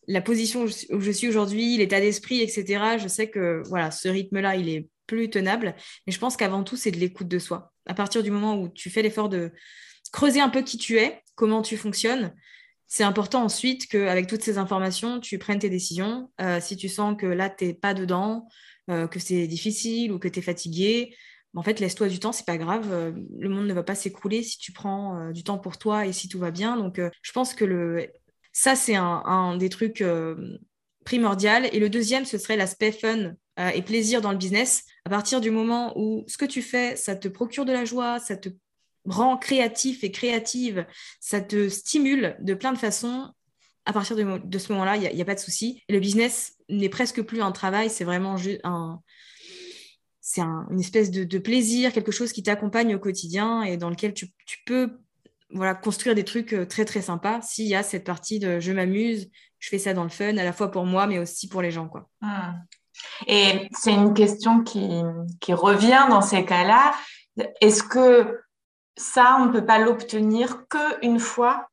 la 0.09 0.21
position 0.21 0.65
où 0.65 1.01
je 1.01 1.11
suis 1.11 1.29
aujourd'hui, 1.29 1.77
l'état 1.77 2.01
d'esprit, 2.01 2.41
etc. 2.41 2.99
Je 2.99 3.07
sais 3.07 3.31
que 3.31 3.63
voilà, 3.69 3.91
ce 3.91 4.09
rythme-là, 4.09 4.57
il 4.57 4.69
est 4.69 4.89
plus 5.07 5.31
tenable. 5.31 5.75
Mais 6.07 6.13
je 6.13 6.19
pense 6.19 6.37
qu'avant 6.37 6.65
tout, 6.65 6.77
c'est 6.77 6.91
de 6.91 6.99
l'écoute 6.99 7.29
de 7.29 7.39
soi. 7.39 7.73
À 7.87 7.95
partir 7.95 8.23
du 8.23 8.31
moment 8.31 8.61
où 8.61 8.69
tu 8.69 8.91
fais 8.91 9.03
l'effort 9.03 9.29
de 9.29 9.53
creuser 10.13 10.41
un 10.41 10.49
peu 10.49 10.63
qui 10.63 10.79
tu 10.79 10.99
es, 10.99 11.23
comment 11.37 11.63
tu 11.63 11.77
fonctionnes, 11.77 12.35
c'est 12.93 13.05
important 13.05 13.43
ensuite 13.43 13.87
qu'avec 13.87 14.27
toutes 14.27 14.43
ces 14.43 14.59
informations, 14.59 15.19
tu 15.19 15.39
prennes 15.39 15.59
tes 15.59 15.71
décisions. 15.71 16.31
Euh, 16.43 16.61
si 16.61 16.77
tu 16.77 16.91
sens 16.91 17.17
que 17.19 17.25
là, 17.25 17.49
tu 17.49 17.65
n'es 17.65 17.73
pas 17.73 17.95
dedans, 17.95 18.47
euh, 18.91 19.07
que 19.07 19.19
c'est 19.19 19.47
difficile 19.47 20.13
ou 20.13 20.19
que 20.19 20.29
tu 20.29 20.41
es 20.41 20.43
fatigué, 20.43 21.17
en 21.55 21.63
fait, 21.63 21.81
laisse-toi 21.81 22.09
du 22.09 22.19
temps, 22.19 22.33
c'est 22.33 22.45
pas 22.45 22.59
grave. 22.59 22.93
Euh, 22.93 23.13
le 23.39 23.49
monde 23.49 23.67
ne 23.67 23.73
va 23.73 23.83
pas 23.83 23.95
s'écrouler 23.95 24.43
si 24.43 24.59
tu 24.59 24.73
prends 24.73 25.31
du 25.31 25.43
temps 25.43 25.57
pour 25.57 25.79
toi 25.79 26.05
et 26.05 26.13
si 26.13 26.29
tout 26.29 26.39
va 26.39 26.51
bien. 26.51 26.77
Donc, 26.77 27.01
je 27.23 27.33
pense 27.33 27.55
que 27.55 27.65
le... 27.65 28.09
ça, 28.53 28.77
c'est 28.77 28.97
un, 28.97 29.57
des 29.57 29.71
trucs 29.71 30.05
primordiaux. 31.07 31.65
Et 31.73 31.79
le 31.79 31.89
deuxième, 31.89 32.27
ce 32.27 32.37
serait 32.37 32.59
l'aspect 32.59 32.93
fun 32.93 33.33
et 33.73 33.81
plaisir 33.81 34.21
dans 34.21 34.33
le 34.33 34.39
business. 34.39 34.85
À 35.07 35.09
partir 35.09 35.41
du 35.41 35.51
moment 35.51 35.95
où 35.99 36.27
ce 36.29 36.37
que 36.37 36.45
tu 36.45 36.61
fais, 36.61 36.97
ça 36.97 37.17
te 37.17 37.29
procure 37.29 37.65
de 37.65 37.73
la 37.73 37.87
joie, 37.87 38.19
ça 38.19 38.37
te 38.37 38.51
rend 39.07 39.37
créatif 39.37 40.05
et 40.05 40.11
créative, 40.11 40.87
ça 41.21 41.41
te 41.41 41.69
stimule 41.69 42.37
de 42.41 42.55
plein 42.55 42.73
de 42.73 42.79
façons. 42.79 43.33
À 43.85 43.93
partir 43.93 44.17
de, 44.17 44.59
ce 44.59 44.73
moment-là, 44.73 44.97
il 44.97 45.15
n'y 45.15 45.23
a, 45.23 45.25
pas 45.25 45.35
de 45.35 45.41
souci. 45.41 45.83
Le 45.89 45.99
business 45.99 46.55
n'est 46.69 46.89
presque 46.89 47.23
plus 47.23 47.43
un 47.43 47.51
travail, 47.51 47.91
c'est 47.91 48.05
vraiment 48.05 48.37
un, 48.63 49.01
c'est 50.21 50.41
une 50.41 50.79
espèce 50.79 51.11
de, 51.11 51.39
plaisir, 51.39 51.93
quelque 51.93 52.13
chose 52.13 52.33
qui 52.33 52.45
t'accompagne 52.45 52.95
au 52.95 53.01
quotidien 53.01 53.63
et 53.63 53.77
dans 53.77 53.91
lequel 53.91 54.15
tu, 54.15 54.33
peux 54.65 54.99
voilà, 55.51 55.75
construire 55.75 56.15
des 56.15 56.25
trucs 56.25 56.55
euh, 56.55 56.65
très 56.65 56.85
très 56.85 57.03
sympas 57.03 57.43
s'il 57.43 57.67
y 57.67 57.75
a 57.75 57.83
cette 57.83 58.05
partie 58.05 58.39
de 58.39 58.61
je 58.61 58.73
m'amuse, 58.73 59.29
je 59.59 59.69
fais 59.69 59.79
ça 59.79 59.93
dans 59.93 60.05
le 60.05 60.09
fun, 60.09 60.37
à 60.37 60.45
la 60.45 60.53
fois 60.53 60.71
pour 60.71 60.87
moi 60.87 61.09
mais 61.09 61.19
aussi 61.19 61.49
pour 61.49 61.61
les 61.61 61.73
gens. 61.73 61.89
Quoi. 61.89 62.09
Hmm. 62.21 62.55
Et 63.27 63.69
c'est 63.73 63.93
une 63.93 64.15
question 64.15 64.63
qui 64.63 65.53
revient 65.53 66.07
dans 66.09 66.23
ces 66.23 66.45
cas-là. 66.45 66.95
Est-ce 67.61 67.83
que 67.83 68.42
ça, 68.97 69.39
on 69.41 69.47
ne 69.47 69.53
peut 69.53 69.65
pas 69.65 69.79
l'obtenir 69.79 70.65
qu'une 70.69 71.19
fois 71.19 71.69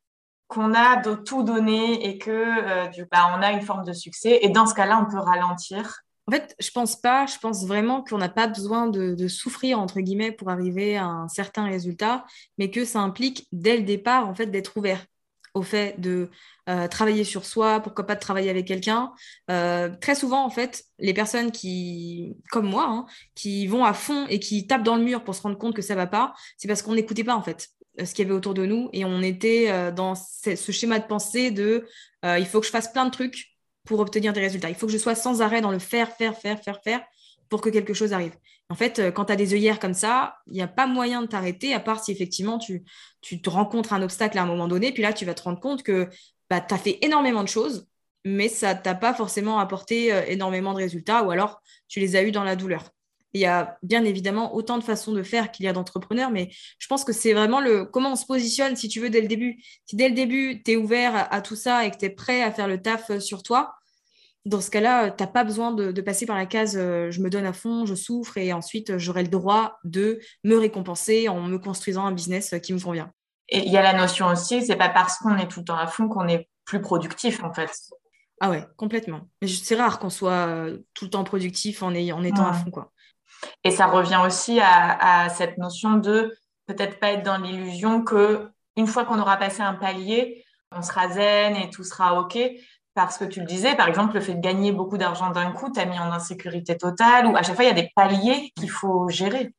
qu'on 0.48 0.74
a 0.74 0.98
de 0.98 1.14
tout 1.14 1.44
donné 1.44 2.08
et 2.08 2.18
que 2.18 2.32
euh, 2.32 3.06
bah, 3.12 3.34
on 3.38 3.42
a 3.42 3.52
une 3.52 3.62
forme 3.62 3.86
de 3.86 3.94
succès. 3.94 4.40
Et 4.42 4.50
dans 4.50 4.66
ce 4.66 4.74
cas-là, 4.74 5.06
on 5.06 5.10
peut 5.10 5.20
ralentir. 5.20 6.02
En 6.28 6.32
fait, 6.32 6.56
je 6.60 6.72
pense 6.72 6.96
pas. 6.96 7.26
Je 7.26 7.38
pense 7.40 7.66
vraiment 7.66 8.04
qu'on 8.04 8.18
n'a 8.18 8.30
pas 8.30 8.48
besoin 8.48 8.88
de, 8.88 9.28
souffrir 9.28 9.80
entre 9.80 10.00
guillemets 10.00 10.32
pour 10.32 10.50
arriver 10.50 10.98
à 10.98 11.06
un 11.06 11.28
certain 11.28 11.66
résultat, 11.66 12.26
mais 12.58 12.72
que 12.72 12.86
ça 12.86 13.00
implique 13.00 13.48
dès 13.52 13.78
le 13.78 13.84
départ 13.84 14.28
en 14.28 14.34
fait 14.34 14.48
d'être 14.48 14.76
ouvert 14.78 15.06
au 15.54 15.62
fait 15.62 16.00
de 16.00 16.30
euh, 16.70 16.88
travailler 16.88 17.24
sur 17.24 17.46
soi, 17.46 17.80
pourquoi 17.80 18.06
pas 18.06 18.16
de 18.16 18.20
travailler 18.20 18.50
avec 18.50 18.68
quelqu'un. 18.68 19.12
Euh, 19.50 19.90
très 20.02 20.16
souvent, 20.16 20.46
en 20.46 20.50
fait, 20.50 20.84
les 21.00 21.14
personnes 21.14 21.52
qui, 21.52 22.38
comme 22.52 22.70
moi, 22.70 22.86
hein, 22.88 23.06
qui 23.36 23.68
vont 23.68 23.86
à 23.86 23.94
fond 23.94 24.28
et 24.28 24.40
qui 24.40 24.68
tapent 24.68 24.84
dans 24.84 24.96
le 24.96 25.04
mur 25.04 25.24
pour 25.24 25.36
se 25.36 25.42
rendre 25.42 25.58
compte 25.58 25.76
que 25.76 25.82
ça 25.82 25.96
va 25.96 26.08
pas, 26.08 26.34
c'est 26.58 26.68
parce 26.68 26.82
qu'on 26.82 26.96
n'écoutait 26.96 27.24
pas, 27.24 27.36
en 27.36 27.42
fait, 27.42 27.70
euh, 28.00 28.06
ce 28.06 28.14
qu'il 28.14 28.26
y 28.26 28.28
avait 28.28 28.38
autour 28.38 28.54
de 28.54 28.66
nous 28.66 28.90
et 28.94 29.04
on 29.06 29.22
était 29.22 29.92
dans 29.94 30.16
ce, 30.16 30.72
schéma 30.72 31.00
de 31.00 31.08
pensée 31.08 31.52
de 31.52 31.88
il 32.24 32.46
faut 32.46 32.60
que 32.60 32.66
je 32.66 32.72
fasse 32.72 32.92
plein 32.92 33.06
de 33.06 33.12
trucs 33.12 33.48
pour 33.84 34.00
obtenir 34.00 34.34
des 34.34 34.42
résultats. 34.42 34.70
Il 34.70 34.76
faut 34.76 34.86
que 34.86 34.94
je 34.94 34.98
sois 34.98 35.16
sans 35.16 35.42
arrêt 35.42 35.62
dans 35.62 35.72
le 35.72 35.80
faire, 35.80 36.12
faire, 36.16 36.38
faire, 36.38 36.62
faire, 36.62 36.82
faire 36.84 37.02
pour 37.50 37.62
que 37.62 37.70
quelque 37.70 37.94
chose 37.94 38.14
arrive. 38.14 38.36
En 38.70 38.76
fait, 38.76 39.12
quand 39.16 39.26
tu 39.26 39.34
as 39.34 39.36
des 39.36 39.54
œillères 39.54 39.80
comme 39.80 39.96
ça, 39.96 40.38
il 40.48 40.54
n'y 40.54 40.62
a 40.62 40.68
pas 40.68 40.86
moyen 40.86 41.24
de 41.24 41.28
t'arrêter, 41.28 41.74
à 41.74 41.80
part 41.80 42.04
si 42.04 42.12
effectivement 42.12 42.60
tu, 42.60 42.84
te 43.22 43.50
rencontres 43.50 43.94
un 43.94 44.02
obstacle 44.04 44.38
à 44.38 44.44
un 44.44 44.46
moment 44.46 44.68
donné, 44.68 44.92
puis 44.92 45.02
là, 45.02 45.12
tu 45.12 45.26
vas 45.26 45.34
te 45.34 45.42
rendre 45.42 45.60
compte 45.60 45.82
que 45.82 46.08
bah, 46.50 46.62
tu 46.62 46.74
as 46.74 46.78
fait 46.78 47.00
énormément 47.02 47.44
de 47.44 47.48
choses, 47.48 47.88
mais 48.26 48.50
ça 48.50 48.76
t'a 48.76 48.96
pas 48.96 49.14
forcément 49.14 49.60
apporté 49.60 50.14
euh, 50.14 50.24
énormément 50.28 50.74
de 50.74 50.78
résultats, 50.78 51.24
ou 51.24 51.32
alors 51.32 51.62
tu 51.88 52.00
les 52.00 52.16
as 52.16 52.24
eus 52.24 52.32
dans 52.32 52.44
la 52.44 52.56
douleur. 52.56 52.92
Il 53.34 53.42
y 53.42 53.46
a 53.46 53.78
bien 53.84 54.04
évidemment 54.06 54.56
autant 54.56 54.78
de 54.80 54.84
façons 54.84 55.14
de 55.14 55.22
faire 55.22 55.52
qu'il 55.52 55.66
y 55.66 55.68
a 55.68 55.74
d'entrepreneurs, 55.74 56.32
mais 56.32 56.50
je 56.80 56.88
pense 56.88 57.04
que 57.04 57.14
c'est 57.14 57.34
vraiment 57.34 57.62
le 57.62 57.86
comment 57.86 58.14
on 58.14 58.16
se 58.16 58.26
positionne, 58.26 58.76
si 58.76 58.90
tu 58.90 59.00
veux, 59.00 59.10
dès 59.10 59.22
le 59.22 59.28
début. 59.28 59.62
Si 59.86 59.96
dès 59.96 60.10
le 60.10 60.16
début, 60.16 60.64
tu 60.64 60.72
es 60.72 60.76
ouvert 60.76 61.28
à, 61.32 61.42
tout 61.42 61.56
ça 61.56 61.86
et 61.86 61.92
que 61.92 61.98
tu 61.98 62.06
es 62.06 62.10
prêt 62.10 62.42
à 62.42 62.52
faire 62.52 62.68
le 62.68 62.82
taf 62.82 63.12
euh, 63.12 63.20
sur 63.20 63.44
toi, 63.44 63.76
dans 64.46 64.62
ce 64.62 64.72
cas-là, 64.72 65.06
euh, 65.06 65.12
tu 65.16 65.24
n'as 65.24 65.30
pas 65.30 65.44
besoin 65.44 65.72
de, 65.72 66.02
passer 66.02 66.26
par 66.26 66.38
la 66.38 66.46
case 66.46 66.74
je 66.74 67.22
me 67.22 67.30
donne 67.30 67.46
à 67.46 67.54
fond, 67.54 67.86
je 67.86 67.96
souffre 67.96 68.38
et 68.38 68.54
ensuite 68.54 68.98
j'aurai 68.98 69.24
le 69.24 69.30
droit 69.30 69.80
de 69.84 70.20
me 70.44 70.56
récompenser 70.56 71.30
en 71.30 71.42
me 71.42 71.58
construisant 71.58 72.06
un 72.06 72.12
business 72.12 72.56
qui 72.64 72.74
me 72.74 72.80
convient. 72.80 73.12
Et 73.50 73.60
il 73.66 73.72
y 73.72 73.78
a 73.78 73.82
la 73.82 73.94
notion 73.94 74.28
aussi, 74.28 74.66
c'est 74.66 74.76
pas 74.76 74.90
parce 74.90 75.18
qu'on 75.18 75.38
est 75.38 75.48
tout 75.48 75.60
le 75.60 75.66
temps 75.66 75.78
à 75.78 75.88
fond 75.88 76.08
qu'on 76.08 76.28
est 76.28 76.48
plus 76.66 76.82
productif 76.82 77.44
en 77.44 77.52
fait. 77.52 77.72
Ah 78.40 78.50
ouais, 78.50 78.66
complètement. 78.78 79.22
Mais 79.42 79.48
c'est 79.48 79.76
rare 79.76 80.00
qu'on 80.00 80.10
soit 80.10 80.48
euh, 80.48 80.78
tout 80.94 81.06
le 81.06 81.12
temps 81.12 81.24
productif 81.24 81.84
en, 81.84 81.88
en 81.88 82.24
étant 82.24 82.46
à 82.46 82.54
fond 82.54 82.72
quoi. 82.72 82.92
Et 83.64 83.72
ça 83.72 83.88
revient 83.88 84.22
aussi 84.26 84.60
à, 84.62 85.30
cette 85.30 85.58
notion 85.58 85.96
de 85.96 86.36
peut-être 86.68 87.00
pas 87.00 87.12
être 87.12 87.24
dans 87.24 87.38
l'illusion 87.38 88.04
que 88.04 88.50
une 88.76 88.88
fois 88.88 89.06
qu'on 89.06 89.20
aura 89.20 89.38
passé 89.38 89.62
un 89.62 89.74
palier, 89.74 90.46
on 90.72 90.82
sera 90.82 91.10
zen 91.10 91.56
et 91.56 91.70
tout 91.70 91.84
sera 91.84 92.20
OK. 92.20 92.38
Parce 92.94 93.18
que 93.18 93.26
tu 93.26 93.40
le 93.40 93.46
disais, 93.46 93.76
par 93.76 93.88
exemple, 93.88 94.16
le 94.16 94.22
fait 94.22 94.34
de 94.34 94.42
gagner 94.42 94.72
beaucoup 94.72 94.98
d'argent 94.98 95.30
d'un 95.30 95.52
coup 95.52 95.70
t'a 95.70 95.86
mis 95.86 96.00
en 96.00 96.12
insécurité 96.12 96.78
totale 96.78 97.28
ou 97.28 97.38
à 97.38 97.44
chaque 97.44 97.56
fois, 97.56 97.64
il 97.64 97.68
y 97.68 97.72
a 97.72 97.82
des 97.82 97.90
paliers 97.96 98.52
qu'il 98.56 98.70
faut 98.70 99.08
gérer. 99.10 99.54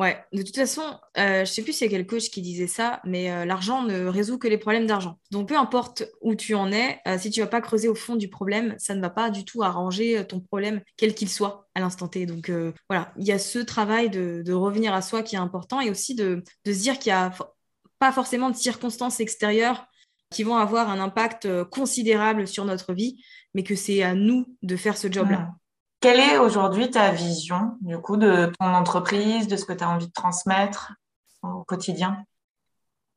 Ouais, 0.00 0.24
de 0.32 0.42
toute 0.42 0.56
façon, 0.56 0.82
euh, 1.18 1.44
je 1.44 1.52
sais 1.52 1.62
plus 1.62 1.72
c'est 1.72 1.88
quel 1.88 2.04
coach 2.04 2.28
qui 2.28 2.42
disait 2.42 2.66
ça, 2.66 3.00
mais 3.04 3.30
euh, 3.30 3.44
l'argent 3.44 3.82
ne 3.84 4.06
résout 4.06 4.38
que 4.38 4.48
les 4.48 4.58
problèmes 4.58 4.86
d'argent. 4.86 5.20
Donc 5.30 5.48
peu 5.48 5.56
importe 5.56 6.02
où 6.20 6.34
tu 6.34 6.56
en 6.56 6.72
es, 6.72 7.00
euh, 7.06 7.16
si 7.16 7.30
tu 7.30 7.40
vas 7.40 7.46
pas 7.46 7.60
creuser 7.60 7.88
au 7.88 7.94
fond 7.94 8.16
du 8.16 8.28
problème, 8.28 8.74
ça 8.76 8.96
ne 8.96 9.00
va 9.00 9.08
pas 9.08 9.30
du 9.30 9.44
tout 9.44 9.62
arranger 9.62 10.26
ton 10.26 10.40
problème, 10.40 10.80
quel 10.96 11.14
qu'il 11.14 11.28
soit 11.28 11.68
à 11.76 11.80
l'instant 11.80 12.08
T. 12.08 12.26
Donc 12.26 12.50
voilà, 12.88 13.12
il 13.18 13.24
y 13.24 13.30
a 13.30 13.38
ce 13.38 13.60
travail 13.60 14.10
de, 14.10 14.52
revenir 14.52 14.94
à 14.94 15.02
soi 15.02 15.22
qui 15.22 15.36
est 15.36 15.38
important 15.38 15.80
et 15.80 15.90
aussi 15.90 16.16
de, 16.16 16.42
de 16.64 16.72
se 16.72 16.80
dire 16.80 16.98
qu'il 16.98 17.12
n'y 17.12 17.18
a 17.18 17.32
pas 18.00 18.10
forcément 18.10 18.50
de 18.50 18.56
circonstances 18.56 19.20
extérieures 19.20 19.86
qui 20.34 20.42
vont 20.42 20.56
avoir 20.56 20.90
un 20.90 21.00
impact 21.00 21.48
considérable 21.70 22.46
sur 22.46 22.64
notre 22.64 22.92
vie, 22.92 23.22
mais 23.54 23.62
que 23.62 23.74
c'est 23.74 24.02
à 24.02 24.14
nous 24.14 24.46
de 24.62 24.76
faire 24.76 24.96
ce 24.96 25.10
job-là. 25.10 25.38
Mmh. 25.38 25.54
Quelle 26.00 26.20
est 26.20 26.36
aujourd'hui 26.36 26.90
ta 26.90 27.12
vision 27.12 27.78
du 27.80 27.96
coup 27.96 28.18
de 28.18 28.52
ton 28.60 28.66
entreprise, 28.66 29.48
de 29.48 29.56
ce 29.56 29.64
que 29.64 29.72
tu 29.72 29.82
as 29.82 29.88
envie 29.88 30.08
de 30.08 30.12
transmettre 30.12 30.92
au 31.42 31.64
quotidien? 31.64 32.26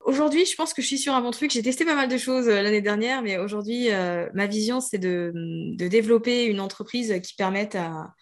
Aujourd'hui, 0.05 0.45
je 0.45 0.55
pense 0.55 0.73
que 0.73 0.81
je 0.81 0.87
suis 0.87 0.97
sur 0.97 1.13
un 1.13 1.19
bon 1.19 1.31
truc. 1.31 1.51
J'ai 1.51 1.61
testé 1.61 1.83
pas 1.83 1.95
mal 1.95 2.07
de 2.07 2.17
choses 2.17 2.47
euh, 2.47 2.61
l'année 2.61 2.79
dernière, 2.79 3.21
mais 3.21 3.37
aujourd'hui, 3.37 3.91
euh, 3.91 4.29
ma 4.33 4.47
vision, 4.47 4.79
c'est 4.79 4.99
de, 4.99 5.33
développer 5.75 6.45
une 6.45 6.61
entreprise 6.61 7.19
qui 7.21 7.35
permette 7.35 7.75
à, 7.75 8.13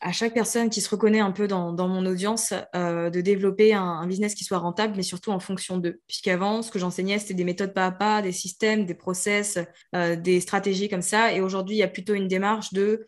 à 0.00 0.12
chaque 0.12 0.34
personne 0.34 0.70
qui 0.70 0.80
se 0.80 0.88
reconnaît 0.88 1.20
un 1.20 1.30
peu 1.30 1.46
dans, 1.46 1.72
mon 1.72 2.06
audience 2.06 2.54
euh, 2.74 3.10
de 3.10 3.20
développer 3.20 3.74
un, 3.74 4.06
business 4.06 4.34
qui 4.34 4.44
soit 4.44 4.58
rentable, 4.58 4.94
mais 4.96 5.02
surtout 5.02 5.30
en 5.30 5.40
fonction 5.40 5.78
d'eux. 5.78 6.00
Puisqu'avant, 6.06 6.62
ce 6.62 6.70
que 6.70 6.78
j'enseignais, 6.78 7.18
c'était 7.18 7.34
des 7.34 7.44
méthodes 7.44 7.74
pas 7.74 7.86
à 7.86 7.92
pas, 7.92 8.22
des 8.22 8.32
systèmes, 8.32 8.86
des 8.86 8.94
process, 8.94 9.58
des 9.92 10.40
stratégies 10.40 10.88
comme 10.88 11.02
ça. 11.02 11.32
Et 11.32 11.40
aujourd'hui, 11.40 11.76
il 11.76 11.78
y 11.78 11.82
a 11.82 11.88
plutôt 11.88 12.14
une 12.14 12.28
démarche 12.28 12.72
de 12.72 13.04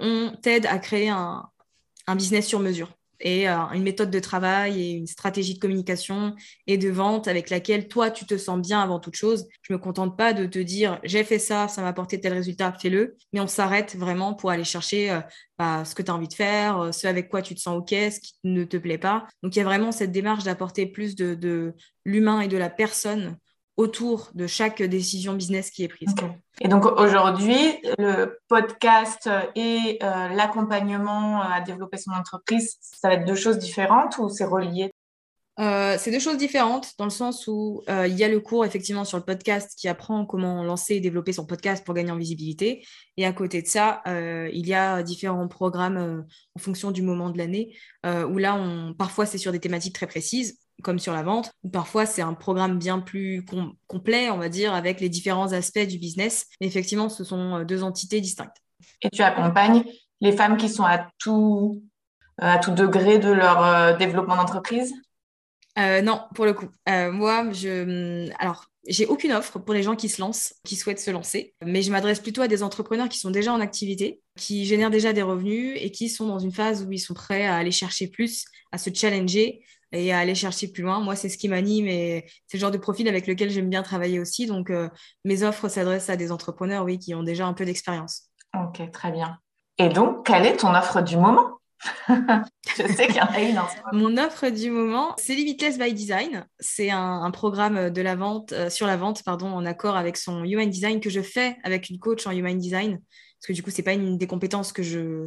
on, 0.00 0.32
t'aide 0.42 0.66
à 0.66 0.78
créer 0.78 1.08
un, 1.08 1.48
business 2.14 2.46
sur 2.46 2.60
mesure 2.60 2.90
et 3.22 3.48
euh, 3.48 3.56
une 3.72 3.82
méthode 3.82 4.10
de 4.10 4.18
travail 4.18 4.80
et 4.80 4.90
une 4.90 5.06
stratégie 5.06 5.54
de 5.54 5.58
communication 5.58 6.34
et 6.66 6.76
de 6.76 6.90
vente 6.90 7.28
avec 7.28 7.48
laquelle 7.48 7.88
toi, 7.88 8.10
tu 8.10 8.26
te 8.26 8.36
sens 8.36 8.60
bien 8.60 8.80
avant 8.80 8.98
toute 8.98 9.14
chose. 9.14 9.46
Je 9.62 9.72
ne 9.72 9.78
me 9.78 9.82
contente 9.82 10.16
pas 10.18 10.32
de 10.32 10.44
te 10.46 10.58
dire 10.58 11.00
j'ai 11.04 11.24
fait 11.24 11.38
ça, 11.38 11.68
ça 11.68 11.80
m'a 11.82 11.88
apporté 11.88 12.20
tel 12.20 12.34
résultat, 12.34 12.72
fais-le, 12.72 13.16
mais 13.32 13.40
on 13.40 13.46
s'arrête 13.46 13.96
vraiment 13.96 14.34
pour 14.34 14.50
aller 14.50 14.64
chercher 14.64 15.10
euh, 15.10 15.20
bah, 15.58 15.84
ce 15.84 15.94
que 15.94 16.02
tu 16.02 16.10
as 16.10 16.14
envie 16.14 16.28
de 16.28 16.34
faire, 16.34 16.78
euh, 16.78 16.92
ce 16.92 17.06
avec 17.06 17.28
quoi 17.28 17.42
tu 17.42 17.54
te 17.54 17.60
sens 17.60 17.78
OK, 17.78 17.90
ce 17.90 18.20
qui 18.20 18.34
ne 18.44 18.64
te 18.64 18.76
plaît 18.76 18.98
pas. 18.98 19.26
Donc 19.42 19.54
il 19.56 19.60
y 19.60 19.62
a 19.62 19.64
vraiment 19.64 19.92
cette 19.92 20.12
démarche 20.12 20.44
d'apporter 20.44 20.86
plus 20.86 21.14
de 21.14 21.74
l'humain 22.04 22.40
et 22.40 22.48
de 22.48 22.56
la 22.56 22.70
personne 22.70 23.38
autour 23.76 24.30
de 24.34 24.46
chaque 24.46 24.82
décision 24.82 25.32
business 25.34 25.70
qui 25.70 25.84
est 25.84 25.88
prise. 25.88 26.14
Et 26.60 26.68
donc 26.68 26.84
aujourd'hui, 26.84 27.56
le 27.98 28.38
podcast 28.48 29.28
et 29.54 29.98
euh, 30.02 30.28
l'accompagnement 30.28 31.40
à 31.40 31.60
développer 31.60 31.96
son 31.96 32.12
entreprise, 32.12 32.76
ça 32.80 33.08
va 33.08 33.14
être 33.14 33.24
deux 33.24 33.34
choses 33.34 33.58
différentes 33.58 34.18
ou 34.18 34.28
c'est 34.28 34.44
relié? 34.44 34.92
Euh, 35.60 35.96
c'est 35.98 36.10
deux 36.10 36.18
choses 36.18 36.38
différentes 36.38 36.92
dans 36.98 37.04
le 37.04 37.10
sens 37.10 37.46
où 37.46 37.82
euh, 37.90 38.06
il 38.06 38.18
y 38.18 38.24
a 38.24 38.28
le 38.28 38.40
cours 38.40 38.64
effectivement 38.64 39.04
sur 39.04 39.18
le 39.18 39.24
podcast 39.24 39.74
qui 39.76 39.86
apprend 39.86 40.24
comment 40.24 40.62
lancer 40.62 40.94
et 40.94 41.00
développer 41.00 41.34
son 41.34 41.44
podcast 41.44 41.84
pour 41.84 41.94
gagner 41.94 42.10
en 42.10 42.16
visibilité. 42.16 42.86
Et 43.18 43.26
à 43.26 43.32
côté 43.32 43.60
de 43.60 43.66
ça, 43.66 44.02
il 44.06 44.66
y 44.66 44.74
a 44.74 45.02
différents 45.02 45.48
programmes 45.48 46.24
en 46.56 46.60
fonction 46.60 46.90
du 46.90 47.02
moment 47.02 47.30
de 47.30 47.38
l'année 47.38 47.76
où 48.04 48.38
là, 48.38 48.54
on, 48.54 48.94
parfois 48.94 49.26
c'est 49.26 49.38
sur 49.38 49.52
des 49.52 49.60
thématiques 49.60 49.94
très 49.94 50.06
précises 50.06 50.61
comme 50.82 50.98
sur 50.98 51.12
la 51.12 51.22
vente, 51.22 51.52
ou 51.62 51.70
parfois 51.70 52.06
c'est 52.06 52.22
un 52.22 52.34
programme 52.34 52.78
bien 52.78 52.98
plus 53.00 53.44
complet, 53.86 54.30
on 54.30 54.38
va 54.38 54.48
dire, 54.48 54.74
avec 54.74 55.00
les 55.00 55.08
différents 55.08 55.52
aspects 55.52 55.86
du 55.86 55.98
business. 55.98 56.46
Mais 56.60 56.66
effectivement, 56.66 57.08
ce 57.08 57.24
sont 57.24 57.56
euh, 57.56 57.64
deux 57.64 57.82
entités 57.82 58.20
distinctes. 58.20 58.56
Et 59.00 59.10
tu 59.10 59.22
accompagnes 59.22 59.84
les 60.20 60.32
femmes 60.32 60.56
qui 60.56 60.68
sont 60.68 60.84
à 60.84 61.08
tout, 61.18 61.82
euh, 62.42 62.46
à 62.46 62.58
tout 62.58 62.72
degré 62.72 63.18
de 63.18 63.30
leur 63.30 63.64
euh, 63.64 63.96
développement 63.96 64.36
d'entreprise? 64.36 64.92
Non, 65.76 66.20
pour 66.34 66.44
le 66.44 66.52
coup. 66.52 66.68
moi, 66.86 67.50
je. 67.52 68.26
Hum, 68.26 68.32
alors, 68.38 68.66
j'ai 68.86 69.06
aucune 69.06 69.32
offre 69.32 69.58
pour 69.58 69.74
les 69.74 69.82
gens 69.82 69.94
qui 69.94 70.08
se 70.08 70.20
lancent, 70.20 70.54
qui 70.64 70.76
souhaitent 70.76 71.00
se 71.00 71.10
lancer, 71.10 71.54
mais 71.64 71.82
je 71.82 71.92
m'adresse 71.92 72.20
plutôt 72.20 72.42
à 72.42 72.48
des 72.48 72.62
entrepreneurs 72.62 73.08
qui 73.08 73.18
sont 73.18 73.30
déjà 73.30 73.52
en 73.52 73.60
activité, 73.60 74.20
qui 74.36 74.66
génèrent 74.66 74.90
déjà 74.90 75.12
des 75.12 75.22
revenus 75.22 75.78
et 75.80 75.90
qui 75.92 76.08
sont 76.08 76.26
dans 76.26 76.40
une 76.40 76.52
phase 76.52 76.84
où 76.84 76.92
ils 76.92 76.98
sont 76.98 77.14
prêts 77.14 77.46
à 77.46 77.56
aller 77.56 77.70
chercher 77.70 78.08
plus, 78.08 78.44
à 78.72 78.78
se 78.78 78.90
challenger, 78.92 79.62
et 79.92 80.12
à 80.12 80.18
aller 80.18 80.34
chercher 80.34 80.68
plus 80.68 80.82
loin. 80.82 81.00
Moi, 81.00 81.16
c'est 81.16 81.28
ce 81.28 81.38
qui 81.38 81.48
m'anime 81.48 81.86
et 81.86 82.26
c'est 82.46 82.56
le 82.56 82.60
genre 82.60 82.70
de 82.70 82.78
profil 82.78 83.08
avec 83.08 83.26
lequel 83.26 83.50
j'aime 83.50 83.68
bien 83.68 83.82
travailler 83.82 84.18
aussi. 84.18 84.46
Donc, 84.46 84.70
euh, 84.70 84.88
mes 85.24 85.42
offres 85.42 85.68
s'adressent 85.68 86.10
à 86.10 86.16
des 86.16 86.32
entrepreneurs, 86.32 86.84
oui, 86.84 86.98
qui 86.98 87.14
ont 87.14 87.22
déjà 87.22 87.46
un 87.46 87.52
peu 87.52 87.64
d'expérience. 87.64 88.30
Ok, 88.54 88.90
très 88.90 89.12
bien. 89.12 89.38
Et 89.78 89.88
donc, 89.88 90.26
quelle 90.26 90.46
est 90.46 90.56
ton 90.56 90.74
offre 90.74 91.02
du 91.02 91.16
moment? 91.16 91.58
Je 92.08 92.86
sais 92.86 93.06
qu'il 93.06 93.16
y 93.16 93.20
en 93.20 93.26
a 93.26 93.40
une. 93.40 93.60
Mon 93.92 94.16
offre 94.16 94.48
du 94.48 94.70
moment, 94.70 95.14
c'est 95.18 95.34
Limitless 95.34 95.78
by 95.78 95.92
Design. 95.92 96.46
C'est 96.60 96.90
un, 96.90 97.30
programme 97.32 97.90
de 97.90 98.02
la 98.02 98.14
vente, 98.14 98.52
euh, 98.52 98.70
sur 98.70 98.86
la 98.86 98.96
vente 98.96 99.22
pardon, 99.24 99.48
en 99.48 99.66
accord 99.66 99.96
avec 99.96 100.16
son 100.16 100.44
Human 100.44 100.68
Design 100.68 101.00
que 101.00 101.10
je 101.10 101.20
fais 101.20 101.56
avec 101.64 101.90
une 101.90 101.98
coach 101.98 102.26
en 102.26 102.30
Human 102.30 102.56
Design. 102.56 103.00
Parce 103.00 103.48
que 103.48 103.52
du 103.52 103.62
coup, 103.62 103.70
ce 103.70 103.78
n'est 103.78 103.82
pas 103.82 103.94
une 103.94 104.16
des 104.16 104.28
compétences 104.28 104.72
que 104.72 104.84
je, 104.84 105.26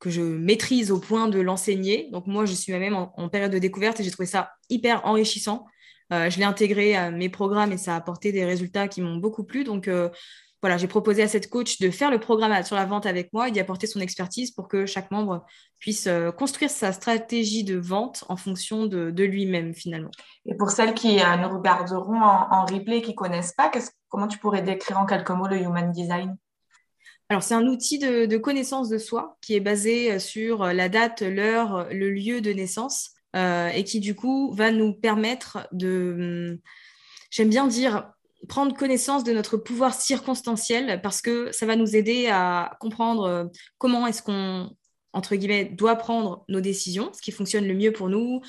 que 0.00 0.08
je 0.08 0.22
maîtrise 0.22 0.90
au 0.90 0.98
point 0.98 1.28
de 1.28 1.38
l'enseigner. 1.38 2.08
Donc 2.10 2.26
moi, 2.26 2.46
je 2.46 2.54
suis 2.54 2.72
même 2.72 2.96
en, 2.96 3.28
période 3.28 3.52
de 3.52 3.58
découverte 3.58 4.00
et 4.00 4.02
j'ai 4.02 4.10
trouvé 4.10 4.26
ça 4.26 4.50
hyper 4.70 5.04
enrichissant. 5.06 5.66
Euh, 6.12 6.30
je 6.30 6.38
l'ai 6.38 6.44
intégré 6.44 6.96
à 6.96 7.10
mes 7.10 7.28
programmes 7.28 7.72
et 7.72 7.76
ça 7.76 7.94
a 7.94 7.96
apporté 7.96 8.32
des 8.32 8.44
résultats 8.44 8.88
qui 8.88 9.02
m'ont 9.02 9.16
beaucoup 9.16 9.44
plu. 9.44 9.62
Donc 9.62 9.86
euh, 9.88 10.08
voilà, 10.62 10.78
j'ai 10.78 10.88
proposé 10.88 11.22
à 11.22 11.28
cette 11.28 11.50
coach 11.50 11.78
de 11.78 11.90
faire 11.90 12.10
le 12.10 12.18
programme 12.18 12.64
sur 12.64 12.76
la 12.76 12.86
vente 12.86 13.04
avec 13.04 13.30
moi 13.32 13.48
et 13.48 13.50
d'y 13.50 13.60
apporter 13.60 13.86
son 13.86 14.00
expertise 14.00 14.50
pour 14.50 14.68
que 14.68 14.86
chaque 14.86 15.10
membre 15.10 15.44
puisse 15.78 16.06
euh, 16.06 16.32
construire 16.32 16.70
sa 16.70 16.92
stratégie 16.92 17.62
de 17.62 17.78
vente 17.78 18.24
en 18.28 18.36
fonction 18.36 18.86
de, 18.86 19.22
lui-même 19.22 19.74
finalement. 19.74 20.10
Et 20.46 20.56
pour 20.56 20.70
celles 20.70 20.94
qui 20.94 21.16
nous 21.16 21.48
regarderont 21.48 22.20
en, 22.20 22.64
replay 22.64 23.02
qui 23.02 23.10
ne 23.10 23.16
connaissent 23.16 23.52
pas, 23.52 23.70
comment 24.08 24.28
tu 24.28 24.38
pourrais 24.38 24.62
décrire 24.62 24.98
en 24.98 25.04
quelques 25.04 25.30
mots 25.30 25.46
le 25.46 25.58
Human 25.58 25.92
Design? 25.92 26.36
Alors, 27.30 27.44
c'est 27.44 27.54
un 27.54 27.68
outil 27.68 28.00
de, 28.00 28.36
connaissance 28.38 28.88
de 28.88 28.98
soi 28.98 29.38
qui 29.40 29.54
est 29.54 29.60
basé 29.60 30.10
euh, 30.10 30.18
sur 30.18 30.64
euh, 30.64 30.72
la 30.72 30.88
date, 30.88 31.22
l'heure, 31.22 31.76
euh, 31.76 31.84
le 31.92 32.10
lieu 32.10 32.40
de 32.40 32.52
naissance 32.52 33.10
et 33.32 33.84
qui, 33.84 34.00
du 34.00 34.16
coup, 34.16 34.52
va 34.54 34.72
nous 34.72 34.92
permettre 34.92 35.68
de, 35.70 36.50
hum, 36.50 36.58
j'aime 37.30 37.48
bien 37.48 37.68
dire, 37.68 38.10
prendre 38.48 38.76
connaissance 38.76 39.22
de 39.22 39.32
notre 39.32 39.56
pouvoir 39.56 39.94
circonstanciel 39.94 41.00
parce 41.00 41.22
que 41.22 41.52
ça 41.52 41.64
va 41.64 41.76
nous 41.76 41.94
aider 41.94 42.26
à 42.26 42.76
comprendre 42.80 43.48
comment 43.78 44.04
est-ce 44.08 44.22
qu'on 44.22 44.68
entre 45.12 45.36
guillemets, 45.36 45.64
doit 45.64 45.94
prendre 45.94 46.44
nos 46.48 46.60
décisions, 46.60 47.12
ce 47.12 47.22
qui 47.22 47.30
fonctionne 47.30 47.68
le 47.68 47.74
mieux 47.74 47.92
pour 47.92 48.08
nous, 48.08 48.40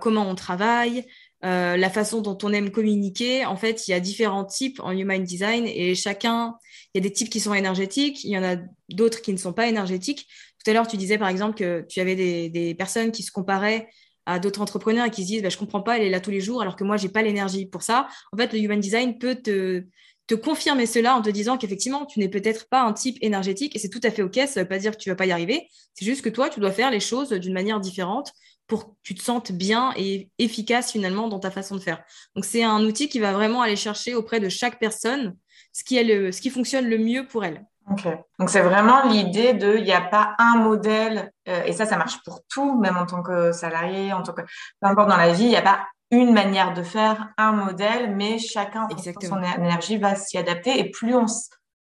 comment 0.00 0.26
on 0.26 0.34
travaille, 0.34 1.04
la 1.42 1.90
façon 1.90 2.22
dont 2.22 2.38
on 2.42 2.52
aime 2.54 2.70
communiquer. 2.70 3.44
En 3.44 3.56
fait, 3.56 3.86
il 3.86 3.90
y 3.90 3.94
a 3.94 4.00
différents 4.00 4.46
types 4.46 4.80
en 4.80 4.92
Human 4.92 5.22
Design 5.22 5.66
et 5.66 5.94
chacun 5.94 6.54
il 6.94 7.02
y 7.02 7.06
a 7.06 7.08
des 7.08 7.12
types 7.12 7.28
qui 7.28 7.40
sont 7.40 7.54
énergétiques, 7.54 8.22
il 8.24 8.30
y 8.30 8.38
en 8.38 8.44
a 8.44 8.56
d'autres 8.88 9.20
qui 9.20 9.32
ne 9.32 9.38
sont 9.38 9.52
pas 9.52 9.66
énergétiques. 9.66 10.28
Tout 10.64 10.70
à 10.70 10.74
l'heure, 10.74 10.86
tu 10.86 10.96
disais 10.96 11.18
par 11.18 11.28
exemple 11.28 11.56
que 11.56 11.84
tu 11.88 12.00
avais 12.00 12.14
des, 12.48 12.74
personnes 12.74 13.10
qui 13.10 13.24
se 13.24 13.32
comparaient 13.32 13.88
à 14.26 14.38
d'autres 14.38 14.60
entrepreneurs 14.60 15.06
et 15.06 15.10
qui 15.10 15.22
se 15.22 15.26
disent 15.26 15.42
bah, 15.42 15.48
Je 15.48 15.56
ne 15.56 15.60
comprends 15.60 15.82
pas, 15.82 15.98
elle 15.98 16.04
est 16.04 16.10
là 16.10 16.20
tous 16.20 16.30
les 16.30 16.40
jours 16.40 16.62
alors 16.62 16.76
que 16.76 16.84
moi, 16.84 16.96
je 16.96 17.06
n'ai 17.06 17.12
pas 17.12 17.22
l'énergie 17.22 17.66
pour 17.66 17.82
ça. 17.82 18.08
En 18.32 18.36
fait, 18.36 18.52
le 18.52 18.60
Human 18.60 18.78
Design 18.78 19.18
peut 19.18 19.34
te, 19.34 19.84
te 20.28 20.34
confirmer 20.34 20.86
cela 20.86 21.16
en 21.16 21.22
te 21.22 21.30
disant 21.30 21.58
qu'effectivement, 21.58 22.06
tu 22.06 22.20
n'es 22.20 22.28
peut-être 22.28 22.68
pas 22.68 22.82
un 22.82 22.92
type 22.92 23.18
énergétique 23.20 23.74
et 23.74 23.78
c'est 23.80 23.90
tout 23.90 24.00
à 24.04 24.10
fait 24.10 24.22
OK. 24.22 24.36
Ça 24.36 24.42
ne 24.42 24.60
veut 24.60 24.68
pas 24.68 24.78
dire 24.78 24.92
que 24.92 24.96
tu 24.98 25.08
ne 25.08 25.14
vas 25.14 25.16
pas 25.16 25.26
y 25.26 25.32
arriver. 25.32 25.68
C'est 25.94 26.04
juste 26.04 26.22
que 26.22 26.30
toi, 26.30 26.48
tu 26.48 26.60
dois 26.60 26.72
faire 26.72 26.92
les 26.92 27.00
choses 27.00 27.30
d'une 27.30 27.52
manière 27.52 27.80
différente 27.80 28.32
pour 28.66 28.86
que 28.86 28.92
tu 29.02 29.14
te 29.14 29.22
sentes 29.22 29.52
bien 29.52 29.92
et 29.96 30.30
efficace 30.38 30.92
finalement 30.92 31.28
dans 31.28 31.40
ta 31.40 31.50
façon 31.50 31.74
de 31.74 31.80
faire. 31.80 32.02
Donc, 32.34 32.44
c'est 32.44 32.62
un 32.62 32.82
outil 32.84 33.08
qui 33.08 33.18
va 33.18 33.32
vraiment 33.32 33.60
aller 33.62 33.76
chercher 33.76 34.14
auprès 34.14 34.40
de 34.40 34.48
chaque 34.48 34.78
personne 34.78 35.36
ce 35.74 35.84
qui, 35.84 35.98
est 35.98 36.04
le, 36.04 36.32
ce 36.32 36.40
qui 36.40 36.48
fonctionne 36.48 36.88
le 36.88 36.96
mieux 36.96 37.26
pour 37.26 37.44
elle. 37.44 37.66
Ok. 37.90 38.08
Donc 38.38 38.48
c'est 38.48 38.62
vraiment 38.62 39.04
l'idée 39.04 39.52
de, 39.52 39.76
il 39.76 39.84
n'y 39.84 39.92
a 39.92 40.00
pas 40.00 40.34
un 40.38 40.56
modèle, 40.56 41.30
euh, 41.48 41.64
et 41.64 41.74
ça, 41.74 41.84
ça 41.84 41.98
marche 41.98 42.22
pour 42.24 42.40
tout, 42.48 42.78
même 42.80 42.96
en 42.96 43.04
tant 43.04 43.22
que 43.22 43.52
salarié, 43.52 44.12
en 44.14 44.22
tant 44.22 44.32
que, 44.32 44.40
peu 44.40 44.88
importe 44.88 45.10
dans 45.10 45.18
la 45.18 45.32
vie, 45.32 45.44
il 45.44 45.50
n'y 45.50 45.56
a 45.56 45.62
pas 45.62 45.86
une 46.10 46.32
manière 46.32 46.72
de 46.72 46.82
faire, 46.82 47.28
un 47.36 47.52
modèle, 47.52 48.14
mais 48.14 48.38
chacun, 48.38 48.88
son 49.20 49.42
énergie, 49.42 49.98
va 49.98 50.14
s'y 50.14 50.38
adapter. 50.38 50.78
Et 50.78 50.90
plus 50.90 51.14
on, 51.14 51.26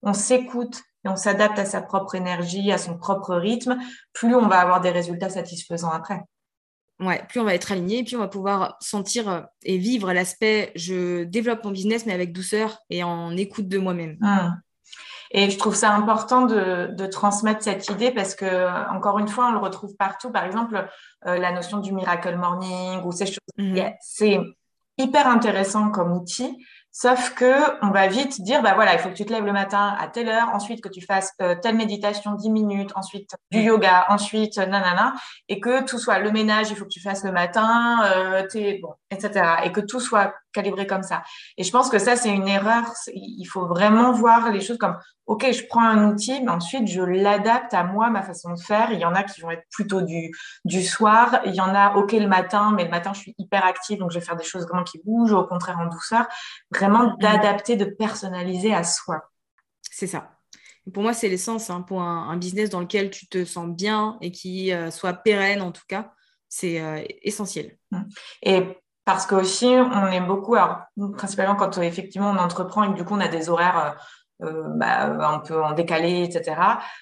on 0.02 0.14
s'écoute 0.14 0.82
et 1.06 1.10
on 1.10 1.16
s'adapte 1.16 1.60
à 1.60 1.66
sa 1.66 1.82
propre 1.82 2.16
énergie, 2.16 2.72
à 2.72 2.78
son 2.78 2.98
propre 2.98 3.36
rythme, 3.36 3.78
plus 4.14 4.36
on 4.36 4.48
va 4.48 4.60
avoir 4.60 4.82
des 4.82 4.90
résultats 4.90 5.30
satisfaisants 5.30 5.92
après 5.92 6.24
ouais, 7.00 7.24
plus 7.28 7.40
on 7.40 7.44
va 7.44 7.54
être 7.54 7.72
aligné, 7.72 8.04
plus 8.04 8.16
on 8.16 8.20
va 8.20 8.28
pouvoir 8.28 8.78
sentir 8.80 9.30
euh, 9.30 9.42
et 9.64 9.78
vivre 9.78 10.14
l'aspect 10.14 10.72
je 10.76 11.24
développe 11.24 11.64
mon 11.64 11.72
business, 11.72 12.06
mais 12.06 12.14
avec 12.14 12.34
douceur 12.34 12.78
et 12.90 13.04
en 13.04 13.36
écoute 13.36 13.68
de 13.68 13.78
moi-même. 13.78 14.18
Mmh. 14.20 14.62
Et 15.32 15.50
je 15.50 15.58
trouve 15.58 15.76
ça 15.76 15.94
important 15.94 16.46
de, 16.46 17.06
transmettre 17.08 17.64
cette 17.64 17.90
idée 17.90 18.12
parce 18.12 18.36
que, 18.36 18.96
encore 18.96 19.20
une 19.20 19.28
fois, 19.28 19.48
on 19.48 19.52
le 19.52 19.58
retrouve 19.58 19.96
partout. 19.98 20.32
Par 20.32 20.46
exemple, 20.46 20.88
euh, 21.26 21.38
la 21.38 21.52
notion 21.52 21.80
du 21.80 21.92
miracle 21.92 22.38
morning 22.38 23.02
ou 23.04 23.12
ces 23.12 23.26
choses. 23.26 23.40
Mmh. 23.58 23.80
C'est 24.02 24.40
hyper 24.98 25.28
intéressant 25.28 25.92
comme 25.92 26.14
outil. 26.14 26.58
Sauf 26.98 27.34
que 27.34 27.86
on 27.86 27.92
va 27.92 28.08
vite 28.08 28.42
dire, 28.42 28.62
bah 28.62 28.72
voilà, 28.74 28.94
il 28.94 29.00
faut 29.00 29.10
que 29.10 29.16
tu 29.16 29.26
te 29.26 29.34
lèves 29.34 29.44
le 29.44 29.52
matin 29.52 29.98
à 30.00 30.08
telle 30.08 30.30
heure, 30.30 30.48
ensuite 30.54 30.80
que 30.80 30.88
tu 30.88 31.02
fasses 31.02 31.34
euh, 31.42 31.54
telle 31.62 31.76
méditation 31.76 32.36
10 32.36 32.50
minutes, 32.50 32.92
ensuite 32.96 33.36
du 33.52 33.60
yoga, 33.60 34.06
ensuite 34.08 34.58
nanana, 34.58 35.14
et 35.50 35.60
que 35.60 35.84
tout 35.84 36.00
soit 36.00 36.20
le 36.20 36.32
ménage, 36.32 36.70
il 36.70 36.78
faut 36.78 36.86
que 36.86 36.90
tu 36.90 37.02
fasses 37.02 37.26
le 37.26 37.34
matin, 37.34 38.02
euh, 38.06 38.48
bon, 38.82 38.94
etc. 39.12 39.56
Et 39.66 39.74
que 39.74 39.82
tout 39.82 40.00
soit 40.00 40.36
calibré 40.56 40.88
comme 40.88 41.04
ça. 41.04 41.22
Et 41.58 41.64
je 41.64 41.72
pense 41.72 41.90
que 41.90 42.00
ça, 42.00 42.16
c'est 42.16 42.30
une 42.30 42.48
erreur. 42.48 42.84
Il 43.14 43.46
faut 43.46 43.68
vraiment 43.68 44.12
voir 44.12 44.52
les 44.52 44.62
choses 44.62 44.78
comme, 44.78 44.98
OK, 45.28 45.52
je 45.52 45.64
prends 45.68 45.84
un 45.84 46.10
outil, 46.10 46.42
mais 46.42 46.52
ensuite, 46.52 46.88
je 46.88 47.02
l'adapte 47.02 47.74
à 47.74 47.84
moi, 47.84 48.10
ma 48.10 48.24
façon 48.24 48.54
de 48.54 48.60
faire. 48.60 48.92
Il 48.92 49.00
y 49.00 49.06
en 49.06 49.14
a 49.14 49.24
qui 49.24 49.42
vont 49.42 49.52
être 49.52 49.66
plutôt 49.72 50.02
du, 50.02 50.32
du 50.64 50.84
soir. 50.84 51.42
Il 51.46 51.54
y 51.54 51.62
en 51.62 51.76
a, 51.76 51.96
OK, 51.96 52.14
le 52.14 52.28
matin, 52.28 52.74
mais 52.76 52.86
le 52.86 52.90
matin, 52.90 53.14
je 53.14 53.20
suis 53.20 53.36
hyper 53.38 53.66
active, 53.66 54.00
donc 54.00 54.12
je 54.12 54.20
vais 54.20 54.26
faire 54.26 54.36
des 54.36 54.44
choses 54.44 54.64
vraiment 54.64 54.84
qui 54.84 55.00
bougent, 55.04 55.34
au 55.34 55.46
contraire, 55.46 55.78
en 55.80 55.88
douceur. 55.88 56.26
Vraiment 56.72 57.06
mm-hmm. 57.06 57.22
d'adapter, 57.22 57.76
de 57.76 57.86
personnaliser 57.86 58.74
à 58.74 58.84
soi. 58.84 59.30
C'est 59.92 60.08
ça. 60.08 60.32
Pour 60.94 61.04
moi, 61.04 61.14
c'est 61.14 61.30
l'essence. 61.30 61.70
Hein, 61.70 61.82
pour 61.82 62.02
un, 62.02 62.38
business 62.38 62.70
dans 62.70 62.80
lequel 62.80 63.10
tu 63.10 63.28
te 63.28 63.44
sens 63.46 63.68
bien 63.68 64.18
et 64.22 64.32
qui 64.32 64.72
euh, 64.72 64.92
soit 64.92 65.14
pérenne, 65.14 65.62
en 65.62 65.72
tout 65.72 65.86
cas, 65.88 66.14
c'est 66.48 66.80
euh, 66.80 67.04
essentiel. 67.24 67.78
Mm. 67.92 68.02
Et 68.44 68.78
parce 69.06 69.28
qu'aussi, 69.28 69.68
on 69.68 70.08
est 70.08 70.22
beaucoup, 70.22 70.56
alors, 70.56 70.80
principalement 71.16 71.56
quand 71.56 71.78
effectivement 71.78 72.32
on 72.32 72.38
entreprend 72.38 72.84
et 72.84 72.90
que 72.90 72.98
du 72.98 73.06
coup 73.06 73.14
on 73.14 73.20
a 73.20 73.28
des 73.28 73.50
horaires 73.50 73.96
euh, 74.42 74.46
euh, 74.46 74.64
bah, 74.68 75.06
un 75.06 75.40
peu 75.40 75.64
en 75.64 75.72
décalé, 75.72 76.24
etc., 76.24 76.60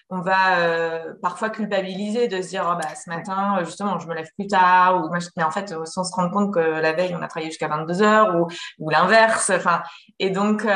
on 0.09 0.21
va 0.21 0.59
euh, 0.59 1.13
parfois 1.21 1.49
culpabiliser 1.49 2.27
de 2.27 2.41
se 2.41 2.49
dire 2.49 2.69
oh, 2.71 2.77
bah, 2.79 2.93
ce 2.93 3.09
matin, 3.09 3.57
justement, 3.63 3.97
je 3.97 4.07
me 4.07 4.13
lève 4.13 4.29
plus 4.37 4.47
tard, 4.47 5.03
ou, 5.03 5.09
mais 5.35 5.43
en 5.43 5.49
fait, 5.49 5.73
sans 5.85 6.03
se 6.03 6.13
rendre 6.13 6.31
compte 6.31 6.53
que 6.53 6.59
la 6.59 6.91
veille, 6.93 7.15
on 7.17 7.21
a 7.23 7.27
travaillé 7.27 7.49
jusqu'à 7.49 7.69
22 7.69 8.01
heures, 8.03 8.35
ou, 8.35 8.47
ou 8.77 8.89
l'inverse. 8.91 9.49
Enfin, 9.49 9.81
et 10.19 10.29
donc, 10.29 10.67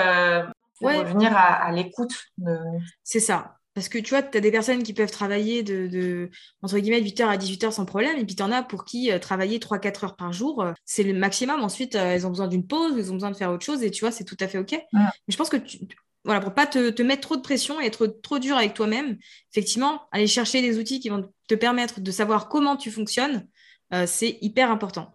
revenir 0.81 1.37
à, 1.37 1.65
à 1.65 1.71
l'écoute. 1.71 2.15
De... 2.39 2.57
C'est 3.03 3.19
ça. 3.19 3.57
Parce 3.77 3.89
que 3.89 3.99
tu 3.99 4.09
vois, 4.09 4.23
tu 4.23 4.35
as 4.35 4.41
des 4.41 4.49
personnes 4.49 4.81
qui 4.81 4.91
peuvent 4.91 5.11
travailler 5.11 5.61
de, 5.61 6.31
entre 6.63 6.79
guillemets, 6.79 6.99
8h 6.99 7.27
à 7.27 7.37
18h 7.37 7.69
sans 7.69 7.85
problème, 7.85 8.17
et 8.17 8.25
puis 8.25 8.35
tu 8.35 8.41
en 8.41 8.51
as 8.51 8.63
pour 8.63 8.85
qui 8.85 9.11
euh, 9.11 9.19
travailler 9.19 9.59
3-4 9.59 10.03
heures 10.05 10.15
par 10.15 10.33
jour, 10.33 10.63
euh, 10.63 10.73
c'est 10.83 11.03
le 11.03 11.13
maximum. 11.13 11.61
Ensuite, 11.61 11.93
euh, 11.93 12.15
elles 12.15 12.25
ont 12.25 12.31
besoin 12.31 12.47
d'une 12.47 12.65
pause, 12.65 12.97
elles 12.97 13.11
ont 13.11 13.13
besoin 13.13 13.29
de 13.29 13.35
faire 13.35 13.51
autre 13.51 13.63
chose, 13.63 13.83
et 13.83 13.91
tu 13.91 13.99
vois, 13.99 14.11
c'est 14.11 14.23
tout 14.23 14.35
à 14.39 14.47
fait 14.47 14.57
OK. 14.57 14.71
Mais 14.93 15.01
je 15.27 15.37
pense 15.37 15.49
que, 15.49 15.57
tu, 15.57 15.77
voilà, 16.25 16.41
pour 16.41 16.55
pas 16.55 16.65
te, 16.65 17.03
mettre 17.03 17.21
trop 17.21 17.35
de 17.35 17.41
pression 17.41 17.79
et 17.79 17.85
être 17.85 18.07
trop 18.07 18.39
dur 18.39 18.57
avec 18.57 18.73
toi-même, 18.73 19.15
effectivement, 19.51 20.01
aller 20.11 20.25
chercher 20.25 20.63
des 20.63 20.79
outils 20.79 20.99
qui 20.99 21.09
vont 21.09 21.31
te 21.47 21.53
permettre 21.53 22.01
de 22.01 22.09
savoir 22.09 22.49
comment 22.49 22.77
tu 22.77 22.89
fonctionnes, 22.89 23.47
c'est 24.07 24.39
hyper 24.41 24.71
important. 24.71 25.13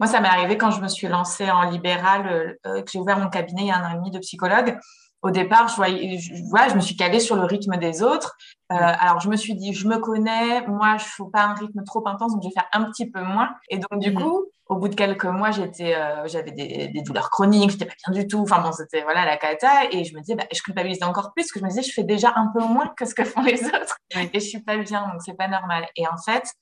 Moi, 0.00 0.08
ça 0.08 0.20
m'est 0.20 0.26
arrivé 0.26 0.58
quand 0.58 0.72
je 0.72 0.80
me 0.80 0.88
suis 0.88 1.06
lancée 1.06 1.48
en 1.48 1.70
libéral, 1.70 2.58
que 2.64 2.90
j'ai 2.92 2.98
ouvert 2.98 3.20
mon 3.20 3.30
cabinet 3.30 3.62
il 3.62 3.68
y 3.68 3.70
a 3.70 3.78
un 3.78 3.84
an 3.84 3.94
et 3.94 3.96
demi 3.98 4.10
de 4.10 4.18
psychologue 4.18 4.76
au 5.22 5.30
départ, 5.30 5.68
je, 5.68 5.76
voyais, 5.76 6.18
je, 6.18 6.34
je 6.34 6.74
me 6.74 6.80
suis 6.80 6.96
calée 6.96 7.20
sur 7.20 7.36
le 7.36 7.44
rythme 7.44 7.76
des 7.76 8.02
autres. 8.02 8.36
Euh, 8.72 8.76
alors, 8.76 9.20
je 9.20 9.28
me 9.28 9.36
suis 9.36 9.54
dit, 9.54 9.72
je 9.72 9.86
me 9.86 9.98
connais, 9.98 10.66
moi, 10.66 10.96
je 10.98 11.04
ne 11.04 11.08
faut 11.10 11.26
pas 11.26 11.44
un 11.44 11.54
rythme 11.54 11.84
trop 11.84 12.06
intense, 12.08 12.32
donc 12.32 12.42
je 12.42 12.48
vais 12.48 12.54
faire 12.54 12.68
un 12.72 12.84
petit 12.90 13.08
peu 13.08 13.22
moins. 13.22 13.50
Et 13.70 13.78
donc, 13.78 14.00
du 14.00 14.10
mhm. 14.10 14.20
coup, 14.20 14.44
au 14.66 14.76
bout 14.76 14.88
de 14.88 14.94
quelques 14.96 15.26
mois, 15.26 15.52
j'étais, 15.52 15.94
euh, 15.94 16.26
j'avais 16.26 16.50
des, 16.50 16.88
des, 16.88 17.02
douleurs 17.02 17.30
chroniques, 17.30 17.70
j'étais 17.70 17.84
pas 17.84 17.94
bien 18.08 18.20
du 18.20 18.26
tout. 18.26 18.40
Enfin 18.40 18.60
bon, 18.62 18.72
c'était 18.72 19.02
voilà 19.02 19.24
la 19.24 19.36
cata. 19.36 19.84
Et 19.92 20.04
je 20.04 20.14
me 20.14 20.20
disais, 20.20 20.34
bah, 20.34 20.46
je 20.52 20.60
culpabilisais 20.60 21.04
encore 21.04 21.32
plus, 21.34 21.44
parce 21.44 21.52
que 21.52 21.60
je 21.60 21.64
me 21.64 21.70
disais, 21.70 21.82
je 21.82 21.92
fais 21.92 22.04
déjà 22.04 22.32
un 22.34 22.48
peu 22.48 22.64
moins 22.64 22.88
que 22.96 23.04
ce 23.04 23.14
que 23.14 23.24
font 23.24 23.42
les 23.42 23.64
autres, 23.66 23.98
et 24.10 24.28
je 24.32 24.38
suis 24.40 24.60
pas 24.60 24.76
bien, 24.78 25.02
donc 25.02 25.22
c'est 25.24 25.36
pas 25.36 25.48
normal. 25.48 25.86
Et 25.96 26.06
en 26.08 26.16
fait, 26.16 26.52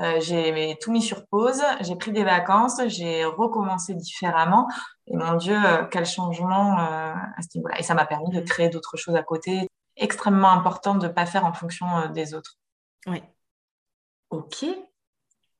euh, 0.00 0.20
j'ai 0.20 0.76
tout 0.80 0.92
mis 0.92 1.02
sur 1.02 1.26
pause, 1.26 1.62
j'ai 1.80 1.96
pris 1.96 2.12
des 2.12 2.24
vacances, 2.24 2.80
j'ai 2.86 3.24
recommencé 3.24 3.94
différemment. 3.94 4.68
Et 5.06 5.16
mon 5.16 5.34
Dieu, 5.34 5.56
euh, 5.56 5.84
quel 5.90 6.04
changement 6.04 6.78
euh, 6.78 7.14
à 7.14 7.42
ce 7.42 7.56
niveau-là. 7.56 7.78
Et 7.78 7.82
ça 7.82 7.94
m'a 7.94 8.06
permis 8.06 8.30
de 8.30 8.40
créer 8.40 8.68
d'autres 8.68 8.96
choses 8.96 9.16
à 9.16 9.22
côté, 9.22 9.68
extrêmement 9.96 10.50
important 10.50 10.94
de 10.94 11.06
ne 11.06 11.12
pas 11.12 11.26
faire 11.26 11.44
en 11.44 11.52
fonction 11.52 11.86
des 12.08 12.34
autres. 12.34 12.56
Oui. 13.06 13.22
Ok. 14.30 14.64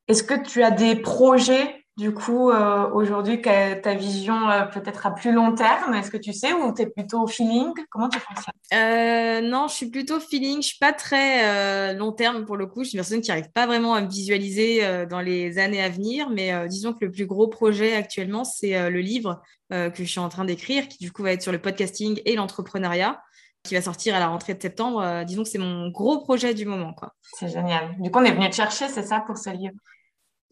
Est-ce 0.09 0.23
que 0.23 0.35
tu 0.35 0.63
as 0.63 0.71
des 0.71 0.97
projets 0.97 1.76
du 1.97 2.13
coup, 2.13 2.51
euh, 2.51 2.91
aujourd'hui, 2.91 3.41
ta 3.41 3.95
vision 3.95 4.51
euh, 4.51 4.65
peut-être 4.65 5.07
à 5.07 5.15
plus 5.15 5.33
long 5.33 5.55
terme, 5.55 5.95
est-ce 5.95 6.11
que 6.11 6.19
tu 6.19 6.35
sais 6.35 6.53
ou 6.53 6.75
tu 6.75 6.83
es 6.83 6.87
plutôt 6.87 7.27
feeling? 7.27 7.73
Comment 7.89 8.11
tu 8.11 8.19
fonctionnes? 8.19 8.55
Euh, 8.75 9.41
Non, 9.41 9.67
je 9.69 9.75
suis 9.75 9.91
plutôt 9.91 10.21
feeling. 10.21 10.61
Je 10.61 10.69
suis 10.69 10.79
pas 10.79 10.93
très 10.93 11.95
long 11.95 12.13
terme 12.13 12.45
pour 12.45 12.57
le 12.57 12.67
coup. 12.67 12.85
Je 12.85 12.91
suis 12.91 12.99
une 12.99 13.03
personne 13.03 13.23
qui 13.23 13.31
n'arrive 13.31 13.51
pas 13.51 13.67
vraiment 13.67 13.95
à 13.95 14.03
me 14.03 14.09
visualiser 14.09 15.07
dans 15.07 15.21
les 15.21 15.59
années 15.59 15.83
à 15.83 15.89
venir. 15.89 16.29
Mais 16.29 16.69
disons 16.69 16.93
que 16.93 17.05
le 17.07 17.11
plus 17.11 17.27
gros 17.27 17.49
projet 17.49 17.95
actuellement, 17.95 18.45
c'est 18.45 18.91
le 18.91 19.01
livre 19.01 19.41
que 19.71 19.93
je 19.97 20.05
suis 20.05 20.21
en 20.21 20.29
train 20.29 20.45
d'écrire, 20.45 20.89
qui 20.89 20.99
du 20.99 21.13
coup 21.13 21.23
va 21.23 21.33
être 21.33 21.43
sur 21.43 21.53
le 21.53 21.61
podcasting 21.61 22.21
et 22.27 22.37
l'entrepreneuriat 22.37 23.23
qui 23.63 23.75
va 23.75 23.83
sortir 23.83 24.15
à 24.15 24.21
la 24.21 24.29
rentrée 24.29 24.55
de 24.55 24.63
septembre. 24.63 25.25
disons 25.25 25.43
que 25.45 25.49
c'est 25.49 25.59
mon 25.59 25.89
gros 25.89 26.21
projet 26.21 26.53
du 26.53 26.67
moment. 26.67 26.95
C'est 27.23 27.49
génial. 27.49 27.97
Du 28.01 28.11
coup, 28.11 28.19
on 28.19 28.25
est 28.25 28.33
venu 28.33 28.51
te 28.51 28.55
chercher, 28.55 28.89
c'est 28.89 29.03
ça, 29.03 29.21
pour 29.27 29.39
ce 29.39 29.51
livre? 29.51 29.75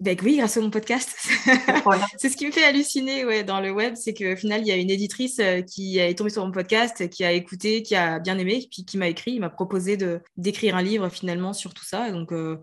Ben 0.05 0.17
oui, 0.23 0.37
grâce 0.37 0.57
à 0.57 0.61
mon 0.61 0.71
podcast. 0.71 1.11
c'est 2.19 2.29
ce 2.29 2.37
qui 2.37 2.47
me 2.47 2.53
fait 2.53 2.65
halluciner 2.65 3.25
ouais, 3.25 3.43
dans 3.43 3.61
le 3.61 3.71
web, 3.71 3.95
c'est 3.97 4.15
qu'au 4.15 4.37
final, 4.37 4.61
il 4.61 4.67
y 4.67 4.73
a 4.73 4.77
une 4.77 4.91
éditrice 4.91 5.39
euh, 5.41 5.63
qui 5.63 5.99
est 5.99 6.15
tombée 6.15 6.31
sur 6.31 6.45
mon 6.45 6.53
podcast, 6.53 7.09
qui 7.09 7.25
a 7.25 7.33
écouté, 7.33 7.83
qui 7.83 7.97
a 7.97 8.19
bien 8.19 8.39
aimé, 8.39 8.67
puis 8.71 8.85
qui 8.85 8.99
m'a 8.99 9.09
écrit, 9.09 9.41
m'a 9.41 9.51
proposé 9.51 9.97
de 9.97 10.21
d'écrire 10.37 10.77
un 10.77 10.83
livre 10.83 11.09
finalement 11.09 11.53
sur 11.53 11.75
tout 11.75 11.85
ça. 11.85 12.11
donc, 12.11 12.33
euh, 12.33 12.61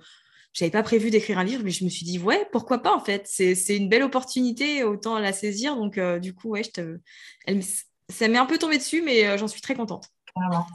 j'avais 0.54 0.72
pas 0.72 0.84
prévu 0.84 1.10
d'écrire 1.10 1.40
un 1.40 1.44
livre, 1.44 1.64
mais 1.64 1.72
je 1.72 1.84
me 1.84 1.90
suis 1.90 2.06
dit, 2.06 2.20
ouais, 2.20 2.48
pourquoi 2.52 2.80
pas 2.80 2.94
en 2.96 3.00
fait 3.00 3.26
C'est 3.26 3.76
une 3.76 3.90
belle 3.90 4.04
opportunité, 4.04 4.84
autant 4.84 5.18
la 5.18 5.34
saisir. 5.34 5.76
Donc, 5.76 5.98
euh, 5.98 6.20
du 6.20 6.34
coup, 6.34 6.50
ouais, 6.50 6.64
je 6.64 6.72
te... 6.72 7.00
Elle, 7.46 7.62
ça 8.10 8.28
m'est 8.28 8.38
un 8.38 8.46
peu 8.46 8.58
tombé 8.58 8.78
dessus, 8.78 9.02
mais 9.02 9.26
euh, 9.26 9.38
j'en 9.38 9.48
suis 9.48 9.62
très 9.62 9.76
contente. 9.76 10.10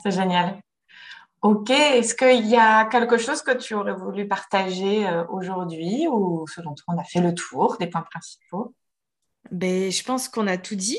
c'est 0.03 0.11
génial. 0.11 0.59
Ok, 1.47 1.71
est-ce 1.71 2.17
qu'il 2.17 2.49
y 2.49 2.57
a 2.57 2.87
quelque 2.87 3.19
chose 3.19 3.41
que 3.41 3.57
tu 3.57 3.75
aurais 3.75 3.95
voulu 3.95 4.27
partager 4.27 5.07
euh, 5.07 5.25
aujourd'hui 5.29 6.09
ou 6.11 6.45
selon 6.49 6.75
toi 6.75 6.95
on 6.97 6.99
a 6.99 7.05
fait 7.05 7.21
le 7.21 7.35
tour 7.35 7.77
des 7.79 7.87
points 7.87 8.03
principaux? 8.03 8.75
Ben, 9.53 9.93
Je 9.93 10.03
pense 10.03 10.29
qu'on 10.29 10.49
a 10.49 10.59
tout 10.59 10.75
dit. 10.75 10.99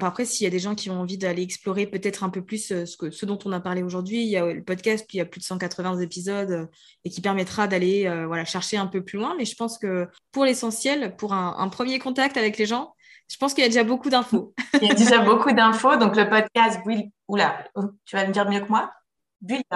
Après, 0.00 0.24
s'il 0.24 0.42
y 0.42 0.48
a 0.48 0.50
des 0.50 0.58
gens 0.58 0.74
qui 0.74 0.90
ont 0.90 1.00
envie 1.00 1.18
d'aller 1.18 1.42
explorer 1.42 1.86
peut-être 1.86 2.24
un 2.24 2.30
peu 2.30 2.42
plus 2.44 2.72
euh, 2.72 2.84
ce, 2.84 2.96
que, 2.96 3.12
ce 3.12 3.26
dont 3.26 3.38
on 3.44 3.52
a 3.52 3.60
parlé 3.60 3.84
aujourd'hui, 3.84 4.22
il 4.22 4.28
y 4.28 4.36
a 4.36 4.52
le 4.52 4.64
podcast, 4.64 5.06
puis 5.06 5.18
il 5.18 5.20
y 5.20 5.22
a 5.22 5.24
plus 5.24 5.38
de 5.38 5.44
180 5.44 6.00
épisodes 6.00 6.50
euh, 6.50 6.66
et 7.04 7.10
qui 7.10 7.20
permettra 7.20 7.68
d'aller 7.68 8.12
voilà, 8.26 8.44
chercher 8.44 8.78
un 8.78 8.88
peu 8.88 9.04
plus 9.04 9.20
loin. 9.20 9.36
Mais 9.38 9.44
je 9.44 9.54
pense 9.54 9.78
que 9.78 10.08
pour 10.32 10.44
l'essentiel, 10.44 11.14
pour 11.14 11.32
un, 11.32 11.68
premier 11.68 12.00
contact 12.00 12.36
avec 12.36 12.58
les 12.58 12.66
gens, 12.66 12.92
je 13.30 13.36
pense 13.36 13.54
qu'il 13.54 13.62
y 13.62 13.66
a 13.66 13.70
déjà 13.70 13.84
beaucoup 13.84 14.10
d'infos. 14.10 14.52
il 14.82 14.88
y 14.88 14.90
a 14.90 14.94
déjà 14.94 15.20
beaucoup 15.24 15.52
d'infos. 15.52 15.96
Donc, 15.96 16.16
le 16.16 16.28
podcast, 16.28 16.80
oui, 16.86 17.12
oula, 17.28 17.64
tu 18.04 18.16
vas 18.16 18.26
me 18.26 18.32
dire 18.32 18.50
mieux 18.50 18.62
que 18.62 18.68
moi? 18.68 18.90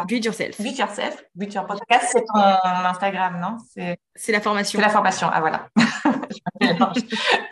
Build, 0.07 0.25
Yourself. 0.25 0.61
Build 0.61 0.79
Yourself. 0.79 1.25
Build 1.35 1.55
Your 1.55 1.67
Podcast, 1.67 2.09
c'est 2.13 2.25
ton 2.25 2.39
Instagram, 2.39 3.41
non? 3.41 3.57
C'est 4.15 4.33
la 4.33 4.41
formation. 4.41 4.79
C'est 4.79 4.85
la 4.85 4.91
formation, 4.91 5.29
ah 5.33 5.41
voilà. 5.41 5.69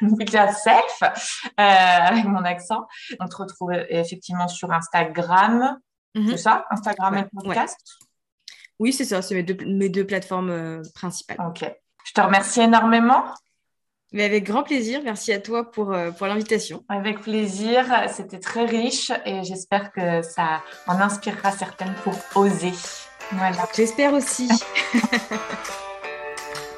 Build 0.01 0.33
Yourself, 0.33 1.03
euh, 1.03 1.09
avec 1.57 2.25
mon 2.25 2.45
accent. 2.45 2.87
On 3.21 3.29
te 3.29 3.37
retrouve 3.37 3.73
effectivement 3.89 4.49
sur 4.49 4.73
Instagram. 4.73 5.79
Mhm. 6.15 6.31
C'est 6.31 6.39
ça? 6.39 6.65
Instagram 6.71 7.19
et 7.19 7.25
podcast? 7.33 7.79
Oui, 8.79 8.93
c'est 8.93 9.05
ça. 9.05 9.23
C'est 9.23 9.35
mes 9.35 9.43
deux, 9.43 9.57
mes 9.65 9.89
deux 9.89 10.07
plateformes 10.07 10.51
euh, 10.51 10.83
principales. 10.95 11.39
Ok. 11.47 11.65
Je 12.05 12.13
te 12.13 12.21
remercie 12.21 12.61
énormément. 12.61 13.25
Mais 14.13 14.25
avec 14.25 14.45
grand 14.45 14.63
plaisir. 14.63 15.01
Merci 15.05 15.33
à 15.33 15.39
toi 15.39 15.71
pour, 15.71 15.93
euh, 15.93 16.11
pour 16.11 16.27
l'invitation. 16.27 16.83
Avec 16.89 17.21
plaisir. 17.21 17.85
C'était 18.15 18.39
très 18.39 18.65
riche 18.65 19.13
et 19.27 19.45
j'espère 19.45 19.93
que 19.93 20.23
ça 20.23 20.63
en 20.87 21.01
inspirera 21.01 21.53
certaines 21.53 21.95
pour 22.03 22.15
oser. 22.35 22.73
Voilà. 23.33 23.69
J'espère 23.77 24.15
aussi. 24.15 24.49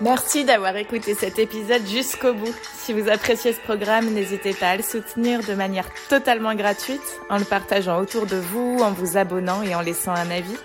Merci 0.00 0.46
d'avoir 0.46 0.74
écouté 0.76 1.14
cet 1.14 1.38
épisode 1.38 1.86
jusqu'au 1.86 2.32
bout. 2.32 2.54
Si 2.78 2.94
vous 2.94 3.10
appréciez 3.10 3.52
ce 3.52 3.60
programme, 3.60 4.10
n'hésitez 4.14 4.54
pas 4.54 4.70
à 4.70 4.76
le 4.78 4.82
soutenir 4.82 5.44
de 5.44 5.52
manière 5.52 5.86
totalement 6.08 6.54
gratuite 6.54 7.20
en 7.28 7.36
le 7.36 7.44
partageant 7.44 8.00
autour 8.00 8.24
de 8.24 8.36
vous, 8.36 8.78
en 8.82 8.92
vous 8.92 9.18
abonnant 9.18 9.62
et 9.62 9.74
en 9.74 9.82
laissant 9.82 10.12
un 10.12 10.30
avis. 10.30 10.56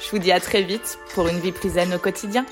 Je 0.00 0.10
vous 0.10 0.20
dis 0.20 0.30
à 0.30 0.38
très 0.38 0.62
vite 0.62 0.98
pour 1.12 1.26
une 1.26 1.40
vie 1.40 1.50
plus 1.50 1.70
zen 1.70 1.92
au 1.92 1.98
quotidien. 1.98 2.46